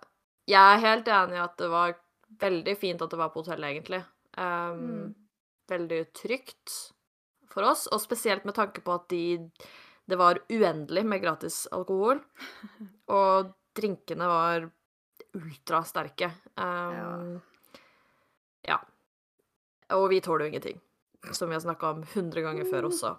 jeg 0.47 0.63
er 0.63 0.83
helt 0.83 1.09
enig 1.11 1.37
i 1.37 1.43
at 1.43 1.57
det 1.59 1.71
var 1.71 1.97
veldig 2.41 2.77
fint 2.79 3.03
at 3.03 3.11
det 3.13 3.19
var 3.19 3.33
på 3.35 3.43
hotellet, 3.43 3.73
egentlig. 3.75 4.03
Um, 4.39 4.85
Mm. 4.87 5.15
Veldig 5.67 6.13
trygt 6.15 6.73
for 7.51 7.67
oss, 7.67 7.89
og 7.91 7.99
spesielt 7.99 8.45
med 8.47 8.55
tanke 8.55 8.81
på 8.85 8.93
at 8.95 9.09
de 9.11 9.51
Det 10.07 10.15
var 10.15 10.39
uendelig 10.49 11.03
med 11.03 11.21
gratis 11.21 11.67
alkohol, 11.75 12.21
og 13.11 13.49
drinkene 13.75 14.29
var 14.31 14.69
ultrasterke. 15.35 16.29
Um, 16.55 16.95
ja. 16.95 17.41
Og 19.95 20.09
vi 20.11 20.21
tåler 20.21 20.47
jo 20.47 20.51
ingenting, 20.55 20.81
som 21.33 21.49
vi 21.51 21.55
har 21.55 21.63
snakka 21.63 21.91
om 21.95 22.03
100 22.03 22.43
ganger 22.43 22.69
før 22.71 22.89
også. 22.91 23.13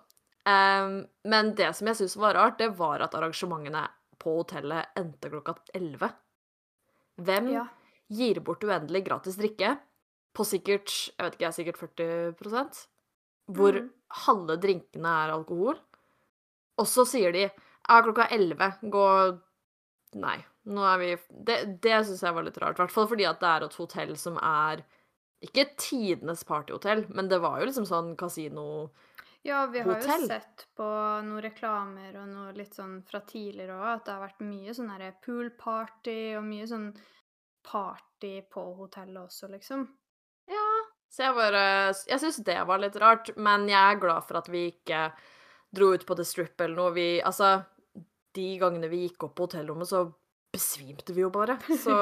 Um, 0.48 1.02
men 1.28 1.54
det 1.60 1.74
som 1.76 1.88
jeg 1.90 2.00
syns 2.00 2.18
var 2.20 2.38
rart, 2.38 2.60
det 2.60 2.70
var 2.80 3.04
at 3.04 3.16
arrangementene 3.16 3.84
på 4.22 4.38
hotellet 4.40 4.94
endte 5.00 5.32
klokka 5.32 5.58
11. 5.74 6.12
Hvem 7.18 7.50
Ja. 7.54 7.68
gir 8.08 8.40
bort 8.40 8.64
uendelig 8.64 9.06
gratis 9.06 9.36
drikke 9.36 9.78
på 10.34 10.46
sikkert 10.46 10.92
jeg 11.18 11.26
vet 11.26 11.36
ikke, 11.36 11.52
sikkert 11.52 11.78
40 11.78 12.88
hvor 13.48 13.74
mm. 13.74 13.90
halve 14.26 14.58
drinkene 14.60 15.14
er 15.24 15.34
alkohol? 15.34 15.80
Og 16.78 16.88
så 16.88 17.06
sier 17.08 17.32
de 17.34 17.48
ja, 17.48 18.02
klokka 18.04 18.28
11, 18.32 18.80
gå 18.92 19.08
Nei, 20.18 20.38
nå 20.72 20.84
er 20.88 20.98
vi 21.02 21.08
Det, 21.30 21.58
det 21.84 21.98
syns 22.08 22.24
jeg 22.24 22.34
var 22.34 22.46
litt 22.46 22.58
rart. 22.58 22.78
I 22.78 22.82
hvert 22.84 22.94
fall 22.94 23.10
fordi 23.12 23.26
at 23.28 23.42
det 23.42 23.50
er 23.50 23.66
et 23.66 23.76
hotell 23.76 24.14
som 24.18 24.38
er 24.40 24.84
ikke 25.46 25.68
tidenes 25.78 26.44
partyhotell, 26.48 27.06
men 27.14 27.28
det 27.30 27.40
var 27.44 27.60
jo 27.62 27.68
liksom 27.70 27.86
sånn 27.86 28.16
kasino 28.18 28.90
Ja, 29.46 29.66
vi 29.72 29.80
har 29.80 29.94
Hotell. 29.94 30.26
jo 30.26 30.28
sett 30.28 30.66
på 30.76 30.88
noen 31.24 31.42
reklamer 31.46 32.16
og 32.20 32.28
noe 32.32 32.56
litt 32.58 32.74
sånn 32.76 32.98
fra 33.08 33.22
tidligere 33.22 33.78
òg, 33.78 33.86
at 33.92 34.06
det 34.06 34.16
har 34.16 34.24
vært 34.26 34.42
mye 34.44 34.74
sånn 34.76 34.90
derre 34.92 35.12
poolparty 35.24 36.18
og 36.40 36.44
mye 36.50 36.68
sånn 36.68 36.90
party 37.68 38.42
på 38.52 38.64
hotellet 38.80 39.22
også, 39.28 39.50
liksom. 39.52 39.88
Ja. 40.50 40.66
Så 41.12 41.24
jeg 41.24 41.36
bare 41.38 41.62
Jeg 42.08 42.20
syns 42.20 42.42
det 42.44 42.58
var 42.68 42.80
litt 42.80 42.96
rart, 43.00 43.32
men 43.38 43.68
jeg 43.70 43.80
er 43.80 44.00
glad 44.02 44.26
for 44.28 44.40
at 44.42 44.50
vi 44.52 44.66
ikke 44.74 45.12
dro 45.76 45.94
ut 45.94 46.06
på 46.08 46.16
The 46.16 46.26
Strip 46.28 46.60
eller 46.62 46.76
noe. 46.76 46.94
Vi 46.96 47.08
Altså, 47.22 47.64
de 48.36 48.48
gangene 48.60 48.90
vi 48.92 49.06
gikk 49.08 49.24
opp 49.28 49.36
på 49.36 49.48
hotellrommet, 49.48 49.88
så 49.88 50.06
besvimte 50.54 51.14
vi 51.16 51.22
jo 51.24 51.30
bare. 51.30 51.58
Så 51.84 51.96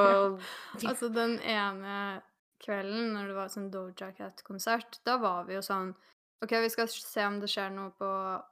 Altså, 0.82 1.08
den 1.14 1.38
ene 1.40 2.22
kvelden 2.66 3.12
når 3.14 3.30
det 3.30 3.36
var 3.38 3.48
sånn 3.54 3.70
Doja 3.72 4.10
Cat-konsert, 4.16 4.98
da 5.06 5.16
var 5.22 5.46
vi 5.48 5.54
jo 5.56 5.62
sånn 5.64 5.94
OK, 6.44 6.52
vi 6.60 6.68
skal 6.68 6.88
se 6.92 7.22
om 7.24 7.38
det 7.40 7.48
skjer 7.48 7.70
noe 7.72 7.94
på 7.96 8.06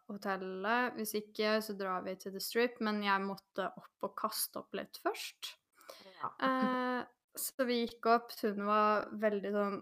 hotellet. 0.08 0.94
Hvis 0.96 1.10
ikke, 1.18 1.58
så 1.60 1.74
drar 1.76 2.00
vi 2.06 2.14
til 2.16 2.32
The 2.32 2.40
Strip. 2.40 2.78
Men 2.80 3.02
jeg 3.04 3.20
måtte 3.20 3.66
opp 3.76 4.06
og 4.08 4.14
kaste 4.16 4.62
opp 4.62 4.72
litt 4.78 4.96
først. 5.04 5.50
ja. 6.22 6.30
Eh, 6.48 7.02
så 7.36 7.66
vi 7.68 7.82
gikk 7.82 8.08
opp. 8.08 8.32
Hun 8.40 8.64
var 8.70 9.04
veldig 9.20 9.52
sånn 9.52 9.76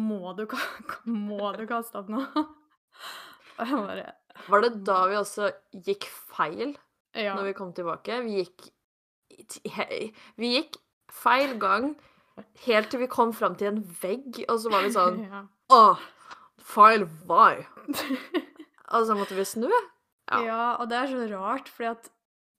Må 0.00 0.32
du, 0.38 0.46
må 1.28 1.52
du 1.58 1.64
kaste 1.68 2.00
opp 2.00 2.08
nå? 2.12 2.22
Og 3.58 3.68
jeg 3.68 3.84
bare 3.90 4.08
Var 4.48 4.64
det 4.64 4.72
da 4.86 4.98
vi 5.10 5.16
også 5.18 5.50
gikk 5.84 6.06
feil 6.32 6.76
Ja. 7.18 7.34
når 7.34 7.50
vi 7.50 7.56
kom 7.58 7.72
tilbake? 7.76 8.20
Vi 8.24 8.40
gikk 8.44 8.68
Vi 10.38 10.52
gikk 10.54 10.78
feil 11.12 11.56
gang 11.60 11.92
helt 12.66 12.90
til 12.92 13.02
vi 13.02 13.10
kom 13.10 13.32
fram 13.36 13.56
til 13.58 13.72
en 13.72 13.82
vegg, 14.02 14.42
og 14.48 14.60
så 14.62 14.72
var 14.72 14.86
vi 14.86 14.94
sånn 14.94 15.20
ja. 15.28 15.42
Åh, 15.74 16.06
feil 16.64 17.04
vei. 17.28 17.66
Og 18.88 19.04
så 19.04 19.16
måtte 19.16 19.36
vi 19.36 19.44
snu. 19.44 19.68
Ja. 19.68 20.38
ja, 20.44 20.62
og 20.80 20.88
det 20.90 20.96
er 20.98 21.10
så 21.12 21.26
rart, 21.32 21.68
fordi 21.72 21.90
at 21.92 22.08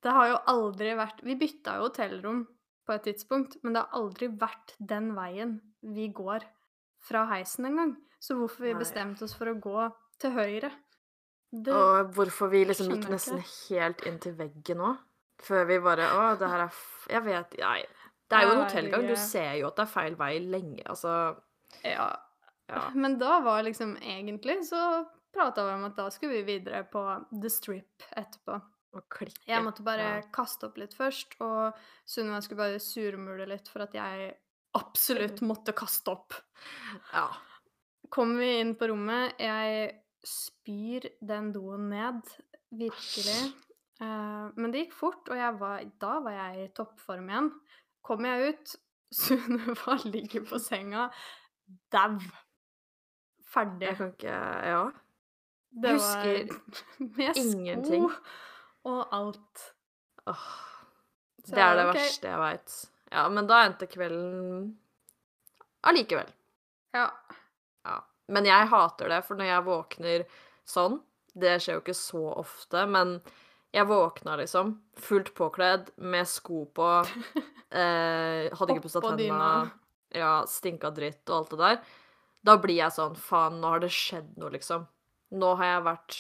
det 0.06 0.14
har 0.16 0.30
jo 0.32 0.38
aldri 0.50 0.94
vært 0.98 1.20
Vi 1.28 1.36
bytta 1.38 1.76
jo 1.78 1.90
hotellrom 1.90 2.44
på 2.88 2.96
et 2.96 3.04
tidspunkt, 3.06 3.58
men 3.62 3.76
det 3.76 3.84
har 3.84 4.00
aldri 4.00 4.30
vært 4.42 4.74
den 4.80 5.12
veien 5.18 5.60
vi 5.86 6.08
går 6.14 6.46
fra 7.06 7.26
heisen 7.30 7.68
engang. 7.70 7.96
Så 8.20 8.36
hvorfor 8.36 8.66
vi 8.66 8.74
Nei. 8.74 8.80
bestemte 8.82 9.26
oss 9.28 9.36
for 9.38 9.52
å 9.52 9.58
gå 9.62 9.90
til 10.20 10.34
høyre 10.36 10.72
det, 11.52 11.74
Og 11.74 12.12
hvorfor 12.14 12.52
vi 12.52 12.66
liksom 12.68 12.92
gikk 12.92 13.08
nesten 13.10 13.40
helt 13.42 14.02
inn 14.06 14.20
til 14.22 14.36
veggen 14.38 14.84
òg. 14.86 14.98
Før 15.40 15.64
vi 15.70 15.78
bare 15.80 16.10
Å, 16.12 16.24
det 16.36 16.50
her 16.52 16.66
er 16.66 16.74
f 16.74 17.08
Jeg 17.10 17.24
vet 17.24 17.56
Nei. 17.62 17.80
Det 18.30 18.38
er 18.38 18.46
jo 18.46 18.56
en 18.56 18.64
hotellgang. 18.64 19.06
Du 19.10 19.16
ser 19.18 19.54
jo 19.60 19.70
at 19.72 19.78
det 19.80 19.86
er 19.88 19.94
feil 19.94 20.18
vei 20.20 20.34
lenge. 20.40 20.84
Altså 20.90 21.14
Ja. 21.84 22.10
Ja. 22.70 22.90
Men 23.02 23.18
da 23.22 23.40
var 23.42 23.64
liksom 23.66 23.96
egentlig 23.98 24.60
så 24.68 25.06
prata 25.34 25.66
vi 25.66 25.74
om 25.78 25.84
at 25.86 25.96
da 25.98 26.10
skulle 26.14 26.40
vi 26.40 26.58
videre 26.58 26.84
på 26.90 27.02
The 27.42 27.50
Strip 27.50 28.06
etterpå. 28.18 28.60
Og 28.98 29.04
klikke. 29.14 29.46
Jeg 29.46 29.62
måtte 29.62 29.84
bare 29.86 30.06
Ja. 30.18 30.22
kaste 30.34 30.66
opp 30.66 30.78
litt 30.82 30.96
først, 30.98 31.36
og 31.46 31.78
Sunniva 32.10 32.40
skulle 32.42 32.64
bare 32.64 32.80
surmule 32.82 33.46
litt 33.48 33.68
for 33.70 33.86
at 33.86 33.94
jeg 33.94 34.32
absolutt 34.78 35.42
måtte 35.52 35.74
kaste 35.78 36.10
opp. 36.14 36.34
Ja. 37.14 37.28
Kommer 38.10 38.42
vi 38.42 38.60
inn 38.64 38.74
på 38.76 38.88
rommet, 38.90 39.36
jeg 39.38 39.92
spyr 40.26 41.06
den 41.22 41.52
doen 41.54 41.90
ned, 41.92 42.26
virkelig. 42.74 43.54
Uh, 44.02 44.50
men 44.58 44.72
det 44.74 44.86
gikk 44.88 44.96
fort, 44.98 45.30
og 45.30 45.38
jeg 45.38 45.58
var, 45.60 45.84
da 46.02 46.20
var 46.26 46.34
jeg 46.38 46.64
i 46.66 46.72
toppform 46.74 47.30
igjen. 47.30 47.52
Kommer 48.06 48.36
jeg 48.38 48.54
ut, 48.54 48.76
Sunniva 49.20 49.96
ligger 50.06 50.44
på 50.46 50.60
senga, 50.62 51.08
dau. 51.94 52.20
Ferdig. 53.50 53.88
Jeg 53.88 53.98
kan 53.98 54.12
ikke 54.14 54.40
Ja. 54.70 54.82
Det 55.82 55.92
husker 55.94 56.50
med 57.18 57.38
ingenting. 57.38 58.08
sko 58.10 58.90
og 58.90 59.12
alt. 59.14 59.64
Åh. 60.26 60.46
Så 61.46 61.56
Det 61.56 61.62
er 61.64 61.76
det 61.78 61.86
okay. 61.90 62.00
verste 62.00 62.28
jeg 62.30 62.40
veit. 62.42 62.78
Ja, 63.12 63.28
men 63.30 63.48
da 63.50 63.60
endte 63.66 63.88
kvelden 63.90 64.78
allikevel. 65.86 66.30
Ja. 66.94 67.08
Ja. 67.86 68.00
Men 68.30 68.46
jeg 68.46 68.68
hater 68.70 69.10
det, 69.10 69.22
for 69.26 69.36
når 69.40 69.46
jeg 69.50 69.66
våkner 69.66 70.26
sånn 70.70 71.00
Det 71.34 71.56
skjer 71.62 71.78
jo 71.78 71.82
ikke 71.84 71.96
så 71.98 72.22
ofte, 72.42 72.86
men 72.90 73.20
jeg 73.76 73.86
våkna 73.90 74.36
liksom 74.40 74.74
fullt 74.98 75.34
påkledd, 75.38 75.92
med 75.98 76.28
sko 76.28 76.64
på, 76.76 76.88
eh, 77.80 78.50
hadde 78.50 78.76
ikke 78.76 78.86
pussa 78.88 79.02
tenna, 79.04 79.70
ja, 80.16 80.34
stinka 80.50 80.92
dritt 80.96 81.24
og 81.30 81.36
alt 81.38 81.54
det 81.54 81.62
der. 81.64 81.82
Da 82.50 82.56
blir 82.62 82.80
jeg 82.80 82.96
sånn 82.96 83.18
Faen, 83.20 83.60
nå 83.60 83.74
har 83.76 83.82
det 83.84 83.92
skjedd 83.94 84.38
noe, 84.40 84.52
liksom. 84.54 84.86
Nå 85.36 85.54
har 85.60 85.74
jeg 85.74 85.82
vært 85.86 86.20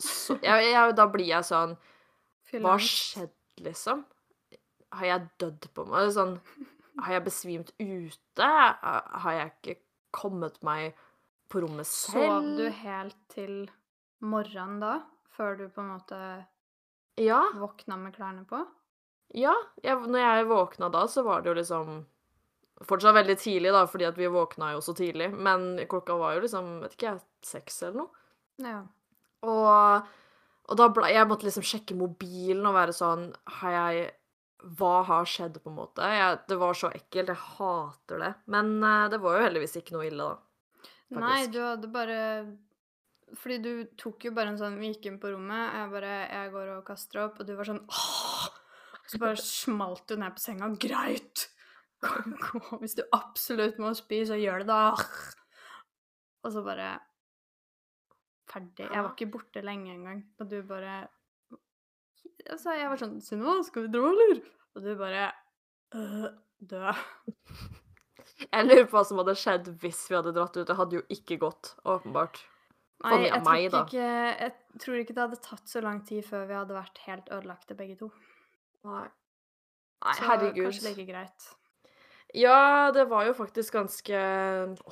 så 0.00 0.36
jeg, 0.44 0.68
jeg, 0.70 0.92
Da 0.96 1.06
blir 1.08 1.26
jeg 1.28 1.44
sånn 1.48 1.72
Hva 2.52 2.76
har 2.76 2.84
skjedd, 2.84 3.34
liksom? 3.64 4.04
Har 4.96 5.08
jeg 5.08 5.26
dødd 5.42 5.68
på 5.76 5.84
meg? 5.90 6.12
Sånn, 6.14 6.36
har 7.02 7.16
jeg 7.16 7.24
besvimt 7.26 7.72
ute? 7.80 8.46
Har 8.46 9.34
jeg 9.34 9.50
ikke 9.52 9.76
kommet 10.14 10.60
meg 10.64 10.94
på 11.52 11.64
rommet 11.64 11.88
selv? 11.90 12.22
Sov 12.22 12.46
du 12.60 12.68
helt 12.84 13.18
til 13.32 13.56
morgenen 14.24 14.78
da? 14.80 14.94
Før 15.36 15.58
du 15.58 15.66
på 15.66 15.82
en 15.82 15.90
måte 15.90 16.20
Ja. 17.16 17.40
våkna 17.54 17.96
med 17.96 18.16
klærne 18.16 18.44
på? 18.48 18.60
ja 19.34 19.54
jeg, 19.82 19.96
når 20.06 20.20
jeg 20.20 20.48
våkna 20.50 20.90
da, 20.92 21.06
så 21.10 21.24
var 21.26 21.42
det 21.42 21.50
jo 21.50 21.56
liksom 21.60 21.96
Fortsatt 22.84 23.16
veldig 23.16 23.38
tidlig, 23.40 23.70
da, 23.72 23.86
fordi 23.88 24.04
at 24.04 24.18
vi 24.20 24.26
våkna 24.28 24.74
jo 24.74 24.82
så 24.84 24.92
tidlig. 24.92 25.30
Men 25.32 25.78
klokka 25.88 26.12
var 26.20 26.34
jo 26.36 26.42
liksom, 26.42 26.66
vet 26.82 26.92
ikke 26.92 27.06
jeg, 27.06 27.22
seks 27.40 27.78
eller 27.86 28.02
noe. 28.02 28.24
Ja. 28.60 28.82
Og, 29.48 30.10
og 30.68 30.76
da 30.76 30.88
ble 30.92 31.08
Jeg 31.08 31.28
måtte 31.30 31.48
liksom 31.48 31.64
sjekke 31.64 31.96
mobilen 31.96 32.68
og 32.68 32.72
være 32.72 32.94
sånn 32.96 33.26
Har 33.58 33.74
jeg 33.74 34.06
Hva 34.76 34.92
har 35.08 35.28
skjedd, 35.28 35.56
på 35.62 35.72
en 35.72 35.76
måte? 35.78 36.04
Jeg, 36.04 36.38
det 36.52 36.60
var 36.60 36.76
så 36.76 36.90
ekkelt. 36.92 37.32
Jeg 37.32 37.42
hater 37.56 38.24
det. 38.26 38.32
Men 38.52 38.76
uh, 38.84 39.08
det 39.08 39.22
var 39.24 39.38
jo 39.38 39.46
heldigvis 39.46 39.78
ikke 39.80 39.96
noe 39.96 40.10
ille, 40.10 40.28
da. 40.28 40.86
Nei, 41.16 41.46
du 41.48 41.60
hadde 41.62 41.88
bare 41.96 42.20
Fordi 43.34 43.58
du 43.58 43.70
tok 43.98 44.28
jo 44.28 44.30
bare 44.36 44.52
en 44.52 44.60
sånn 44.60 44.76
Vi 44.78 44.92
gikk 44.92 45.08
inn 45.10 45.16
på 45.18 45.32
rommet, 45.32 45.72
jeg 45.74 45.90
bare 45.90 46.12
Jeg 46.30 46.52
går 46.52 46.68
og 46.76 46.84
kaster 46.86 47.24
opp, 47.24 47.40
og 47.42 47.48
du 47.48 47.56
var 47.58 47.66
sånn 47.66 47.82
Åh! 47.90 48.46
Så 49.06 49.18
bare 49.22 49.38
smalt 49.38 50.08
du 50.10 50.16
ned 50.18 50.34
på 50.34 50.42
senga. 50.42 50.68
Greit! 50.82 51.48
Hvis 52.82 52.96
du 52.98 53.04
absolutt 53.14 53.78
må 53.82 53.92
spy, 53.96 54.24
så 54.28 54.38
gjør 54.38 54.64
det, 54.64 54.66
da. 54.70 55.36
Og 56.46 56.54
så 56.54 56.62
bare 56.66 56.96
Ferdig. 58.46 58.86
Jeg 58.86 59.02
var 59.02 59.12
ikke 59.12 59.30
borte 59.34 59.62
lenge 59.64 59.94
engang, 59.94 60.22
og 60.38 60.50
du 60.50 60.60
bare 60.66 61.06
Altså, 62.46 62.76
jeg 62.78 62.90
var 62.90 63.00
sånn 63.00 63.16
Sunniva, 63.24 63.56
skal 63.66 63.86
vi 63.86 63.94
dra, 63.94 64.10
eller? 64.12 64.42
Og 64.76 64.84
du 64.84 64.92
bare 64.98 65.24
øh, 65.98 66.28
Død. 66.62 67.00
Jeg 68.52 68.66
lurer 68.66 68.86
på 68.86 68.96
hva 68.96 69.02
som 69.06 69.18
hadde 69.20 69.34
skjedd 69.38 69.72
hvis 69.82 70.04
vi 70.10 70.16
hadde 70.18 70.34
dratt 70.36 70.54
ut. 70.56 70.66
Det 70.68 70.76
hadde 70.78 70.98
jo 70.98 71.02
ikke 71.12 71.38
gått, 71.42 71.74
åpenbart. 71.88 72.38
Nei, 73.04 73.16
jeg 73.26 73.32
tror, 73.34 73.44
meg, 73.44 73.66
ikke, 73.66 73.82
ikke, 73.84 74.06
jeg 74.40 74.80
tror 74.82 74.98
ikke 75.02 75.14
det 75.16 75.22
hadde 75.22 75.38
tatt 75.44 75.68
så 75.68 75.82
lang 75.84 76.00
tid 76.08 76.24
før 76.24 76.46
vi 76.48 76.56
hadde 76.56 76.76
vært 76.76 77.00
helt 77.04 77.28
ødelagte, 77.28 77.76
begge 77.76 77.98
to. 78.00 78.08
Nei. 78.88 79.04
Nei, 80.06 80.14
Så 80.16 80.28
herregud. 80.30 80.62
kanskje 80.68 80.88
like 80.88 81.06
greit. 81.08 81.48
Ja, 82.36 82.90
det 82.92 83.06
var 83.10 83.26
jo 83.28 83.34
faktisk 83.36 83.76
ganske 83.76 84.22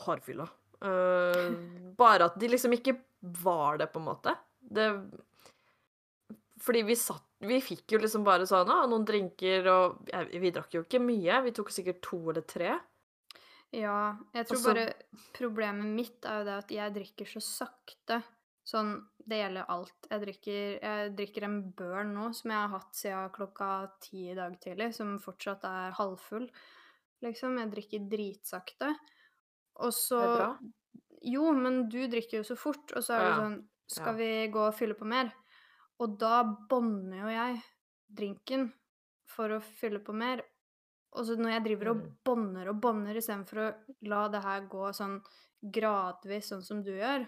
hardfylla. 0.05 0.47
Uh, 0.85 1.55
bare 1.97 2.29
at 2.29 2.37
de 2.41 2.51
liksom 2.53 2.75
ikke 2.77 2.99
var 3.41 3.81
det, 3.81 3.89
på 3.93 4.03
en 4.03 4.09
måte. 4.11 4.35
Det 4.61 4.89
Fordi 6.61 6.83
vi 6.85 6.97
satt 6.97 7.25
Vi 7.45 7.59
fikk 7.61 7.93
jo 7.93 7.99
liksom 8.01 8.25
bare 8.25 8.47
sånn 8.49 8.71
ah, 8.73 8.87
noen 8.89 9.05
drinker, 9.05 9.67
og 9.69 10.11
Vi 10.33 10.53
drakk 10.53 10.77
jo 10.77 10.85
ikke 10.85 11.01
mye. 11.01 11.43
Vi 11.45 11.53
tok 11.57 11.73
sikkert 11.73 12.01
to 12.05 12.21
eller 12.33 12.45
tre. 12.49 12.79
Ja, 13.73 14.15
jeg 14.35 14.47
tror 14.47 14.59
Også, 14.59 14.75
bare 14.75 14.93
problemet 15.35 15.89
mitt 15.97 16.27
er 16.29 16.41
jo 16.41 16.47
det 16.47 16.57
at 16.61 16.73
jeg 16.75 16.95
drikker 16.95 17.31
så 17.33 17.43
sakte. 17.43 18.21
Sånn, 18.65 18.95
det 19.21 19.41
gjelder 19.43 19.69
alt. 19.73 20.07
Jeg 20.09 20.23
drikker, 20.23 20.61
jeg 20.81 21.11
drikker 21.19 21.45
en 21.49 21.59
børn 21.77 22.15
nå 22.17 22.31
som 22.37 22.53
jeg 22.55 22.61
har 22.63 22.73
hatt 22.73 22.97
siden 22.97 23.35
klokka 23.35 23.69
ti 24.05 24.31
i 24.33 24.37
dag 24.39 24.55
tidlig, 24.63 24.93
som 24.97 25.19
fortsatt 25.21 25.67
er 25.69 25.97
halvfull. 25.99 26.47
Liksom, 27.25 27.59
jeg 27.61 27.73
drikker 27.75 28.09
dritsakte. 28.09 28.95
Og 29.85 29.93
så 29.97 30.21
Det 30.21 30.31
er 30.31 30.39
bra. 30.39 30.51
Jo, 31.25 31.53
men 31.57 31.89
du 31.89 32.03
drikker 32.09 32.41
jo 32.41 32.47
så 32.47 32.57
fort, 32.57 32.93
og 32.97 33.05
så 33.05 33.17
er 33.17 33.25
det 33.25 33.31
Ja, 33.31 33.37
sånn 33.43 33.63
Skal 33.91 34.15
ja. 34.15 34.17
vi 34.17 34.53
gå 34.53 34.61
og 34.65 34.75
fylle 34.75 34.95
på 34.97 35.05
mer? 35.05 35.29
Og 36.01 36.17
da 36.19 36.43
bånder 36.71 37.21
jo 37.21 37.29
jeg 37.29 37.61
drinken 38.09 38.73
for 39.29 39.53
å 39.53 39.61
fylle 39.61 40.01
på 40.01 40.15
mer. 40.17 40.41
Og 41.15 41.27
så 41.27 41.37
når 41.39 41.53
jeg 41.55 41.65
driver 41.65 41.91
og 41.93 41.97
Mm. 41.97 42.11
bånder 42.25 42.69
og 42.69 42.81
bånder 42.83 43.17
istedenfor 43.17 43.59
å 43.63 43.75
la 44.03 44.29
det 44.29 44.43
her 44.43 44.61
gå 44.67 44.89
sånn 44.93 45.23
gradvis, 45.63 46.49
sånn 46.51 46.63
som 46.65 46.83
du 46.83 46.91
gjør, 46.91 47.27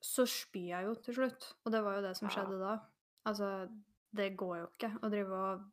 så 0.00 0.26
spyr 0.28 0.68
jeg 0.68 0.84
jo 0.84 0.94
til 0.94 1.14
slutt. 1.14 1.54
Og 1.64 1.72
det 1.72 1.82
var 1.82 1.96
jo 1.96 2.02
det 2.02 2.16
som 2.16 2.28
skjedde 2.28 2.58
da. 2.60 2.78
Altså, 3.26 3.68
det 4.14 4.36
går 4.36 4.58
jo 4.58 4.66
ikke 4.68 4.92
å 5.02 5.10
drive 5.10 5.32
og 5.32 5.64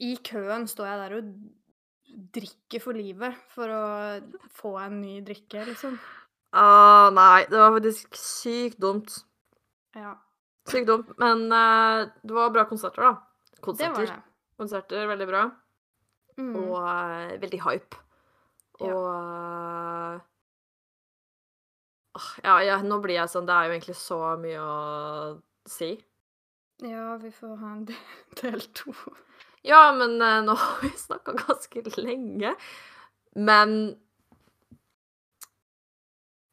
I 0.00 0.16
køen 0.16 0.66
står 0.66 0.86
jeg 0.86 0.98
der 1.00 1.16
og 1.18 2.32
drikker 2.32 2.80
for 2.80 2.92
livet 2.96 3.36
for 3.54 3.68
å 3.68 3.84
få 4.56 4.78
en 4.80 5.00
ny 5.00 5.20
drikke, 5.20 5.66
liksom. 5.66 5.98
Ah, 6.52 7.10
nei, 7.14 7.44
det 7.44 7.58
var 7.58 7.74
faktisk 7.76 8.16
sykt 8.16 8.80
dumt. 8.80 9.24
Ja, 9.94 10.16
Sykt 10.66 10.86
dumt. 10.86 11.10
Men 11.18 11.46
uh, 11.52 12.08
det 12.22 12.34
var 12.34 12.50
bra 12.50 12.64
konserter, 12.64 13.02
da. 13.02 13.12
det 13.72 13.90
var 13.92 14.06
det. 14.06 14.22
Konserter, 14.58 15.06
veldig 15.06 15.26
bra. 15.28 15.50
Mm. 16.38 16.54
Og 16.56 16.76
uh, 16.78 17.32
veldig 17.42 17.62
hype. 17.66 17.98
Og 18.80 19.06
åh, 22.16 22.28
ja, 22.44 22.54
ja, 22.64 22.78
nå 22.82 22.96
blir 23.04 23.18
jeg 23.18 23.28
sånn 23.28 23.44
Det 23.48 23.52
er 23.52 23.66
jo 23.66 23.74
egentlig 23.74 23.96
så 24.00 24.20
mye 24.40 24.60
å 24.64 24.76
si. 25.68 25.90
Ja, 26.80 27.16
vi 27.20 27.28
får 27.34 27.58
ha 27.60 27.74
en 27.74 27.84
del, 27.90 28.06
del 28.40 28.62
to. 28.76 28.94
Ja, 29.66 29.90
men 29.92 30.16
uh, 30.22 30.40
nå 30.44 30.56
har 30.56 30.78
vi 30.84 30.92
snakka 30.96 31.36
ganske 31.42 31.84
lenge. 32.00 32.54
Men 33.36 33.76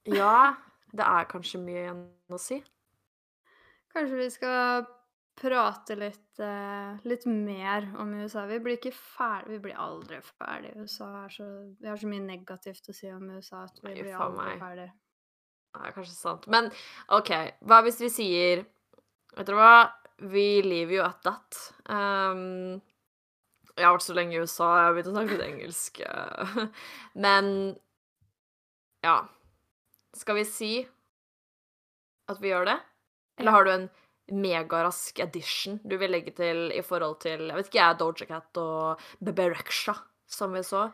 Ja, 0.08 0.56
det 0.96 1.04
er 1.04 1.28
kanskje 1.32 1.60
mye 1.64 1.82
igjen 1.86 2.04
å 2.32 2.40
si. 2.40 2.62
Kanskje 3.96 4.20
vi 4.20 4.28
skal 4.32 4.86
prate 5.38 5.96
litt, 6.00 6.40
eh, 6.42 6.98
litt 7.06 7.26
mer 7.30 7.86
om 8.02 8.14
USA. 8.18 8.46
Vi 8.50 8.58
blir 8.64 8.78
ikke 8.80 8.94
ferdig, 8.96 9.52
vi 9.58 9.60
blir 9.68 9.78
aldri 9.80 10.18
ferdig. 10.26 10.72
USA 10.82 11.10
er 11.26 11.30
så, 11.36 11.48
vi 11.82 11.88
har 11.92 12.00
så 12.02 12.10
mye 12.10 12.24
negativt 12.26 12.90
å 12.90 12.96
si 12.98 13.12
om 13.14 13.28
USA 13.36 13.64
at 13.68 13.78
vi 13.84 13.92
Nei, 13.94 14.02
blir 14.02 14.18
aldri 14.18 14.48
meg. 14.48 14.60
ferdig. 14.64 14.88
Det 15.78 15.86
er 15.86 15.94
kanskje 15.94 16.16
sant. 16.18 16.48
Men 16.50 16.72
OK, 17.14 17.30
hva 17.70 17.84
hvis 17.86 18.02
vi 18.02 18.10
sier 18.10 18.66
Vet 19.38 19.46
dere 19.46 19.58
hva? 19.60 19.92
Vi 20.34 20.62
leave 20.66 20.96
you 20.96 21.04
at 21.06 21.20
that. 21.22 21.58
Um, 21.94 22.80
jeg 23.78 23.86
har 23.86 23.94
vært 23.94 24.06
så 24.08 24.16
lenge 24.18 24.34
i 24.34 24.40
USA, 24.42 24.70
jeg 24.80 24.86
har 24.88 24.96
begynt 24.96 25.10
å 25.12 25.14
snakke 25.14 25.36
litt 25.36 25.46
engelsk. 25.46 26.00
eh. 26.02 26.56
Men 27.28 27.50
ja. 29.06 29.20
Skal 30.18 30.40
vi 30.40 30.48
si 30.50 30.72
at 32.32 32.42
vi 32.42 32.50
gjør 32.50 32.66
det? 32.72 32.80
Eller 33.38 33.54
har 33.54 33.68
du 33.68 33.72
en 33.76 33.86
megarask 34.32 35.20
edition 35.24 35.80
du 35.88 35.96
vil 35.98 36.12
legge 36.12 36.34
til 36.36 36.72
i 36.76 36.82
forhold 36.84 37.20
til 37.24 37.46
jeg 37.48 37.56
vet 37.56 37.70
ikke 37.70 37.80
jeg, 37.80 37.98
Doja 38.02 38.26
Cat 38.28 38.58
og 38.62 39.00
Bebe 39.24 39.46
Rexha, 39.54 39.94
som 40.28 40.52
vi 40.58 40.64
så? 40.68 40.88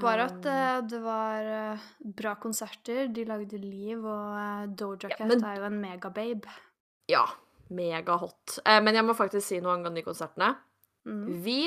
Bare 0.00 0.24
at 0.30 0.38
Um, 0.40 0.48
eh, 0.48 0.80
det 0.88 1.00
var 1.04 1.42
eh, 1.44 1.78
bra 2.00 2.34
konserter, 2.40 3.08
de 3.12 3.24
lagde 3.28 3.58
liv, 3.60 4.00
og 4.04 4.36
eh, 4.40 4.66
Doja 4.80 5.10
Ja, 5.10 5.16
Cat 5.16 5.28
men- 5.28 5.44
er 5.44 5.58
jo 5.58 5.64
en 5.68 5.80
megababe. 5.80 6.48
Ja, 7.08 7.24
megahot. 7.70 8.58
Eh, 8.64 8.80
men 8.80 8.94
jeg 8.94 9.04
må 9.04 9.12
faktisk 9.14 9.46
si 9.46 9.60
noe 9.60 9.74
angående 9.76 10.00
de 10.00 10.06
konsertene. 10.06 10.54
Mm. 11.04 11.26
Vi 11.44 11.58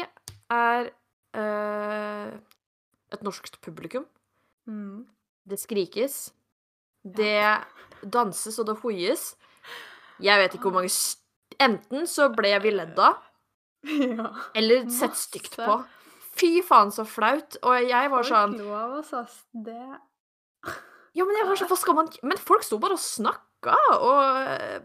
er 0.49 0.89
eh, 1.38 2.32
et 3.13 3.21
norskt 3.23 3.59
publikum. 3.61 4.05
Mm. 4.65 5.05
Det 5.47 5.59
skrikes. 5.61 6.32
Det 7.05 7.61
danses 8.03 8.57
og 8.59 8.65
det 8.71 8.80
hoies. 8.82 9.36
Jeg 10.24 10.41
vet 10.41 10.53
ikke 10.57 10.70
hvor 10.70 10.80
mange 10.80 10.91
Enten 11.63 12.03
så 12.09 12.28
ble 12.36 12.51
vi 12.61 12.72
ledd 12.76 12.99
av, 13.01 13.15
Ja. 13.88 14.28
eller 14.53 14.89
sett 14.93 15.15
stygt 15.18 15.55
på. 15.57 15.78
Fy 16.38 16.61
faen, 16.61 16.91
så 16.93 17.05
flaut. 17.07 17.55
Og 17.63 17.88
jeg 17.88 18.11
var 18.11 18.22
Folk 18.22 18.30
sånn 18.30 18.57
lo 18.59 18.74
av 18.78 18.91
oss, 18.99 19.13
ass. 19.18 19.39
Det 19.53 19.74
Ja, 21.18 21.26
men 21.26 21.34
jeg 21.39 21.47
var 21.47 21.55
sånn, 21.57 21.70
hva 21.72 21.78
skal 21.80 21.95
man 21.97 22.09
Men 22.22 22.38
folk 22.38 22.61
sto 22.68 22.78
bare 22.78 22.93
og 22.97 23.01
snakka, 23.01 23.74
og 23.97 24.22
eh, 24.51 24.80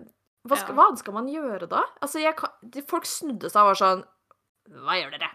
hva 0.49 0.57
skal, 0.59 0.75
hva 0.79 0.87
skal 0.97 1.15
man 1.19 1.29
gjøre 1.29 1.69
da? 1.69 1.83
Altså, 2.01 2.23
jeg 2.23 2.87
folk 2.89 3.05
snudde 3.07 3.51
seg 3.53 3.61
og 3.61 3.73
var 3.75 3.81
sånn 3.83 4.05
Hva 4.73 4.97
gjør 4.97 5.13
dere? 5.19 5.29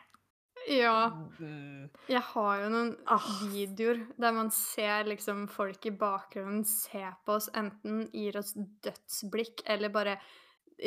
Ja. 0.68 1.10
Mm. 1.40 1.90
Jeg 2.12 2.22
har 2.34 2.62
jo 2.64 2.70
noen 2.74 2.90
Ah. 3.08 3.28
videoer 3.52 4.02
der 4.20 4.32
man 4.36 4.50
ser 4.52 5.06
liksom 5.08 5.46
folk 5.50 5.86
i 5.86 5.92
bakgrunnen 5.92 6.66
se 6.68 7.06
på 7.26 7.36
oss, 7.38 7.48
enten 7.56 8.10
gir 8.12 8.36
oss 8.38 8.54
dødsblikk 8.84 9.64
eller 9.66 9.90
bare 9.90 10.18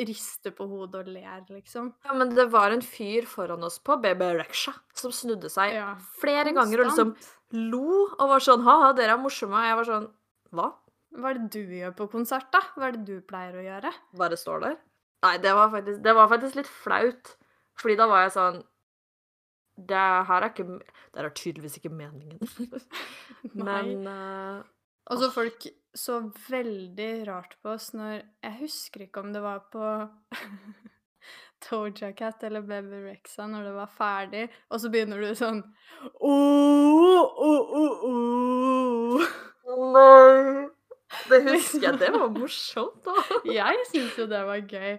rister 0.07 0.51
på 0.55 0.67
hodet 0.69 1.01
og 1.01 1.07
ler, 1.11 1.41
liksom. 1.49 1.93
Ja, 2.05 2.13
men 2.13 2.29
det 2.33 2.45
var 2.53 2.71
en 2.71 2.81
fyr 2.85 3.25
foran 3.27 3.63
oss 3.67 3.79
på 3.83 3.97
BB 4.01 4.21
Reksha 4.39 4.73
som 4.93 5.11
snudde 5.11 5.49
seg 5.51 5.73
Ja. 5.73 5.95
flere 6.21 6.53
ganger 6.53 6.79
og 6.85 6.87
liksom 6.91 7.15
lo 7.51 8.05
og 8.19 8.29
var 8.29 8.39
sånn 8.39 8.63
Ha-ha, 8.63 8.93
dere 8.93 9.17
er 9.17 9.17
morsomme. 9.17 9.51
Og 9.57 9.65
jeg 9.67 9.75
var 9.75 9.85
sånn 9.85 10.11
Hva? 10.53 10.73
Hva 11.13 11.29
er 11.29 11.33
det 11.39 11.49
du 11.51 11.59
gjør 11.67 11.95
på 11.95 12.09
konsert, 12.11 12.51
da? 12.53 12.61
Hva 12.77 12.87
er 12.87 12.91
det 12.93 13.05
du 13.05 13.21
pleier 13.21 13.53
å 13.53 13.63
gjøre? 13.65 13.93
Bare 14.15 14.37
står 14.37 14.61
der? 14.61 14.77
Nei, 15.23 15.37
det 15.37 15.53
var 15.53 15.69
faktisk, 15.69 16.01
det 16.01 16.15
var 16.15 16.27
faktisk 16.29 16.55
litt 16.55 16.67
flaut. 16.67 17.35
Fordi 17.77 17.95
da 17.97 18.07
var 18.07 18.23
jeg 18.29 18.31
sånn 18.37 18.63
Det 19.75 20.01
her 20.27 20.43
er 20.43 20.49
ikke 20.51 20.79
Det 20.79 21.23
er 21.23 21.29
tydeligvis 21.35 21.77
ikke 21.79 21.93
meningen. 21.93 22.39
Men 23.67 24.07
uh, 24.07 24.63
Og 25.05 25.21
så 25.21 25.31
folk 25.33 25.67
så 25.95 26.21
veldig 26.49 27.27
rart 27.27 27.57
på 27.61 27.73
oss 27.73 27.91
når 27.93 28.21
Jeg 28.43 28.57
husker 28.61 29.07
ikke 29.07 29.23
om 29.23 29.33
det 29.33 29.41
var 29.43 29.65
på 29.73 29.87
Toja 31.65 32.11
Cat 32.17 32.43
eller 32.43 32.61
Baby 32.65 33.03
Rexa 33.05 33.45
når 33.47 33.67
det 33.67 33.73
var 33.75 33.89
ferdig, 33.93 34.47
og 34.69 34.81
så 34.81 34.89
begynner 34.89 35.21
du 35.21 35.35
sånn 35.37 35.59
oh, 36.17 37.21
oh, 37.21 37.75
oh, 37.77 38.05
oh. 38.09 39.27
Nei! 39.91 40.69
Det 41.29 41.41
husker 41.45 41.85
jeg. 41.85 41.99
Det 41.99 42.11
var 42.13 42.29
morsomt, 42.33 43.03
da. 43.05 43.15
Jeg 43.59 43.87
syns 43.91 44.17
jo 44.19 44.27
det 44.31 44.41
var 44.47 44.61
gøy. 44.63 44.95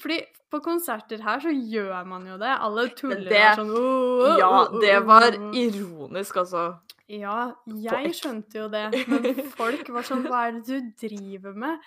Fordi 0.00 0.18
på 0.48 0.60
konserter 0.64 1.22
her 1.24 1.40
så 1.42 1.52
gjør 1.52 2.06
man 2.08 2.26
jo 2.28 2.38
det. 2.40 2.52
Alle 2.66 2.88
tuller 2.96 3.24
det- 3.24 3.32
og 3.32 3.48
er 3.48 3.56
sånn 3.60 3.72
oh, 3.76 4.24
oh, 4.24 4.38
Ja, 4.40 4.52
det 4.80 4.98
var 5.06 5.36
ironisk, 5.52 6.36
altså. 6.44 6.78
Ja, 7.08 7.54
jeg 7.64 8.12
skjønte 8.16 8.58
jo 8.58 8.68
det, 8.68 8.84
men 9.08 9.50
folk 9.56 9.88
var 9.88 10.04
sånn 10.04 10.26
Hva 10.28 10.48
er 10.48 10.58
det 10.58 10.64
du 10.68 10.90
driver 11.06 11.54
med? 11.56 11.78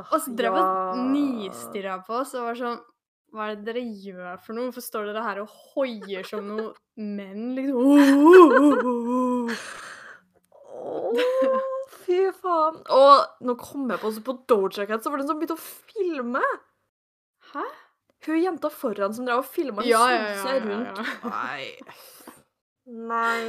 Og 0.00 0.20
så 0.20 0.32
drev 0.36 0.56
og 0.56 0.60
ja. 0.60 1.02
nistirra 1.08 1.98
på 2.04 2.20
oss 2.22 2.34
og 2.36 2.48
var 2.48 2.56
sånn 2.60 2.78
Hva 3.32 3.50
er 3.50 3.58
det 3.58 3.66
dere 3.68 3.84
gjør 3.84 4.40
for 4.40 4.56
noe? 4.56 4.70
Hvorfor 4.70 4.84
står 4.84 5.10
dere 5.10 5.24
her 5.24 5.42
og 5.44 5.52
hoier 5.74 6.24
som 6.28 6.48
noen 6.48 6.72
menn, 6.96 7.52
liksom? 7.56 7.76
Åh, 10.86 11.64
fy 12.06 12.20
faen. 12.36 12.78
Og 12.94 13.44
nå 13.44 13.56
kom 13.60 13.90
jeg 13.90 14.00
på 14.00 14.10
også 14.10 14.22
på 14.24 14.36
Doja 14.48 14.86
Cat, 14.88 15.02
så 15.02 15.10
var 15.10 15.20
det 15.20 15.26
en 15.26 15.30
som 15.32 15.40
begynte 15.40 15.56
å 15.56 15.66
filme. 15.66 16.44
Hæ? 17.56 17.64
Hun 18.26 18.42
jenta 18.42 18.70
foran 18.72 19.14
som 19.14 19.26
drev 19.28 19.40
og 19.44 19.48
filma, 19.48 19.82
hun 19.82 19.88
Ja, 19.88 20.04
ja, 20.10 20.20
snudde 20.20 20.44
seg 20.44 20.56
ja, 20.56 20.68
rundt. 20.70 21.24
Nei. 21.30 21.64
Nei. 22.86 23.40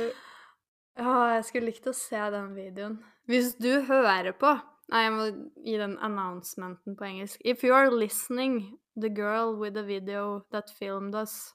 Ja, 0.97 1.13
jeg 1.35 1.45
skulle 1.47 1.69
likt 1.69 1.87
å 1.89 1.93
se 1.95 2.23
den 2.33 2.51
videoen. 2.57 2.97
Hvis 3.29 3.55
du 3.59 3.71
hører 3.89 4.33
på 4.37 4.55
Nei, 4.87 5.01
jeg 5.03 5.11
må 5.11 5.23
gi 5.67 5.73
den 5.81 5.97
announcementen 5.99 6.95
på 6.95 7.03
engelsk. 7.09 7.41
If 7.43 7.63
you 7.65 7.73
are 7.75 7.91
listening, 7.91 8.77
the 8.95 9.09
girl 9.11 9.57
with 9.59 9.75
the 9.75 9.83
video 9.83 10.45
that 10.55 10.71
filmed 10.71 11.15
us, 11.15 11.53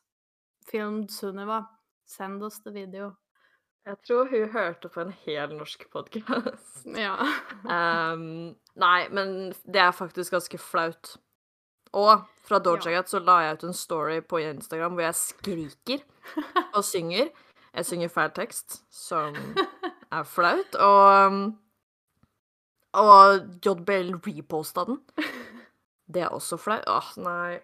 filmed 0.68 1.08
Sunniva, 1.08 1.62
send 2.04 2.44
us 2.44 2.60
the 2.60 2.74
video. 2.74 3.14
Jeg 3.86 3.96
tror 4.06 4.28
hun 4.30 4.52
hørte 4.52 4.88
på 4.92 5.00
en 5.00 5.14
hel 5.24 5.56
norsk 5.56 5.88
podkast. 5.90 6.84
Ja. 6.86 7.16
Um, 7.64 8.52
nei, 8.84 9.08
men 9.10 9.54
det 9.64 9.80
er 9.80 9.96
faktisk 9.96 10.36
ganske 10.36 10.60
flaut. 10.60 11.16
Og 11.92 12.24
fra 12.42 12.58
Doja 12.58 12.90
Ja. 12.90 13.00
Cat 13.00 13.08
så 13.12 13.20
la 13.20 13.40
jeg 13.42 13.58
ut 13.58 13.64
en 13.64 13.76
story 13.76 14.20
på 14.20 14.40
Instagram 14.40 14.96
hvor 14.96 15.06
jeg 15.06 15.18
skriker 15.18 16.04
og 16.76 16.84
synger. 16.84 17.30
Jeg 17.72 17.88
synger 17.88 18.12
feil 18.12 18.32
tekst, 18.36 18.82
som 18.92 19.36
er 20.12 20.24
flaut. 20.28 20.74
Og, 20.76 21.26
um, 21.26 21.58
og 22.92 23.46
JBL 23.64 24.14
reposta 24.26 24.84
den. 24.88 25.00
Det 26.12 26.26
er 26.26 26.34
også 26.34 26.58
flaut. 26.60 26.84
Åh, 26.88 27.12
nei. 27.24 27.60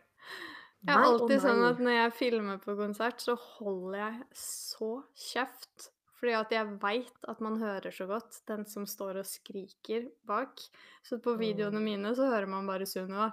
Jeg 0.86 0.94
er 0.94 1.04
alltid 1.04 1.42
sånn 1.42 1.64
at 1.66 1.80
når 1.82 1.96
jeg 1.96 2.16
filmer 2.16 2.58
på 2.62 2.76
konsert, 2.78 3.20
så 3.20 3.34
holder 3.58 3.98
jeg 3.98 4.18
så 4.38 4.90
kjeft. 5.18 5.90
Fordi 6.18 6.34
at 6.34 6.52
jeg 6.54 6.78
veit 6.82 7.28
at 7.30 7.40
man 7.44 7.58
hører 7.60 7.94
så 7.94 8.06
godt 8.08 8.40
den 8.50 8.64
som 8.66 8.86
står 8.88 9.20
og 9.20 9.28
skriker 9.28 10.08
bak. 10.26 10.62
Så 11.06 11.20
på 11.22 11.36
videoene 11.38 11.82
mine 11.82 12.14
så 12.16 12.30
hører 12.30 12.48
man 12.50 12.66
bare 12.66 12.88
Sunniva. 12.90 13.32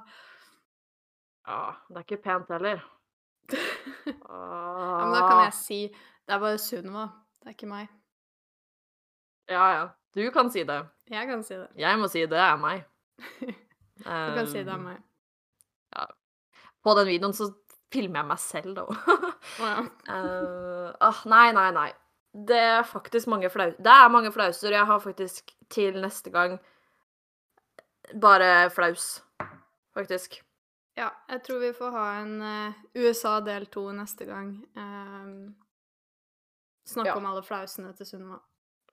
Ja, 1.45 1.59
det 1.89 1.97
er 2.01 2.05
ikke 2.07 2.23
pent 2.23 2.51
heller. 2.53 2.83
Ja, 4.05 5.05
men 5.05 5.13
da 5.13 5.21
kan 5.27 5.39
jeg 5.43 5.53
si 5.57 5.77
det 6.25 6.33
er 6.33 6.39
bare 6.41 6.57
Sunniva, 6.61 7.03
det 7.41 7.51
er 7.51 7.53
ikke 7.53 7.69
meg. 7.69 7.89
Ja, 9.49 9.65
ja. 9.75 9.83
Du 10.15 10.23
kan 10.33 10.49
si 10.51 10.63
det. 10.65 10.77
Jeg 11.11 11.27
kan 11.29 11.43
si 11.45 11.53
det. 11.53 11.67
Jeg 11.77 11.99
må 12.01 12.07
si 12.09 12.23
det 12.25 12.39
er 12.39 12.55
meg. 12.61 12.85
Du 14.05 14.33
kan 14.35 14.47
si 14.51 14.59
det 14.65 14.73
er 14.73 14.81
meg. 14.81 14.97
Ja. 15.95 16.05
På 16.83 16.95
den 16.97 17.07
videoen 17.07 17.33
så 17.37 17.47
filmer 17.93 18.19
jeg 18.23 18.29
meg 18.31 18.41
selv, 18.43 18.75
da. 18.75 18.85
Ja. 19.61 19.85
Ah, 20.99 21.21
nei, 21.29 21.45
nei, 21.55 21.69
nei. 21.75 21.89
Det 22.35 22.57
er 22.59 22.83
faktisk 22.83 23.29
mange 23.31 23.49
flauser. 23.53 23.77
Det 23.79 23.93
er 23.93 24.11
mange 24.11 24.31
flauser. 24.35 24.73
Jeg 24.75 24.89
har 24.89 24.99
faktisk 24.99 25.53
til 25.71 26.01
neste 26.03 26.33
gang 26.33 26.57
bare 28.21 28.69
flaus, 28.73 29.23
faktisk. 29.95 30.41
Ja, 30.95 31.09
jeg 31.27 31.41
tror 31.43 31.59
vi 31.59 31.73
får 31.75 31.91
ha 31.91 32.03
en 32.21 32.35
eh, 32.41 32.73
USA 32.95 33.39
del 33.43 33.65
to 33.67 33.89
neste 33.91 34.25
gang. 34.29 34.53
Um, 34.79 35.55
snakke 36.87 37.09
Ja. 37.11 37.17
om 37.19 37.25
alle 37.25 37.43
flausene 37.43 37.91
til 37.97 38.05
Sunniva. 38.07 38.39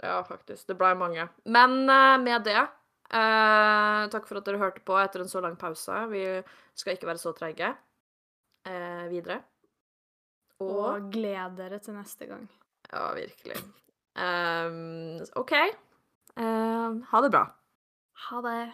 Ja, 0.03 0.17
faktisk. 0.27 0.67
Det 0.67 0.77
blei 0.81 0.95
mange. 0.99 1.29
Men 1.47 1.77
eh, 1.89 2.17
med 2.19 2.43
det 2.49 2.57
eh, 2.59 4.09
Takk 4.11 4.27
for 4.27 4.41
at 4.41 4.45
dere 4.49 4.59
hørte 4.59 4.83
på 4.83 4.97
etter 4.99 5.23
en 5.23 5.31
så 5.31 5.41
lang 5.45 5.55
pause. 5.61 6.01
Vi 6.11 6.25
skal 6.75 6.97
ikke 6.97 7.07
være 7.07 7.23
så 7.23 7.33
treige 7.39 7.71
eh, 8.67 9.07
videre. 9.13 9.43
Og 10.63 10.75
Og 10.87 11.11
gled 11.13 11.57
dere 11.59 11.79
til 11.83 11.95
neste 11.95 12.27
gang. 12.27 12.49
Ja, 12.93 13.13
virkelig. 13.15 13.57
Um, 14.19 15.21
OK. 15.39 15.53
Eh, 15.53 16.99
ha 17.13 17.21
det 17.25 17.31
bra. 17.31 17.45
Ha 18.29 18.41
det. 18.43 18.73